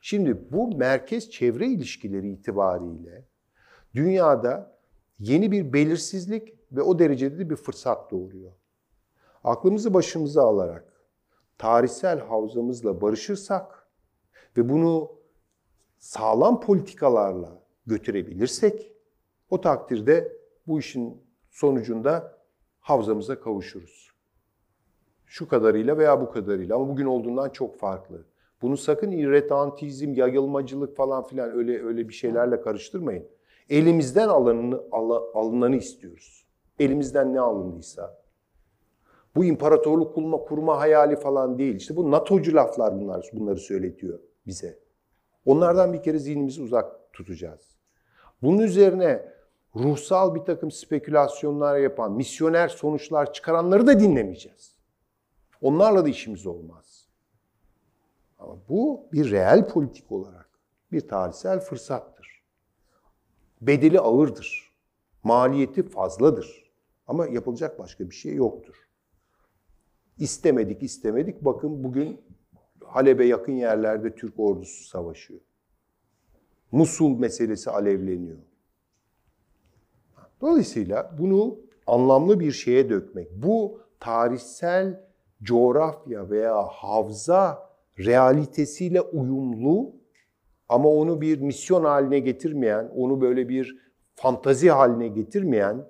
Şimdi 0.00 0.52
bu 0.52 0.76
merkez 0.76 1.30
çevre 1.30 1.66
ilişkileri 1.66 2.30
itibariyle 2.30 3.24
dünyada 3.94 4.78
yeni 5.18 5.52
bir 5.52 5.72
belirsizlik 5.72 6.54
ve 6.72 6.82
o 6.82 6.98
derecede 6.98 7.38
de 7.38 7.50
bir 7.50 7.56
fırsat 7.56 8.10
doğuruyor. 8.10 8.52
Aklımızı 9.44 9.94
başımıza 9.94 10.42
alarak 10.42 10.92
tarihsel 11.58 12.20
havzamızla 12.20 13.00
barışırsak 13.00 13.88
ve 14.56 14.68
bunu 14.68 15.12
sağlam 15.98 16.60
politikalarla 16.60 17.62
götürebilirsek 17.86 18.92
o 19.50 19.60
takdirde 19.60 20.36
bu 20.66 20.78
işin 20.78 21.22
sonucunda 21.50 22.38
havzamıza 22.80 23.40
kavuşuruz. 23.40 24.13
Şu 25.26 25.48
kadarıyla 25.48 25.98
veya 25.98 26.20
bu 26.20 26.30
kadarıyla 26.30 26.76
ama 26.76 26.88
bugün 26.88 27.06
olduğundan 27.06 27.48
çok 27.48 27.78
farklı. 27.78 28.24
Bunu 28.62 28.76
sakın 28.76 29.10
irretantizm, 29.10 30.14
yayılmacılık 30.14 30.96
falan 30.96 31.26
filan 31.26 31.50
öyle 31.56 31.84
öyle 31.84 32.08
bir 32.08 32.14
şeylerle 32.14 32.60
karıştırmayın. 32.60 33.26
Elimizden 33.70 34.28
alınanı, 34.28 34.80
alınanı 35.34 35.76
istiyoruz. 35.76 36.46
Elimizden 36.78 37.34
ne 37.34 37.40
alındıysa. 37.40 38.24
Bu 39.36 39.44
imparatorluk 39.44 40.14
kurma, 40.14 40.38
kurma 40.38 40.78
hayali 40.80 41.16
falan 41.16 41.58
değil. 41.58 41.76
İşte 41.76 41.96
bu 41.96 42.10
NATO'cu 42.10 42.54
laflar 42.54 43.00
bunlar, 43.00 43.30
bunları 43.32 43.58
söyletiyor 43.58 44.18
bize. 44.46 44.78
Onlardan 45.46 45.92
bir 45.92 46.02
kere 46.02 46.18
zihnimizi 46.18 46.62
uzak 46.62 47.12
tutacağız. 47.12 47.76
Bunun 48.42 48.58
üzerine 48.58 49.32
ruhsal 49.76 50.34
bir 50.34 50.40
takım 50.40 50.70
spekülasyonlar 50.70 51.78
yapan, 51.78 52.12
misyoner 52.12 52.68
sonuçlar 52.68 53.32
çıkaranları 53.32 53.86
da 53.86 54.00
dinlemeyeceğiz. 54.00 54.73
Onlarla 55.60 56.04
da 56.04 56.08
işimiz 56.08 56.46
olmaz. 56.46 57.08
Ama 58.38 58.56
bu 58.68 59.06
bir 59.12 59.30
reel 59.30 59.68
politik 59.68 60.12
olarak 60.12 60.48
bir 60.92 61.08
tarihsel 61.08 61.60
fırsattır. 61.60 62.42
Bedeli 63.60 64.00
ağırdır. 64.00 64.72
Maliyeti 65.22 65.88
fazladır. 65.88 66.72
Ama 67.06 67.26
yapılacak 67.26 67.78
başka 67.78 68.10
bir 68.10 68.14
şey 68.14 68.34
yoktur. 68.34 68.74
İstemedik 70.18 70.82
istemedik 70.82 71.44
bakın 71.44 71.84
bugün 71.84 72.20
Halep'e 72.84 73.24
yakın 73.24 73.52
yerlerde 73.52 74.14
Türk 74.14 74.40
ordusu 74.40 74.84
savaşıyor. 74.84 75.40
Musul 76.72 77.18
meselesi 77.18 77.70
alevleniyor. 77.70 78.38
Dolayısıyla 80.40 81.16
bunu 81.18 81.58
anlamlı 81.86 82.40
bir 82.40 82.52
şeye 82.52 82.90
dökmek, 82.90 83.28
bu 83.42 83.80
tarihsel 84.00 85.04
coğrafya 85.42 86.30
veya 86.30 86.62
havza 86.62 87.68
realitesiyle 87.98 89.00
uyumlu 89.00 89.92
ama 90.68 90.88
onu 90.88 91.20
bir 91.20 91.40
misyon 91.40 91.84
haline 91.84 92.18
getirmeyen, 92.18 92.90
onu 92.96 93.20
böyle 93.20 93.48
bir 93.48 93.76
fantazi 94.14 94.70
haline 94.70 95.08
getirmeyen 95.08 95.86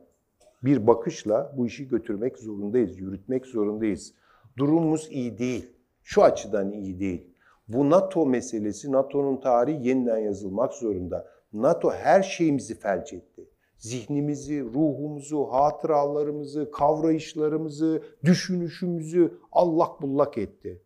bir 0.62 0.86
bakışla 0.86 1.52
bu 1.56 1.66
işi 1.66 1.88
götürmek 1.88 2.38
zorundayız, 2.38 2.98
yürütmek 3.00 3.46
zorundayız. 3.46 4.14
Durumumuz 4.56 5.08
iyi 5.10 5.38
değil. 5.38 5.72
Şu 6.02 6.22
açıdan 6.22 6.72
iyi 6.72 7.00
değil. 7.00 7.30
Bu 7.68 7.90
NATO 7.90 8.26
meselesi, 8.26 8.92
NATO'nun 8.92 9.36
tarihi 9.40 9.88
yeniden 9.88 10.18
yazılmak 10.18 10.72
zorunda. 10.72 11.26
NATO 11.52 11.90
her 11.90 12.22
şeyimizi 12.22 12.78
felç 12.78 13.12
etti. 13.12 13.48
Zihnimizi, 13.84 14.64
ruhumuzu, 14.64 15.44
hatıralarımızı, 15.44 16.70
kavrayışlarımızı, 16.70 18.02
düşünüşümüzü 18.24 19.38
allak 19.52 20.02
bullak 20.02 20.38
etti. 20.38 20.82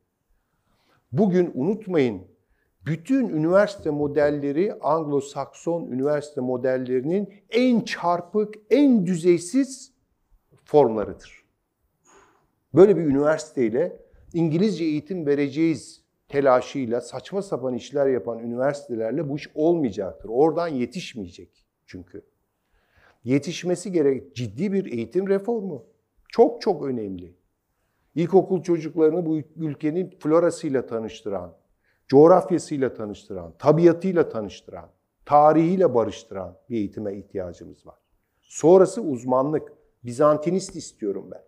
Bugün 1.13 1.51
unutmayın, 1.55 2.23
bütün 2.87 3.29
üniversite 3.29 3.91
modelleri 3.91 4.73
Anglo-Sakson 4.73 5.93
üniversite 5.93 6.41
modellerinin 6.41 7.35
en 7.51 7.81
çarpık, 7.81 8.55
en 8.71 9.07
düzeysiz 9.07 9.93
formlarıdır. 10.65 11.45
Böyle 12.75 12.97
bir 12.97 13.03
üniversiteyle 13.03 13.97
İngilizce 14.33 14.85
eğitim 14.85 15.27
vereceğiz 15.27 16.03
telaşıyla 16.29 17.01
saçma 17.01 17.43
sapan 17.43 17.75
işler 17.75 18.07
yapan 18.07 18.39
üniversitelerle 18.39 19.29
bu 19.29 19.37
iş 19.37 19.51
olmayacaktır. 19.55 20.29
Oradan 20.29 20.69
yetişmeyecek 20.69 21.65
çünkü. 21.87 22.23
Yetişmesi 23.25 23.93
gerek 23.93 24.37
ciddi 24.37 24.73
bir 24.73 24.93
eğitim 24.93 25.29
reformu. 25.29 25.85
Çok 26.29 26.63
çok 26.63 26.85
önemli. 26.85 27.35
İlkokul 28.15 28.63
çocuklarını 28.63 29.27
bu 29.27 29.39
ülkenin 29.57 30.11
florasıyla 30.11 30.87
tanıştıran, 30.87 31.55
coğrafyasıyla 32.09 32.95
tanıştıran, 32.95 33.55
tabiatıyla 33.59 34.29
tanıştıran, 34.29 34.91
tarihiyle 35.25 35.95
barıştıran 35.95 36.57
bir 36.71 36.77
eğitime 36.77 37.15
ihtiyacımız 37.15 37.87
var. 37.87 37.99
Sonrası 38.41 39.03
uzmanlık. 39.03 39.73
Bizantinist 40.05 40.77
istiyorum 40.77 41.31
ben. 41.31 41.43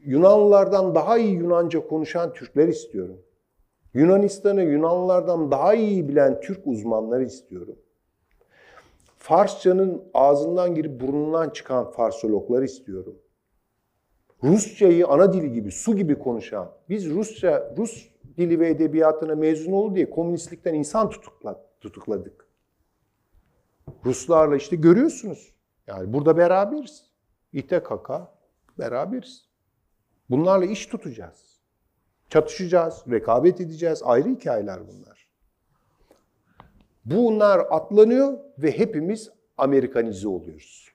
Yunanlılardan 0.00 0.94
daha 0.94 1.18
iyi 1.18 1.34
Yunanca 1.34 1.88
konuşan 1.88 2.32
Türkler 2.32 2.68
istiyorum. 2.68 3.18
Yunanistan'ı 3.94 4.62
Yunanlılardan 4.62 5.50
daha 5.50 5.74
iyi 5.74 6.08
bilen 6.08 6.40
Türk 6.40 6.66
uzmanları 6.66 7.24
istiyorum. 7.24 7.76
Farsçanın 9.16 10.02
ağzından 10.14 10.74
girip 10.74 11.00
burnundan 11.00 11.50
çıkan 11.50 11.90
Farsologlar 11.90 12.62
istiyorum. 12.62 13.18
Rusçayı 14.42 15.06
ana 15.06 15.32
dili 15.32 15.52
gibi, 15.52 15.72
su 15.72 15.96
gibi 15.96 16.18
konuşan, 16.18 16.72
biz 16.88 17.10
Rusça, 17.10 17.74
Rus 17.76 18.08
dili 18.38 18.60
ve 18.60 18.68
edebiyatına 18.68 19.34
mezun 19.34 19.72
oldu 19.72 19.94
diye 19.94 20.10
komünistlikten 20.10 20.74
insan 20.74 21.10
tutukla, 21.10 21.66
tutukladık. 21.80 22.46
Ruslarla 24.04 24.56
işte 24.56 24.76
görüyorsunuz. 24.76 25.54
Yani 25.86 26.12
burada 26.12 26.36
beraberiz. 26.36 27.10
İTKK 27.52 28.10
beraberiz. 28.78 29.48
Bunlarla 30.30 30.64
iş 30.64 30.86
tutacağız. 30.86 31.60
Çatışacağız, 32.28 33.04
rekabet 33.10 33.60
edeceğiz. 33.60 34.02
Ayrı 34.04 34.28
hikayeler 34.28 34.80
bunlar. 34.88 35.15
Bunlar 37.06 37.66
atlanıyor 37.70 38.38
ve 38.58 38.78
hepimiz 38.78 39.30
Amerikanize 39.58 40.28
oluyoruz. 40.28 40.88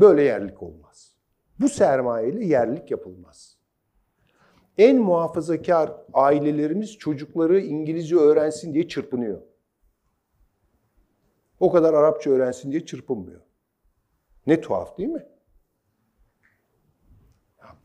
Böyle 0.00 0.22
yerlik 0.22 0.62
olmaz. 0.62 1.16
Bu 1.60 1.68
sermayeyle 1.68 2.44
yerlik 2.44 2.90
yapılmaz. 2.90 3.56
En 4.78 4.96
muhafazakar 4.96 5.92
ailelerimiz 6.12 6.98
çocukları 6.98 7.60
İngilizce 7.60 8.16
öğrensin 8.16 8.74
diye 8.74 8.88
çırpınıyor. 8.88 9.42
O 11.60 11.72
kadar 11.72 11.94
Arapça 11.94 12.30
öğrensin 12.30 12.70
diye 12.70 12.86
çırpınmıyor. 12.86 13.40
Ne 14.46 14.60
tuhaf 14.60 14.98
değil 14.98 15.08
mi? 15.08 15.26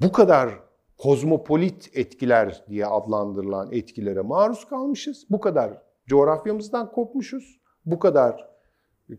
Bu 0.02 0.12
kadar 0.12 0.60
kozmopolit 0.97 1.89
etkiler 1.93 2.66
diye 2.70 2.86
adlandırılan 2.86 3.72
etkilere 3.72 4.22
maruz 4.22 4.66
kalmışız. 4.66 5.26
Bu 5.30 5.39
kadar 5.39 5.82
coğrafyamızdan 6.12 6.91
kopmuşuz. 6.91 7.62
Bu 7.86 7.99
kadar 7.99 8.49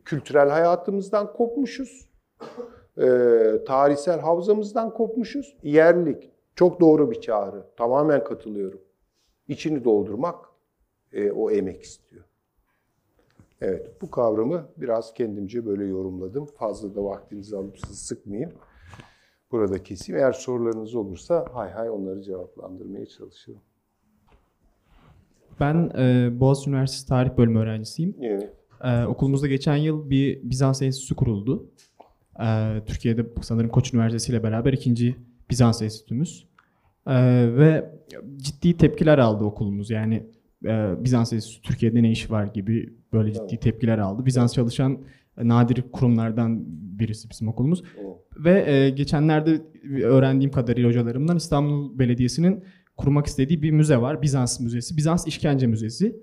kültürel 0.05 0.49
hayatımızdan 0.49 1.33
kopmuşuz. 1.33 2.09
E, 2.97 3.07
tarihsel 3.67 4.21
havzamızdan 4.21 4.95
kopmuşuz. 4.95 5.57
Yerlik. 5.63 6.31
Çok 6.55 6.81
doğru 6.81 7.11
bir 7.11 7.21
çağrı. 7.21 7.67
Tamamen 7.77 8.25
katılıyorum. 8.25 8.81
İçini 9.49 9.85
doldurmak 9.85 10.45
e, 11.13 11.31
o 11.31 11.51
emek 11.51 11.83
istiyor. 11.83 12.25
Evet, 13.61 14.03
bu 14.03 14.11
kavramı 14.11 14.69
biraz 14.77 15.15
kendimce 15.15 15.67
böyle 15.67 15.85
yorumladım. 15.85 16.47
Fazla 16.47 16.95
da 16.95 17.05
vaktinizi 17.05 17.57
alıp 17.57 17.79
sizi 17.79 18.05
sıkmayayım. 18.05 18.53
Burada 19.53 19.83
keseyim. 19.83 20.21
Eğer 20.21 20.33
sorularınız 20.33 20.95
olursa 20.95 21.47
hay 21.53 21.71
hay 21.71 21.91
onları 21.91 22.23
cevaplandırmaya 22.23 23.07
çalışırım. 23.07 23.63
Ben 25.63 25.91
e, 25.99 26.31
Boğaziçi 26.41 26.71
Üniversitesi 26.71 27.09
Tarih 27.09 27.31
Bölümü 27.39 27.59
öğrencisiyim. 27.59 28.17
Evet. 28.21 28.53
E, 28.85 29.05
okulumuzda 29.05 29.47
geçen 29.47 29.77
yıl 29.77 30.11
bir 30.11 30.41
Bizans 30.43 30.83
Enstitüsü 30.83 31.15
kuruldu. 31.15 31.71
E, 32.45 32.79
Türkiye'de 32.87 33.27
sanırım 33.43 33.71
Koç 33.71 33.95
Üniversitesi 33.95 34.33
ile 34.33 34.43
beraber 34.43 34.73
ikinci 34.73 35.17
Bizans 35.51 35.83
Enstitümüz. 35.83 36.47
E, 37.07 37.15
ve 37.57 37.91
ciddi 38.37 38.77
tepkiler 38.77 39.19
aldı 39.19 39.45
okulumuz. 39.45 39.91
Yani 39.91 40.27
e, 40.65 41.05
Bizans 41.05 41.33
Enstitüsü 41.33 41.63
Türkiye'de 41.63 42.03
ne 42.03 42.11
iş 42.11 42.31
var 42.31 42.47
gibi 42.47 42.95
böyle 43.13 43.33
ciddi 43.33 43.57
tepkiler 43.57 43.99
aldı. 43.99 44.27
Bizans 44.27 44.55
çalışan 44.55 44.99
nadir 45.37 45.85
kurumlardan 45.93 46.63
birisi 46.99 47.31
bizim 47.31 47.49
okulumuz. 47.49 47.83
Evet. 48.01 48.17
Ve 48.37 48.73
e, 48.73 48.91
geçenlerde 48.91 49.61
öğrendiğim 50.03 50.51
kadarıyla 50.51 50.89
hocalarımdan 50.89 51.37
İstanbul 51.37 51.99
Belediyesi'nin 51.99 52.65
kurmak 53.03 53.27
istediği 53.27 53.63
bir 53.63 53.71
müze 53.71 54.01
var. 54.01 54.23
Bizans 54.23 54.61
Müzesi. 54.61 54.97
Bizans 54.97 55.27
İşkence 55.27 55.67
Müzesi. 55.67 56.17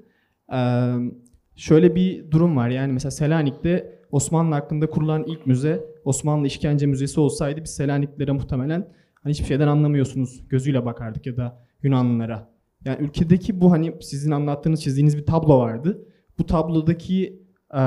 Şöyle 1.55 1.95
bir 1.95 2.31
durum 2.31 2.55
var. 2.55 2.69
Yani 2.69 2.93
mesela 2.93 3.11
Selanik'te 3.11 3.99
Osmanlı 4.11 4.55
hakkında 4.55 4.89
kurulan 4.89 5.23
ilk 5.27 5.45
müze 5.45 5.85
Osmanlı 6.05 6.47
İşkence 6.47 6.85
Müzesi 6.85 7.19
olsaydı 7.19 7.63
biz 7.63 7.69
Selaniklilere 7.69 8.31
muhtemelen 8.31 8.93
hani 9.23 9.33
hiçbir 9.33 9.45
şeyden 9.45 9.67
anlamıyorsunuz 9.67 10.47
gözüyle 10.47 10.85
bakardık 10.85 11.25
ya 11.25 11.37
da 11.37 11.65
Yunanlılara. 11.83 12.49
Yani 12.85 12.97
ülkedeki 13.01 13.61
bu 13.61 13.71
hani 13.71 13.95
sizin 14.01 14.31
anlattığınız, 14.31 14.83
çizdiğiniz 14.83 15.17
bir 15.17 15.25
tablo 15.25 15.59
vardı. 15.59 16.07
Bu 16.39 16.45
tablodaki 16.45 17.43
e, 17.73 17.79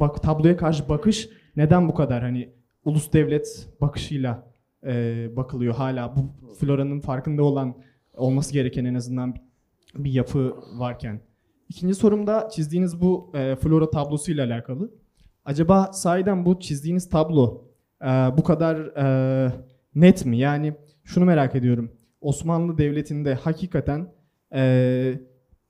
bak 0.00 0.22
tabloya 0.22 0.56
karşı 0.56 0.88
bakış 0.88 1.28
neden 1.56 1.88
bu 1.88 1.94
kadar 1.94 2.22
hani 2.22 2.52
ulus 2.84 3.12
devlet 3.12 3.68
bakışıyla 3.80 4.52
e, 4.86 5.26
bakılıyor 5.36 5.74
hala 5.74 6.16
bu 6.16 6.54
floranın 6.54 7.00
farkında 7.00 7.42
olan 7.42 7.74
olması 8.18 8.52
gereken 8.52 8.84
en 8.84 8.94
azından 8.94 9.34
bir 9.94 10.12
yapı 10.12 10.56
varken. 10.78 11.20
İkinci 11.68 11.94
sorum 11.94 12.26
da 12.26 12.48
çizdiğiniz 12.52 13.00
bu 13.00 13.32
e, 13.34 13.56
flora 13.56 13.90
tablosuyla 13.90 14.46
alakalı. 14.46 14.90
Acaba 15.44 15.92
sahiden 15.92 16.46
bu 16.46 16.60
çizdiğiniz 16.60 17.08
tablo 17.08 17.64
e, 18.02 18.06
bu 18.06 18.42
kadar 18.42 18.76
e, 18.76 19.52
net 19.94 20.26
mi? 20.26 20.38
Yani 20.38 20.74
şunu 21.04 21.24
merak 21.24 21.54
ediyorum. 21.54 21.92
Osmanlı 22.20 22.78
Devleti'nde 22.78 23.34
hakikaten 23.34 24.12
e, 24.54 25.20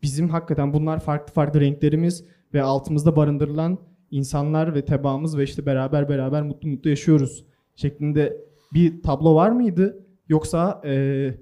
bizim 0.03 0.29
hakikaten 0.29 0.73
bunlar 0.73 1.01
farklı 1.01 1.33
farklı 1.35 1.61
renklerimiz 1.61 2.25
ve 2.55 2.63
altımızda 2.63 3.17
barındırılan 3.17 3.79
insanlar 4.11 4.75
ve 4.75 4.85
tebaamız 4.85 5.39
ve 5.39 5.43
işte 5.43 5.67
beraber 5.67 6.09
beraber 6.09 6.43
mutlu 6.43 6.69
mutlu 6.69 6.91
yaşıyoruz 6.91 7.45
şeklinde 7.77 8.37
bir 8.73 9.03
tablo 9.03 9.35
var 9.35 9.51
mıydı? 9.51 10.07
Yoksa 10.29 10.83
e, 10.85 11.35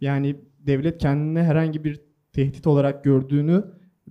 yani 0.00 0.36
devlet 0.66 0.98
kendine 0.98 1.42
herhangi 1.42 1.84
bir 1.84 2.00
tehdit 2.32 2.66
olarak 2.66 3.04
gördüğünü 3.04 3.64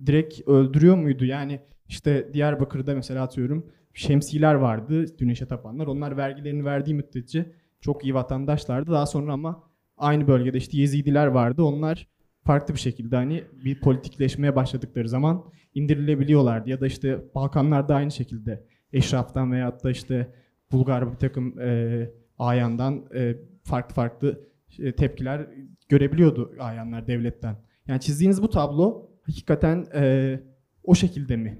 direkt 0.06 0.48
öldürüyor 0.48 0.96
muydu? 0.96 1.24
Yani 1.24 1.60
işte 1.88 2.30
Diyarbakır'da 2.32 2.94
mesela 2.94 3.22
atıyorum 3.22 3.66
şemsiler 3.94 4.54
vardı 4.54 5.16
güneşe 5.18 5.46
tapanlar. 5.46 5.86
Onlar 5.86 6.16
vergilerini 6.16 6.64
verdiği 6.64 6.94
müddetçe 6.94 7.52
çok 7.80 8.04
iyi 8.04 8.14
vatandaşlardı. 8.14 8.90
Daha 8.90 9.06
sonra 9.06 9.32
ama 9.32 9.62
aynı 9.96 10.28
bölgede 10.28 10.58
işte 10.58 10.78
Yezidiler 10.78 11.26
vardı. 11.26 11.62
Onlar 11.62 12.08
farklı 12.44 12.74
bir 12.74 12.80
şekilde 12.80 13.16
hani 13.16 13.44
bir 13.64 13.80
politikleşmeye 13.80 14.56
başladıkları 14.56 15.08
zaman 15.08 15.44
indirilebiliyorlardı. 15.74 16.70
Ya 16.70 16.80
da 16.80 16.86
işte 16.86 17.18
Balkanlarda 17.34 17.94
aynı 17.94 18.10
şekilde 18.10 18.66
eşraftan 18.92 19.52
veyahut 19.52 19.84
da 19.84 19.90
işte 19.90 20.34
Bulgar 20.72 21.12
bir 21.12 21.16
takım 21.16 21.60
e, 21.60 22.10
ayandan 22.38 23.04
e, 23.14 23.36
farklı 23.62 23.94
farklı 23.94 24.48
tepkiler 24.96 25.46
görebiliyordu 25.88 26.54
ayanlar 26.58 27.06
devletten. 27.06 27.56
Yani 27.86 28.00
çizdiğiniz 28.00 28.42
bu 28.42 28.50
tablo 28.50 29.10
hakikaten 29.22 29.86
e, 29.94 30.40
o 30.84 30.94
şekilde 30.94 31.36
mi? 31.36 31.58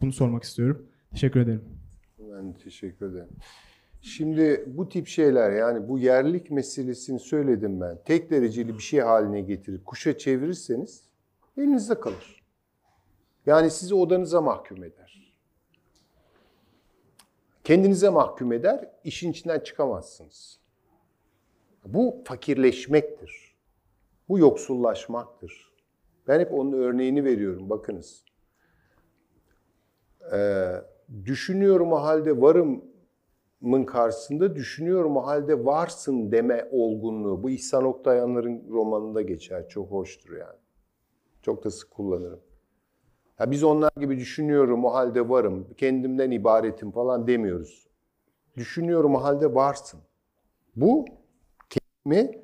Bunu 0.00 0.12
sormak 0.12 0.42
istiyorum. 0.42 0.86
Teşekkür 1.10 1.40
ederim. 1.40 1.64
Ben 2.18 2.52
teşekkür 2.52 3.10
ederim. 3.10 3.28
Şimdi 4.00 4.64
bu 4.66 4.88
tip 4.88 5.06
şeyler 5.06 5.50
yani 5.52 5.88
bu 5.88 5.98
yerlilik 5.98 6.50
meselesini 6.50 7.20
söyledim 7.20 7.80
ben. 7.80 7.98
Tek 8.04 8.30
dereceli 8.30 8.74
bir 8.74 8.82
şey 8.82 9.00
haline 9.00 9.40
getirip 9.40 9.84
kuşa 9.84 10.18
çevirirseniz 10.18 11.02
elinizde 11.56 12.00
kalır. 12.00 12.42
Yani 13.46 13.70
sizi 13.70 13.94
odanıza 13.94 14.40
mahkum 14.40 14.84
eder. 14.84 15.34
Kendinize 17.64 18.08
mahkum 18.08 18.52
eder, 18.52 18.88
işin 19.04 19.30
içinden 19.30 19.60
çıkamazsınız. 19.60 20.58
Bu 21.84 22.22
fakirleşmektir. 22.24 23.51
Bu 24.32 24.38
yoksullaşmaktır. 24.38 25.72
Ben 26.28 26.40
hep 26.40 26.52
onun 26.52 26.72
örneğini 26.72 27.24
veriyorum. 27.24 27.70
Bakınız. 27.70 28.24
Ee, 30.32 30.72
düşünüyorum 31.24 31.92
o 31.92 31.96
halde 31.96 32.40
varımın 32.40 33.84
karşısında 33.86 34.56
düşünüyorum 34.56 35.16
o 35.16 35.26
halde 35.26 35.64
varsın 35.64 36.32
deme 36.32 36.68
olgunluğu. 36.70 37.42
Bu 37.42 37.50
İhsan 37.50 37.84
Oktayanlar'ın 37.84 38.64
romanında 38.70 39.22
geçer. 39.22 39.68
Çok 39.68 39.90
hoştur 39.90 40.36
yani. 40.36 40.58
Çok 41.42 41.64
da 41.64 41.70
sık 41.70 41.90
kullanırım. 41.90 42.40
Ya 43.40 43.50
biz 43.50 43.64
onlar 43.64 43.92
gibi 44.00 44.18
düşünüyorum 44.18 44.84
o 44.84 44.92
halde 44.94 45.28
varım, 45.28 45.66
kendimden 45.76 46.30
ibaretim 46.30 46.90
falan 46.90 47.26
demiyoruz. 47.26 47.88
Düşünüyorum 48.56 49.14
o 49.14 49.22
halde 49.22 49.54
varsın. 49.54 50.00
Bu 50.76 51.04
kendimi 51.70 52.41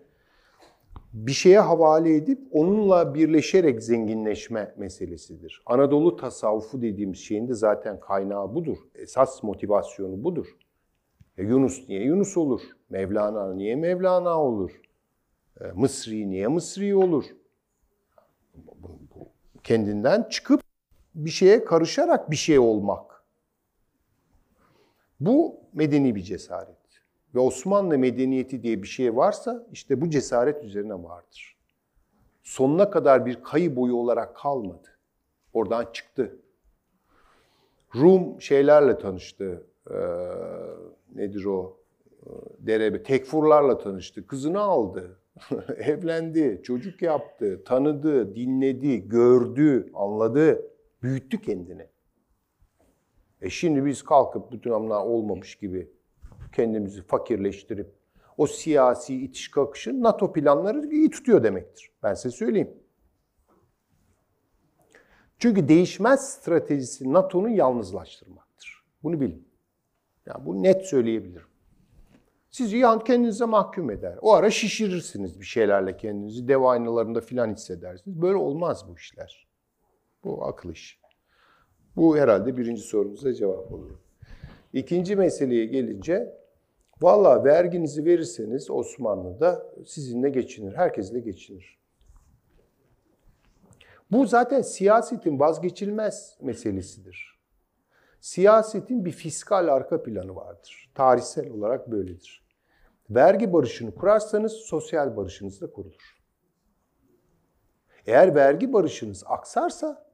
bir 1.13 1.33
şeye 1.33 1.61
havale 1.61 2.17
edip 2.17 2.39
onunla 2.51 3.15
birleşerek 3.15 3.83
zenginleşme 3.83 4.75
meselesidir. 4.77 5.63
Anadolu 5.67 6.17
tasavvufu 6.17 6.83
dediğimiz 6.83 7.19
şeyin 7.19 7.49
de 7.49 7.55
zaten 7.55 8.01
kaynağı 8.01 8.55
budur. 8.55 8.79
Esas 8.95 9.43
motivasyonu 9.43 10.25
budur. 10.25 10.47
E 11.39 11.43
Yunus 11.43 11.89
niye 11.89 12.03
Yunus 12.03 12.37
olur? 12.37 12.63
Mevlana 12.91 13.55
niye 13.55 13.77
Mevlana 13.77 14.43
olur? 14.43 14.81
E 15.61 15.65
Mısri 15.75 16.31
niye 16.31 16.49
Mısri 16.49 16.97
olur? 16.97 17.25
Kendinden 19.65 20.29
çıkıp 20.31 20.61
bir 21.15 21.31
şeye 21.31 21.65
karışarak 21.65 22.31
bir 22.31 22.37
şey 22.37 22.59
olmak. 22.59 23.25
Bu 25.21 25.61
medeni 25.73 26.15
bir 26.15 26.23
cesaret. 26.23 26.78
Ve 27.35 27.41
Osmanlı 27.41 27.99
medeniyeti 27.99 28.63
diye 28.63 28.83
bir 28.83 28.89
şey 28.89 29.17
varsa 29.17 29.67
işte 29.73 30.01
bu 30.01 30.11
cesaret 30.11 30.65
üzerine 30.65 30.95
vardır. 30.95 31.57
Sonuna 32.43 32.91
kadar 32.91 33.27
bir 33.27 33.43
kayı 33.43 33.77
boyu 33.77 33.95
olarak 33.95 34.37
kalmadı. 34.37 34.89
Oradan 35.53 35.87
çıktı. 35.93 36.37
Rum 37.95 38.41
şeylerle 38.41 38.99
tanıştı. 38.99 39.67
Ee, 39.91 39.95
nedir 41.15 41.45
o? 41.45 41.77
Derebe, 42.59 43.03
tekfurlarla 43.03 43.79
tanıştı. 43.79 44.27
Kızını 44.27 44.61
aldı. 44.61 45.17
Evlendi, 45.77 46.61
çocuk 46.65 47.03
yaptı, 47.03 47.65
tanıdı, 47.65 48.35
dinledi, 48.35 49.09
gördü, 49.09 49.91
anladı, 49.95 50.71
büyüttü 51.03 51.43
kendini. 51.43 51.87
E 53.43 53.51
şimdi 53.51 53.87
biz 53.87 54.03
kalkıp 54.03 54.53
bütün 54.53 54.71
amlar 54.71 55.05
olmamış 55.05 55.57
gibi 55.57 55.91
kendimizi 56.53 57.03
fakirleştirip 57.03 57.95
o 58.37 58.47
siyasi 58.47 59.25
itiş 59.25 59.51
kakışı 59.51 60.03
NATO 60.03 60.33
planları 60.33 60.87
iyi 60.87 61.11
tutuyor 61.11 61.43
demektir. 61.43 61.91
Ben 62.03 62.15
size 62.15 62.37
söyleyeyim. 62.37 62.71
Çünkü 65.39 65.69
değişmez 65.69 66.29
stratejisi 66.29 67.13
NATO'nun 67.13 67.49
yalnızlaştırmaktır. 67.49 68.85
Bunu 69.03 69.21
bilin. 69.21 69.49
Yani 70.27 70.47
bunu 70.47 70.63
net 70.63 70.87
söyleyebilirim. 70.87 71.47
Sizi 72.51 72.77
yan 72.77 73.05
kendinize 73.05 73.45
mahkum 73.45 73.91
eder. 73.91 74.19
O 74.21 74.35
ara 74.35 74.51
şişirirsiniz 74.51 75.41
bir 75.41 75.45
şeylerle 75.45 75.97
kendinizi. 75.97 76.49
Dev 76.49 76.63
aynalarında 76.63 77.21
filan 77.21 77.55
hissedersiniz. 77.55 78.23
Böyle 78.23 78.37
olmaz 78.37 78.85
bu 78.89 78.97
işler. 78.97 79.49
Bu 80.25 80.45
akıl 80.45 80.71
işi. 80.71 80.99
Bu 81.97 82.17
herhalde 82.17 82.57
birinci 82.57 82.83
sorumuza 82.83 83.33
cevap 83.33 83.73
olur. 83.73 83.91
İkinci 84.73 85.17
meseleye 85.17 85.65
gelince, 85.65 86.38
valla 87.01 87.45
verginizi 87.45 88.05
verirseniz 88.05 88.71
Osmanlı'da 88.71 89.67
sizinle 89.87 90.31
geçinir, 90.31 90.75
herkesle 90.75 91.21
geçinir. 91.21 91.79
Bu 94.11 94.27
zaten 94.27 94.63
siyasetin 94.63 95.41
vazgeçilmez 95.41 96.37
meselesidir. 96.41 97.39
Siyasetin 98.21 99.05
bir 99.05 99.13
fiskal 99.13 99.69
arka 99.69 100.03
planı 100.03 100.37
vardır. 100.37 100.91
Tarihsel 100.95 101.51
olarak 101.51 101.91
böyledir. 101.91 102.49
Vergi 103.11 103.53
barışını 103.53 103.95
kurarsanız 103.95 104.53
sosyal 104.53 105.17
barışınız 105.17 105.61
da 105.61 105.73
kurulur. 105.73 106.19
Eğer 108.07 108.35
vergi 108.35 108.73
barışınız 108.73 109.25
aksarsa 109.27 110.07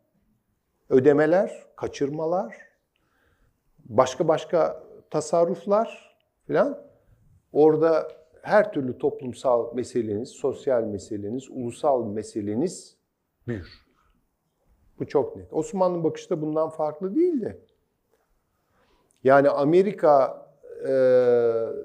ödemeler, 0.88 1.66
kaçırmalar, 1.76 2.56
başka 3.78 4.28
başka 4.28 4.82
tasarruflar 5.10 6.13
filan 6.46 6.82
orada 7.52 8.08
her 8.42 8.72
türlü 8.72 8.98
toplumsal 8.98 9.74
meseleniz, 9.74 10.28
sosyal 10.28 10.82
meseleniz, 10.82 11.50
ulusal 11.50 12.06
meseleniz 12.06 12.96
büyür. 13.46 13.84
Bu 14.98 15.06
çok 15.06 15.36
net. 15.36 15.52
Osmanlı 15.52 16.04
bakışta 16.04 16.42
bundan 16.42 16.68
farklı 16.68 17.14
değildi. 17.14 17.60
Yani 19.24 19.48
Amerika 19.48 20.46
e, 20.82 20.92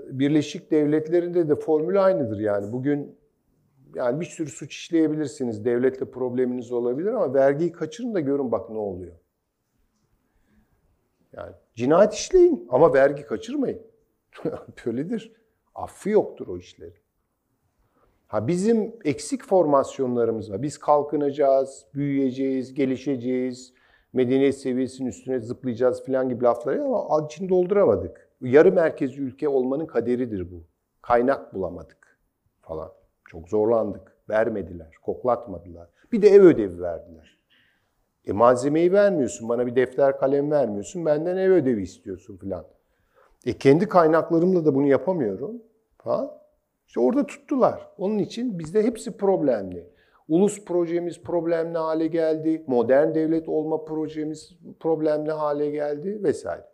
Birleşik 0.09 0.71
Devletleri'nde 0.71 1.49
de 1.49 1.55
formül 1.55 2.05
aynıdır 2.05 2.39
yani. 2.39 2.71
Bugün 2.71 3.19
yani 3.95 4.19
bir 4.19 4.25
sürü 4.25 4.49
suç 4.49 4.75
işleyebilirsiniz, 4.75 5.65
devletle 5.65 6.11
probleminiz 6.11 6.71
olabilir 6.71 7.07
ama 7.07 7.33
vergiyi 7.33 7.71
kaçırın 7.71 8.13
da 8.13 8.19
görün 8.19 8.51
bak 8.51 8.69
ne 8.69 8.77
oluyor. 8.77 9.15
Yani 11.33 11.51
cinayet 11.75 12.13
işleyin 12.13 12.67
ama 12.69 12.93
vergi 12.93 13.23
kaçırmayın. 13.23 13.88
Böyledir. 14.85 15.33
Affı 15.75 16.09
yoktur 16.09 16.47
o 16.47 16.57
işlerin. 16.57 16.93
Ha 18.27 18.47
bizim 18.47 18.95
eksik 19.05 19.43
formasyonlarımız 19.45 20.51
var. 20.51 20.61
Biz 20.61 20.77
kalkınacağız, 20.77 21.85
büyüyeceğiz, 21.93 22.73
gelişeceğiz, 22.73 23.73
medeniyet 24.13 24.57
seviyesinin 24.57 25.09
üstüne 25.09 25.39
zıplayacağız 25.39 26.05
falan 26.05 26.29
gibi 26.29 26.43
lafları 26.43 26.83
ama 26.83 27.25
içini 27.25 27.49
dolduramadık. 27.49 28.29
Yarı 28.41 28.71
merkezi 28.71 29.21
ülke 29.21 29.49
olmanın 29.49 29.85
kaderidir 29.85 30.51
bu. 30.51 30.63
Kaynak 31.01 31.53
bulamadık. 31.53 32.19
falan. 32.61 32.91
Çok 33.25 33.49
zorlandık. 33.49 34.15
Vermediler, 34.29 34.95
koklatmadılar. 35.01 35.89
Bir 36.11 36.21
de 36.21 36.29
ev 36.29 36.41
ödevi 36.41 36.81
verdiler. 36.81 37.39
E 38.25 38.31
malzemeyi 38.31 38.93
vermiyorsun, 38.93 39.49
bana 39.49 39.67
bir 39.67 39.75
defter 39.75 40.17
kalem 40.17 40.51
vermiyorsun, 40.51 41.05
benden 41.05 41.37
ev 41.37 41.51
ödevi 41.51 41.81
istiyorsun 41.81 42.37
falan. 42.37 42.65
E 43.45 43.53
kendi 43.53 43.87
kaynaklarımla 43.87 44.65
da 44.65 44.75
bunu 44.75 44.87
yapamıyorum 44.87 45.61
falan. 45.97 46.31
İşte 46.87 46.99
orada 46.99 47.25
tuttular. 47.25 47.91
Onun 47.97 48.17
için 48.17 48.59
bizde 48.59 48.83
hepsi 48.83 49.17
problemli. 49.17 49.89
Ulus 50.27 50.65
projemiz 50.65 51.21
problemli 51.21 51.77
hale 51.77 52.07
geldi. 52.07 52.63
Modern 52.67 53.15
devlet 53.15 53.49
olma 53.49 53.85
projemiz 53.85 54.57
problemli 54.79 55.31
hale 55.31 55.69
geldi 55.69 56.23
vesaire. 56.23 56.65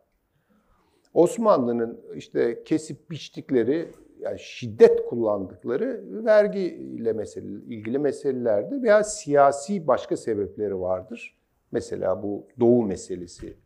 Osmanlı'nın 1.13 2.01
işte 2.15 2.63
kesip 2.63 3.09
biçtikleri, 3.11 3.91
yani 4.19 4.39
şiddet 4.39 5.05
kullandıkları 5.05 6.03
vergi 6.25 6.59
ile 6.59 7.13
mesele, 7.13 7.47
ilgili 7.47 7.99
meselelerde 7.99 8.81
veya 8.81 9.03
siyasi 9.03 9.87
başka 9.87 10.17
sebepleri 10.17 10.79
vardır. 10.79 11.37
Mesela 11.71 12.23
bu 12.23 12.47
Doğu 12.59 12.83
meselesi, 12.83 13.57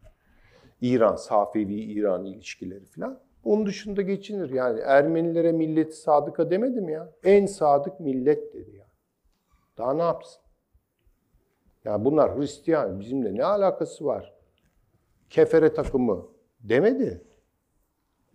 İran, 0.81 1.15
Safevi-İran 1.15 2.25
ilişkileri 2.25 2.85
falan. 2.85 3.19
Onun 3.43 3.65
dışında 3.65 4.01
geçinir. 4.01 4.49
Yani 4.49 4.79
Ermenilere 4.79 5.51
milleti 5.51 5.95
sadıka 5.95 6.51
demedim 6.51 6.89
ya. 6.89 7.11
En 7.23 7.45
sadık 7.45 7.99
millet 7.99 8.53
dedi 8.53 8.75
ya. 8.75 8.85
Daha 9.77 9.93
ne 9.93 10.01
yapsın? 10.01 10.41
Yani 11.85 12.05
bunlar 12.05 12.37
Hristiyan, 12.37 12.99
bizimle 12.99 13.35
ne 13.35 13.43
alakası 13.43 14.05
var? 14.05 14.33
Kefere 15.29 15.73
takımı 15.73 16.27
demedi. 16.59 17.23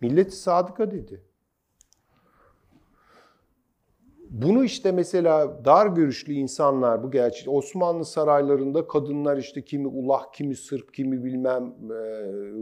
Milleti 0.01 0.35
sadıka 0.35 0.91
dedi. 0.91 1.23
Bunu 4.35 4.63
işte 4.63 4.91
mesela 4.91 5.65
dar 5.65 5.87
görüşlü 5.87 6.33
insanlar 6.33 7.03
bu 7.03 7.11
gerçi 7.11 7.49
Osmanlı 7.49 8.05
saraylarında 8.05 8.87
kadınlar 8.87 9.37
işte 9.37 9.65
kimi 9.65 9.87
ulah, 9.87 10.31
kimi 10.31 10.55
Sırp, 10.55 10.93
kimi 10.93 11.23
bilmem 11.23 11.63
e, 11.63 11.95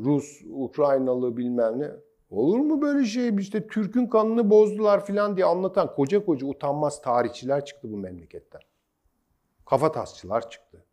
Rus, 0.05 0.41
Ukraynalı 0.49 1.37
bilmem 1.37 1.79
ne. 1.79 1.91
Olur 2.29 2.59
mu 2.59 2.81
böyle 2.81 3.05
şey? 3.05 3.35
İşte 3.39 3.67
Türk'ün 3.67 4.07
kanını 4.07 4.49
bozdular 4.49 5.05
falan 5.05 5.35
diye 5.37 5.45
anlatan 5.45 5.95
koca 5.95 6.25
koca 6.25 6.47
utanmaz 6.47 7.01
tarihçiler 7.01 7.65
çıktı 7.65 7.91
bu 7.91 7.97
memleketten. 7.97 8.61
Kafatasçılar 9.65 10.49
çıktı. 10.49 10.83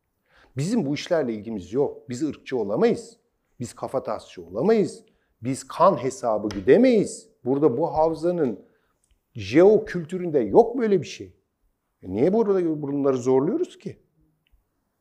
Bizim 0.56 0.86
bu 0.86 0.94
işlerle 0.94 1.32
ilgimiz 1.32 1.72
yok. 1.72 2.08
Biz 2.08 2.22
ırkçı 2.22 2.58
olamayız. 2.58 3.16
Biz 3.60 3.74
kafatasçı 3.74 4.42
olamayız. 4.42 5.04
Biz 5.42 5.68
kan 5.68 5.96
hesabı 5.96 6.48
gidemeyiz. 6.48 7.28
Burada 7.44 7.78
bu 7.78 7.94
havzanın 7.94 8.69
jeo 9.34 9.84
kültüründe 9.84 10.38
yok 10.38 10.78
böyle 10.78 11.00
bir 11.00 11.06
şey. 11.06 11.34
E 12.02 12.10
niye 12.10 12.32
burada 12.32 12.82
bunları 12.82 13.16
zorluyoruz 13.16 13.78
ki? 13.78 13.96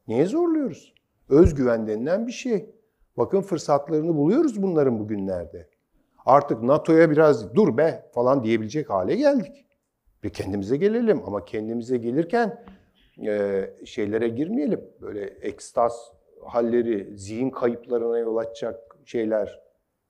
Niye 0.07 0.25
zorluyoruz? 0.25 0.93
Özgüven 1.29 1.87
denilen 1.87 2.27
bir 2.27 2.31
şey. 2.31 2.69
Bakın 3.17 3.41
fırsatlarını 3.41 4.15
buluyoruz 4.15 4.61
bunların 4.61 4.99
bugünlerde. 4.99 5.69
Artık 6.25 6.63
NATO'ya 6.63 7.11
biraz 7.11 7.55
dur 7.55 7.77
be 7.77 8.09
falan 8.13 8.43
diyebilecek 8.43 8.89
hale 8.89 9.15
geldik. 9.15 9.65
Ve 10.23 10.29
kendimize 10.29 10.77
gelelim 10.77 11.21
ama 11.25 11.45
kendimize 11.45 11.97
gelirken 11.97 12.63
e, 13.27 13.65
şeylere 13.85 14.27
girmeyelim. 14.27 14.81
Böyle 15.01 15.23
ekstaz 15.23 16.13
halleri, 16.45 17.17
zihin 17.17 17.49
kayıplarına 17.49 18.17
yol 18.17 18.37
açacak 18.37 18.97
şeyler, 19.05 19.61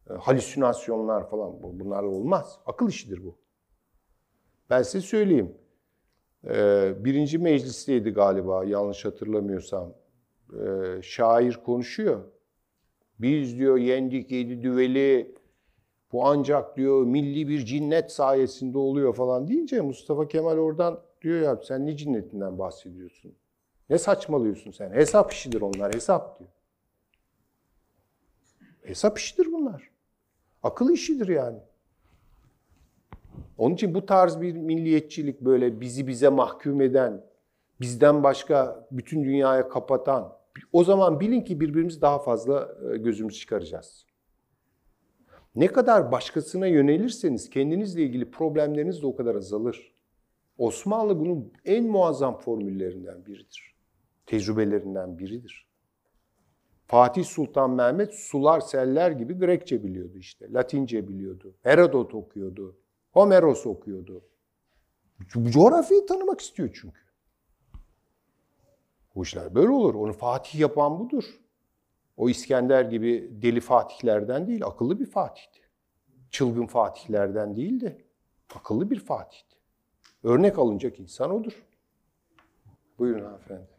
e, 0.09 0.13
halüsinasyonlar 0.13 1.29
falan 1.29 1.63
bunlar 1.63 2.03
olmaz. 2.03 2.59
Akıl 2.65 2.89
işidir 2.89 3.23
bu. 3.23 3.37
Ben 4.69 4.81
size 4.83 5.01
söyleyeyim. 5.01 5.55
E, 6.47 6.93
birinci 7.05 7.37
meclisteydi 7.37 8.09
galiba 8.09 8.63
yanlış 8.63 9.05
hatırlamıyorsam. 9.05 9.93
E, 10.53 11.01
şair 11.01 11.53
konuşuyor. 11.53 12.23
Biz 13.19 13.57
diyor 13.57 13.77
yendik 13.77 14.31
yedi 14.31 14.63
düveli, 14.63 15.35
bu 16.11 16.25
ancak 16.25 16.77
diyor 16.77 17.03
milli 17.05 17.47
bir 17.47 17.65
cinnet 17.65 18.11
sayesinde 18.11 18.77
oluyor 18.77 19.15
falan 19.15 19.47
deyince 19.47 19.81
Mustafa 19.81 20.27
Kemal 20.27 20.57
oradan 20.57 21.01
diyor 21.21 21.41
ya 21.41 21.59
sen 21.63 21.85
ne 21.85 21.97
cinnetinden 21.97 22.59
bahsediyorsun? 22.59 23.35
Ne 23.89 23.97
saçmalıyorsun 23.97 24.71
sen? 24.71 24.91
Hesap 24.91 25.31
işidir 25.31 25.61
onlar, 25.61 25.93
hesap 25.93 26.39
diyor. 26.39 26.49
Hesap 28.81 29.17
işidir 29.17 29.51
bunlar. 29.51 29.89
Akıl 30.63 30.89
işidir 30.89 31.27
yani. 31.27 31.59
Onun 33.59 33.75
için 33.75 33.93
bu 33.93 34.05
tarz 34.05 34.41
bir 34.41 34.53
milliyetçilik 34.53 35.41
böyle 35.41 35.81
bizi 35.81 36.07
bize 36.07 36.29
mahkum 36.29 36.81
eden, 36.81 37.25
bizden 37.81 38.23
başka 38.23 38.87
bütün 38.91 39.23
dünyaya 39.23 39.69
kapatan, 39.69 40.37
o 40.71 40.83
zaman 40.83 41.19
bilin 41.19 41.41
ki 41.41 41.59
birbirimizi 41.59 42.01
daha 42.01 42.19
fazla 42.19 42.77
gözümüz 42.97 43.39
çıkaracağız. 43.39 44.05
Ne 45.55 45.67
kadar 45.67 46.11
başkasına 46.11 46.67
yönelirseniz 46.67 47.49
kendinizle 47.49 48.03
ilgili 48.03 48.31
problemleriniz 48.31 49.01
de 49.01 49.07
o 49.07 49.15
kadar 49.15 49.35
azalır. 49.35 49.93
Osmanlı 50.57 51.19
bunun 51.19 51.53
en 51.65 51.83
muazzam 51.83 52.37
formüllerinden 52.37 53.25
biridir. 53.25 53.75
Tecrübelerinden 54.25 55.19
biridir. 55.19 55.69
Fatih 56.87 57.23
Sultan 57.23 57.71
Mehmet 57.71 58.13
sular 58.13 58.59
seller 58.59 59.11
gibi 59.11 59.33
Grekçe 59.33 59.83
biliyordu 59.83 60.17
işte. 60.17 60.53
Latince 60.53 61.07
biliyordu. 61.07 61.55
Herodot 61.61 62.15
okuyordu. 62.15 62.77
Homeros 63.11 63.65
okuyordu. 63.65 64.21
Coğrafyayı 65.27 66.05
tanımak 66.05 66.41
istiyor 66.41 66.69
çünkü. 66.81 66.99
Bu 69.15 69.23
işler 69.23 69.55
böyle 69.55 69.69
olur. 69.69 69.95
Onu 69.95 70.13
Fatih 70.13 70.59
yapan 70.59 70.99
budur. 70.99 71.23
O 72.17 72.29
İskender 72.29 72.85
gibi 72.85 73.29
deli 73.31 73.59
fatihlerden 73.59 74.47
değil, 74.47 74.65
akıllı 74.65 74.99
bir 74.99 75.05
fatihti. 75.05 75.59
Çılgın 76.31 76.65
fatihlerden 76.65 77.55
değil 77.55 77.81
de 77.81 78.05
akıllı 78.55 78.91
bir 78.91 78.99
fatihti. 78.99 79.55
Örnek 80.23 80.59
alınacak 80.59 80.99
insan 80.99 81.31
odur. 81.31 81.63
Buyurun 82.99 83.25
hanımefendi. 83.25 83.78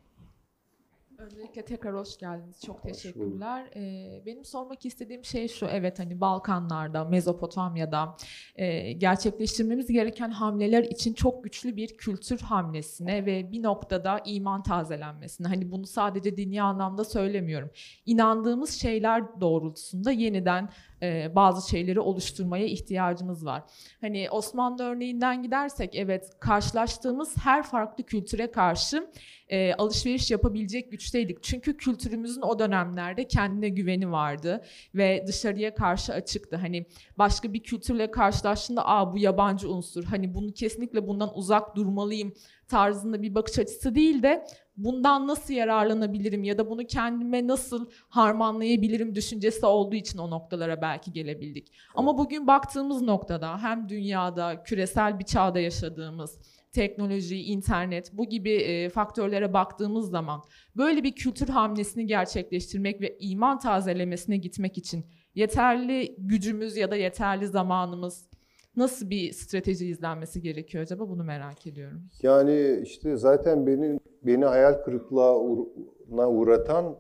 Öncelikle 1.21 1.65
tekrar 1.65 1.95
hoş 1.95 2.19
geldiniz. 2.19 2.61
Çok 2.67 2.83
teşekkürler. 2.83 3.71
Ee, 3.77 4.23
benim 4.27 4.45
sormak 4.45 4.87
istediğim 4.87 5.25
şey 5.25 5.49
şu. 5.49 5.67
Evet 5.67 5.99
hani 5.99 6.21
Balkanlarda, 6.21 7.05
Mezopotamya'da 7.05 8.17
e, 8.57 8.93
gerçekleştirmemiz 8.93 9.87
gereken 9.87 10.31
hamleler 10.31 10.85
için 10.85 11.15
çok 11.15 11.45
güçlü 11.45 11.77
bir 11.77 11.97
kültür 11.97 12.41
hamlesine 12.41 13.27
ve 13.27 13.53
bir 13.53 13.63
noktada 13.63 14.21
iman 14.25 14.63
tazelenmesine. 14.63 15.49
Hani 15.49 15.71
bunu 15.71 15.87
sadece 15.87 16.37
dini 16.37 16.63
anlamda 16.63 17.05
söylemiyorum. 17.05 17.71
İnandığımız 18.07 18.71
şeyler 18.71 19.41
doğrultusunda 19.41 20.11
yeniden 20.11 20.71
e, 21.03 21.35
bazı 21.35 21.71
şeyleri 21.71 22.01
oluşturmaya 22.01 22.67
ihtiyacımız 22.67 23.47
var. 23.47 23.63
Hani 24.01 24.31
Osmanlı 24.31 24.85
örneğinden 24.85 25.43
gidersek 25.43 25.95
evet 25.95 26.31
karşılaştığımız 26.41 27.35
her 27.45 27.63
farklı 27.63 28.05
kültüre 28.05 28.51
karşı 28.51 29.11
e, 29.49 29.75
alışveriş 29.75 30.31
yapabilecek 30.31 30.91
güçteydik. 30.91 31.43
Çünkü 31.43 31.77
kültürümüzün 31.77 32.43
o 32.43 32.59
dönemlerde 32.59 33.29
kendine 33.29 33.69
güveni 33.69 34.13
vardı 34.13 34.65
ve 34.95 35.25
dışarıya 35.27 35.75
karşı 35.75 36.13
açıktı. 36.13 36.57
Hani 36.57 36.87
başka 37.19 37.53
bir 37.53 37.63
kültürle 37.63 38.11
karşılaştığında 38.11 38.89
aa 38.89 39.13
bu 39.13 39.19
yabancı 39.19 39.71
unsur 39.71 40.05
hani 40.05 40.35
bunu 40.35 40.53
kesinlikle 40.53 41.09
bundan 41.09 41.39
uzak 41.39 41.77
durmalıyım 41.77 42.35
tarzında 42.69 43.23
bir 43.23 43.35
bakış 43.35 43.59
açısı 43.59 43.95
değil 43.95 44.23
de 44.23 44.47
bundan 44.85 45.29
nasıl 45.29 45.55
yararlanabilirim 45.55 46.45
ya 46.45 46.59
da 46.59 46.71
bunu 46.71 46.87
kendime 46.87 47.47
nasıl 47.47 47.89
harmanlayabilirim 48.09 49.15
düşüncesi 49.15 49.67
olduğu 49.67 49.97
için 49.97 50.19
o 50.19 50.31
noktalara 50.31 50.83
belki 50.83 51.13
gelebildik. 51.13 51.73
Ama 51.95 52.19
bugün 52.19 52.47
baktığımız 52.47 53.03
noktada 53.03 53.63
hem 53.63 53.89
dünyada 53.89 54.63
küresel 54.63 55.19
bir 55.19 55.25
çağda 55.25 55.61
yaşadığımız 55.61 56.39
teknoloji, 56.73 57.43
internet 57.43 58.11
bu 58.13 58.29
gibi 58.29 58.51
e, 58.51 58.89
faktörlere 58.89 59.53
baktığımız 59.53 60.11
zaman 60.11 60.43
böyle 60.77 61.05
bir 61.05 61.13
kültür 61.13 61.49
hamlesini 61.49 62.07
gerçekleştirmek 62.07 63.01
ve 63.01 63.19
iman 63.19 63.59
tazelemesine 63.59 64.37
gitmek 64.37 64.79
için 64.79 65.05
yeterli 65.35 66.15
gücümüz 66.19 66.77
ya 66.77 66.91
da 66.91 66.97
yeterli 66.97 67.47
zamanımız 67.47 68.31
nasıl 68.77 69.11
bir 69.11 69.33
strateji 69.33 69.87
izlenmesi 69.87 70.43
gerekiyor 70.43 70.85
acaba 70.85 71.09
bunu 71.09 71.25
merak 71.25 71.67
ediyorum. 71.67 72.03
Yani 72.23 72.81
işte 72.83 73.17
zaten 73.17 73.67
beni 73.67 73.99
beni 74.23 74.45
hayal 74.45 74.73
kırıklığına 74.73 76.31
uğratan 76.31 76.99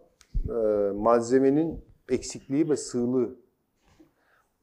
e, 0.49 0.53
malzemenin 0.95 1.85
eksikliği 2.09 2.68
ve 2.68 2.77
sığlığı. 2.77 3.37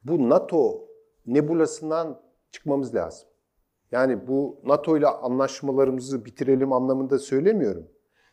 Bu 0.03 0.29
NATO 0.29 0.87
nebulasından 1.25 2.21
çıkmamız 2.51 2.95
lazım. 2.95 3.29
Yani 3.91 4.27
bu 4.27 4.59
NATO 4.63 4.97
ile 4.97 5.07
anlaşmalarımızı 5.07 6.25
bitirelim 6.25 6.73
anlamında 6.73 7.19
söylemiyorum. 7.19 7.87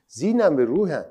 Zihnen 0.09 0.59
ve 0.59 0.67
ruhen. 0.67 1.07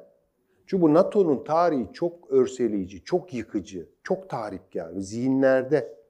Çünkü 0.68 0.82
bu 0.82 0.93
NATO'nun 0.93 1.43
tarihi 1.43 1.93
çok 1.93 2.32
örseleyici, 2.32 3.03
çok 3.03 3.34
yıkıcı, 3.34 3.89
çok 4.03 4.30
tahripkar. 4.30 4.91
Zihinlerde 4.95 6.03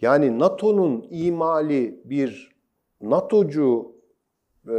Yani 0.00 0.38
NATO'nun 0.38 1.06
imali 1.10 2.00
bir 2.04 2.56
NATO'cu 3.00 3.95
e, 4.68 4.74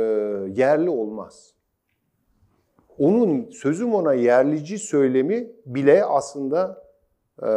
yerli 0.55 0.89
olmaz. 0.89 1.53
Onun 2.97 3.49
sözüm 3.49 3.93
ona 3.93 4.13
yerlici 4.13 4.79
söylemi 4.79 5.51
bile 5.65 6.05
aslında 6.05 6.83
e, 7.43 7.47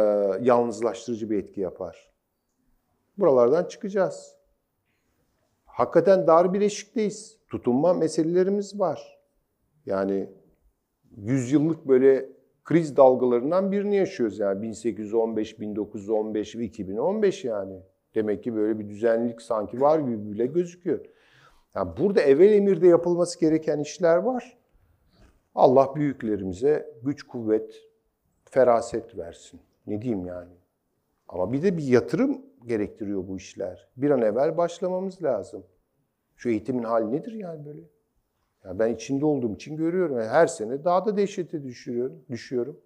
yalnızlaştırıcı 0.41 1.29
bir 1.29 1.37
etki 1.37 1.61
yapar. 1.61 2.11
Buralardan 3.17 3.63
çıkacağız. 3.63 4.35
Hakikaten 5.65 6.27
dar 6.27 6.53
bir 6.53 6.61
eşikteyiz. 6.61 7.37
Tutunma 7.49 7.93
meselelerimiz 7.93 8.79
var. 8.79 9.19
Yani 9.85 10.29
yüzyıllık 11.17 11.87
böyle 11.87 12.29
kriz 12.63 12.97
dalgalarından 12.97 13.71
birini 13.71 13.95
yaşıyoruz 13.95 14.39
yani 14.39 14.61
1815, 14.61 15.59
1915 15.59 16.55
ve 16.55 16.63
2015 16.63 17.45
yani. 17.45 17.81
Demek 18.15 18.43
ki 18.43 18.55
böyle 18.55 18.79
bir 18.79 18.89
düzenlilik 18.89 19.41
sanki 19.41 19.81
var 19.81 19.99
gibi 19.99 20.31
bile 20.31 20.45
gözüküyor. 20.45 21.05
Yani 21.75 21.97
burada 21.97 22.21
evvel 22.21 22.51
emirde 22.53 22.87
yapılması 22.87 23.39
gereken 23.39 23.79
işler 23.79 24.17
var. 24.17 24.57
Allah 25.55 25.95
büyüklerimize 25.95 26.93
güç, 27.03 27.23
kuvvet, 27.23 27.81
feraset 28.45 29.17
versin. 29.17 29.59
Ne 29.87 30.01
diyeyim 30.01 30.25
yani. 30.25 30.53
Ama 31.27 31.53
bir 31.53 31.63
de 31.63 31.77
bir 31.77 31.83
yatırım 31.83 32.41
gerektiriyor 32.65 33.27
bu 33.27 33.37
işler. 33.37 33.89
Bir 33.97 34.09
an 34.09 34.21
evvel 34.21 34.57
başlamamız 34.57 35.23
lazım. 35.23 35.63
Şu 36.35 36.49
eğitimin 36.49 36.83
hali 36.83 37.11
nedir 37.11 37.33
yani 37.33 37.65
böyle? 37.65 37.81
Ya 38.65 38.79
ben 38.79 38.93
içinde 38.93 39.25
olduğum 39.25 39.55
için 39.55 39.77
görüyorum. 39.77 40.17
Yani 40.17 40.29
her 40.29 40.47
sene 40.47 40.83
daha 40.83 41.05
da 41.05 41.17
dehşete 41.17 41.63
düşüyorum, 41.63 42.25
düşüyorum. 42.29 42.79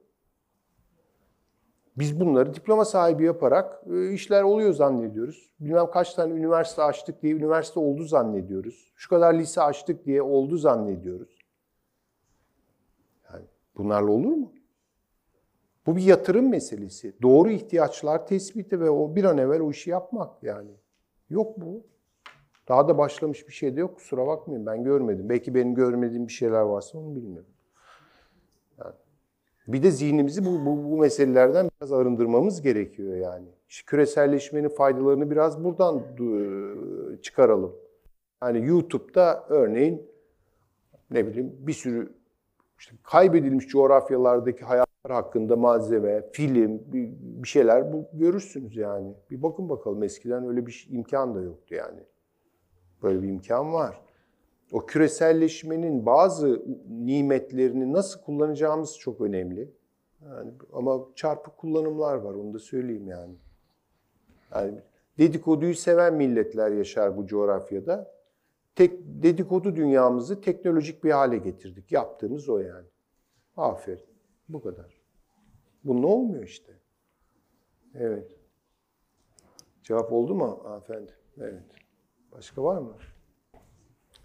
Biz 1.98 2.20
bunları 2.20 2.54
diploma 2.54 2.86
sahibi 2.86 3.24
yaparak 3.24 3.82
e, 3.94 4.12
işler 4.12 4.44
oluyor 4.44 4.74
zannediyoruz. 4.74 5.50
Bilmem 5.60 5.92
kaç 5.92 6.14
tane 6.14 6.34
üniversite 6.34 6.84
açtık 6.84 7.22
diye 7.22 7.34
üniversite 7.34 7.80
oldu 7.80 8.04
zannediyoruz. 8.04 8.94
Şu 8.96 9.10
kadar 9.10 9.34
lise 9.34 9.62
açtık 9.62 10.06
diye 10.06 10.22
oldu 10.22 10.58
zannediyoruz. 10.58 11.38
Yani 13.34 13.46
bunlarla 13.78 14.12
olur 14.12 14.34
mu? 14.34 14.52
Bu 15.86 15.96
bir 15.96 16.02
yatırım 16.02 16.50
meselesi. 16.50 17.22
Doğru 17.22 17.50
ihtiyaçlar 17.50 18.28
tespiti 18.28 18.80
ve 18.80 18.90
o 18.90 19.16
bir 19.16 19.24
an 19.24 19.38
evvel 19.38 19.60
o 19.60 19.72
işi 19.72 19.90
yapmak 19.90 20.44
yani. 20.44 20.72
Yok 21.30 21.62
bu. 21.62 21.84
Daha 22.68 22.88
da 22.88 22.98
başlamış 22.98 23.48
bir 23.48 23.54
şey 23.54 23.76
de 23.76 23.80
yok. 23.80 23.96
Kusura 23.96 24.28
bakmayın 24.28 24.66
ben 24.66 24.84
görmedim. 24.84 25.30
Belki 25.30 25.56
benim 25.56 25.76
görmediğim 25.76 26.28
bir 26.28 26.34
şeyler 26.34 26.62
varsa 26.62 26.98
onu 26.98 27.16
bilmiyorum. 27.16 27.55
Bir 29.68 29.84
de 29.84 29.92
zihnimizi 29.92 30.46
bu, 30.46 30.66
bu, 30.66 30.92
bu 30.92 30.98
meselelerden 30.98 31.70
biraz 31.70 31.94
arındırmamız 31.94 32.62
gerekiyor 32.62 33.16
yani. 33.16 33.48
İşte 33.70 33.86
küreselleşmenin 33.86 34.70
faydalarını 34.70 35.32
biraz 35.32 35.64
buradan 35.64 35.98
e, 36.00 37.22
çıkaralım. 37.22 37.76
Yani 38.44 38.66
YouTube'da 38.66 39.46
örneğin 39.50 40.02
ne 41.12 41.28
bileyim 41.28 41.56
bir 41.60 41.74
sürü 41.74 42.14
işte 42.80 42.96
kaybedilmiş 43.04 43.68
coğrafyalardaki 43.68 44.66
hayatlar 44.66 45.14
hakkında 45.14 45.56
malzeme, 45.56 46.30
film, 46.32 46.82
bir 47.44 47.48
şeyler 47.48 47.94
bu, 47.94 48.06
görürsünüz 48.14 48.76
yani. 48.76 49.14
Bir 49.32 49.44
bakın 49.44 49.70
bakalım 49.70 50.04
eskiden 50.04 50.48
öyle 50.48 50.66
bir 50.66 50.72
şey- 50.72 50.96
imkan 50.96 51.36
da 51.36 51.42
yoktu 51.42 51.76
yani. 51.76 52.00
Böyle 53.04 53.22
bir 53.22 53.28
imkan 53.28 53.74
var. 53.74 54.05
O 54.76 54.86
küreselleşmenin 54.86 56.06
bazı 56.06 56.66
nimetlerini 56.90 57.94
nasıl 57.94 58.22
kullanacağımız 58.22 58.98
çok 58.98 59.22
önemli. 59.22 59.74
Yani, 60.26 60.52
ama 60.74 61.06
çarpık 61.16 61.58
kullanımlar 61.58 62.16
var 62.16 62.34
onu 62.34 62.54
da 62.54 62.60
söyleyeyim 62.60 63.08
yani. 63.08 63.36
Yani 64.52 64.82
dedikoduyu 65.18 65.76
seven 65.76 66.14
milletler 66.14 66.72
yaşar 66.72 67.18
bu 67.18 67.28
coğrafyada. 67.28 68.12
Tek 68.76 69.00
dedikodu 69.06 69.76
dünyamızı 69.76 70.42
teknolojik 70.42 71.04
bir 71.04 71.12
hale 71.12 71.38
getirdik. 71.38 71.92
Yaptığımız 71.92 72.50
o 72.50 72.60
yani. 72.60 72.88
Aferin. 73.58 74.06
Bu 74.50 74.62
kadar. 74.62 75.02
Bu 75.84 76.02
ne 76.02 76.06
olmuyor 76.06 76.44
işte. 76.44 76.74
Evet. 77.94 78.38
Cevap 79.84 80.14
oldu 80.14 80.36
mu 80.36 80.60
hanımefendi? 80.64 81.12
Evet. 81.38 81.64
Başka 82.32 82.64
var 82.64 82.78
mı? 82.78 82.96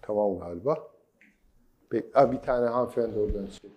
Tamam 0.01 0.39
galiba. 0.39 0.91
Be- 1.91 2.11
ha, 2.13 2.31
bir 2.31 2.37
tane 2.41 2.67
hanımefendi 2.67 3.19
oradan 3.19 3.45
şey. 3.47 3.71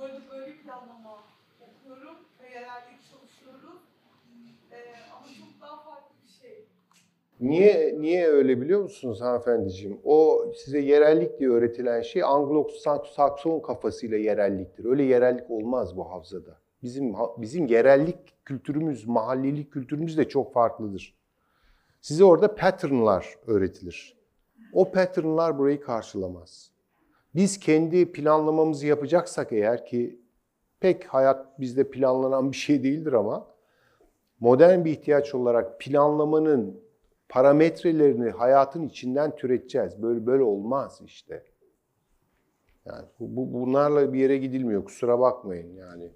Böyle 0.00 0.54
planlama 0.64 1.14
okuyorum 1.14 2.16
ve 2.40 2.48
yerellik 2.48 3.04
çalışıyoruz. 3.10 3.82
E, 4.70 4.76
ama 5.12 5.26
çok 5.40 5.60
daha 5.60 5.76
farklı 5.84 6.16
bir 6.22 6.28
şey. 6.28 6.66
Niye 7.40 7.94
niye 8.00 8.26
öyle 8.28 8.60
biliyor 8.60 8.82
musunuz 8.82 9.20
hanımefendiciğim? 9.20 10.00
O 10.04 10.44
size 10.56 10.78
yerellik 10.78 11.38
diye 11.38 11.50
öğretilen 11.50 12.02
şey 12.02 12.22
Anglo-Sakson 12.22 13.62
kafasıyla 13.62 14.18
yerelliktir. 14.18 14.84
Öyle 14.84 15.02
yerellik 15.02 15.50
olmaz 15.50 15.96
bu 15.96 16.10
havzada. 16.10 16.60
Bizim 16.82 17.14
bizim 17.38 17.66
yerellik 17.66 18.44
kültürümüz, 18.44 19.06
mahallelik 19.06 19.72
kültürümüz 19.72 20.18
de 20.18 20.28
çok 20.28 20.52
farklıdır. 20.52 21.14
Size 22.00 22.24
orada 22.24 22.54
patternlar 22.54 23.34
öğretilir. 23.46 24.16
O 24.72 24.92
patternlar 24.92 25.58
burayı 25.58 25.80
karşılamaz. 25.80 26.70
Biz 27.34 27.58
kendi 27.58 28.12
planlamamızı 28.12 28.86
yapacaksak 28.86 29.52
eğer 29.52 29.86
ki 29.86 30.20
pek 30.80 31.04
hayat 31.04 31.60
bizde 31.60 31.90
planlanan 31.90 32.52
bir 32.52 32.56
şey 32.56 32.82
değildir 32.82 33.12
ama 33.12 33.46
modern 34.40 34.84
bir 34.84 34.90
ihtiyaç 34.90 35.34
olarak 35.34 35.80
planlamanın 35.80 36.80
parametrelerini 37.28 38.30
hayatın 38.30 38.82
içinden 38.88 39.36
türeteceğiz. 39.36 40.02
Böyle 40.02 40.26
böyle 40.26 40.42
olmaz 40.42 41.00
işte. 41.04 41.44
Yani 42.86 43.04
bu- 43.20 43.52
bunlarla 43.52 44.12
bir 44.12 44.18
yere 44.18 44.36
gidilmiyor. 44.38 44.84
Kusura 44.84 45.20
bakmayın 45.20 45.74
yani. 45.74 46.10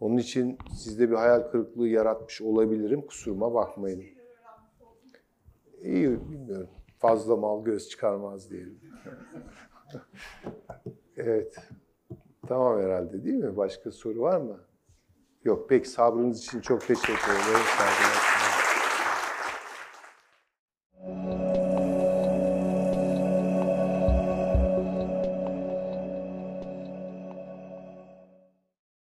Onun 0.00 0.16
için 0.16 0.58
sizde 0.74 1.10
bir 1.10 1.14
hayal 1.14 1.40
kırıklığı 1.40 1.88
yaratmış 1.88 2.42
olabilirim. 2.42 3.06
Kusuruma 3.06 3.54
bakmayın. 3.54 4.04
İyi 5.82 6.30
bilmiyorum. 6.30 6.70
Fazla 6.98 7.36
mal 7.36 7.64
göz 7.64 7.88
çıkarmaz 7.88 8.50
diyelim. 8.50 8.80
evet. 11.16 11.56
Tamam 12.48 12.80
herhalde 12.80 13.24
değil 13.24 13.36
mi? 13.36 13.56
Başka 13.56 13.90
soru 13.90 14.20
var 14.20 14.40
mı? 14.40 14.60
Yok. 15.44 15.66
Peki 15.68 15.88
sabrınız 15.88 16.38
için 16.38 16.60
çok 16.60 16.80
teşekkür 16.86 17.32
ederim. 17.32 18.19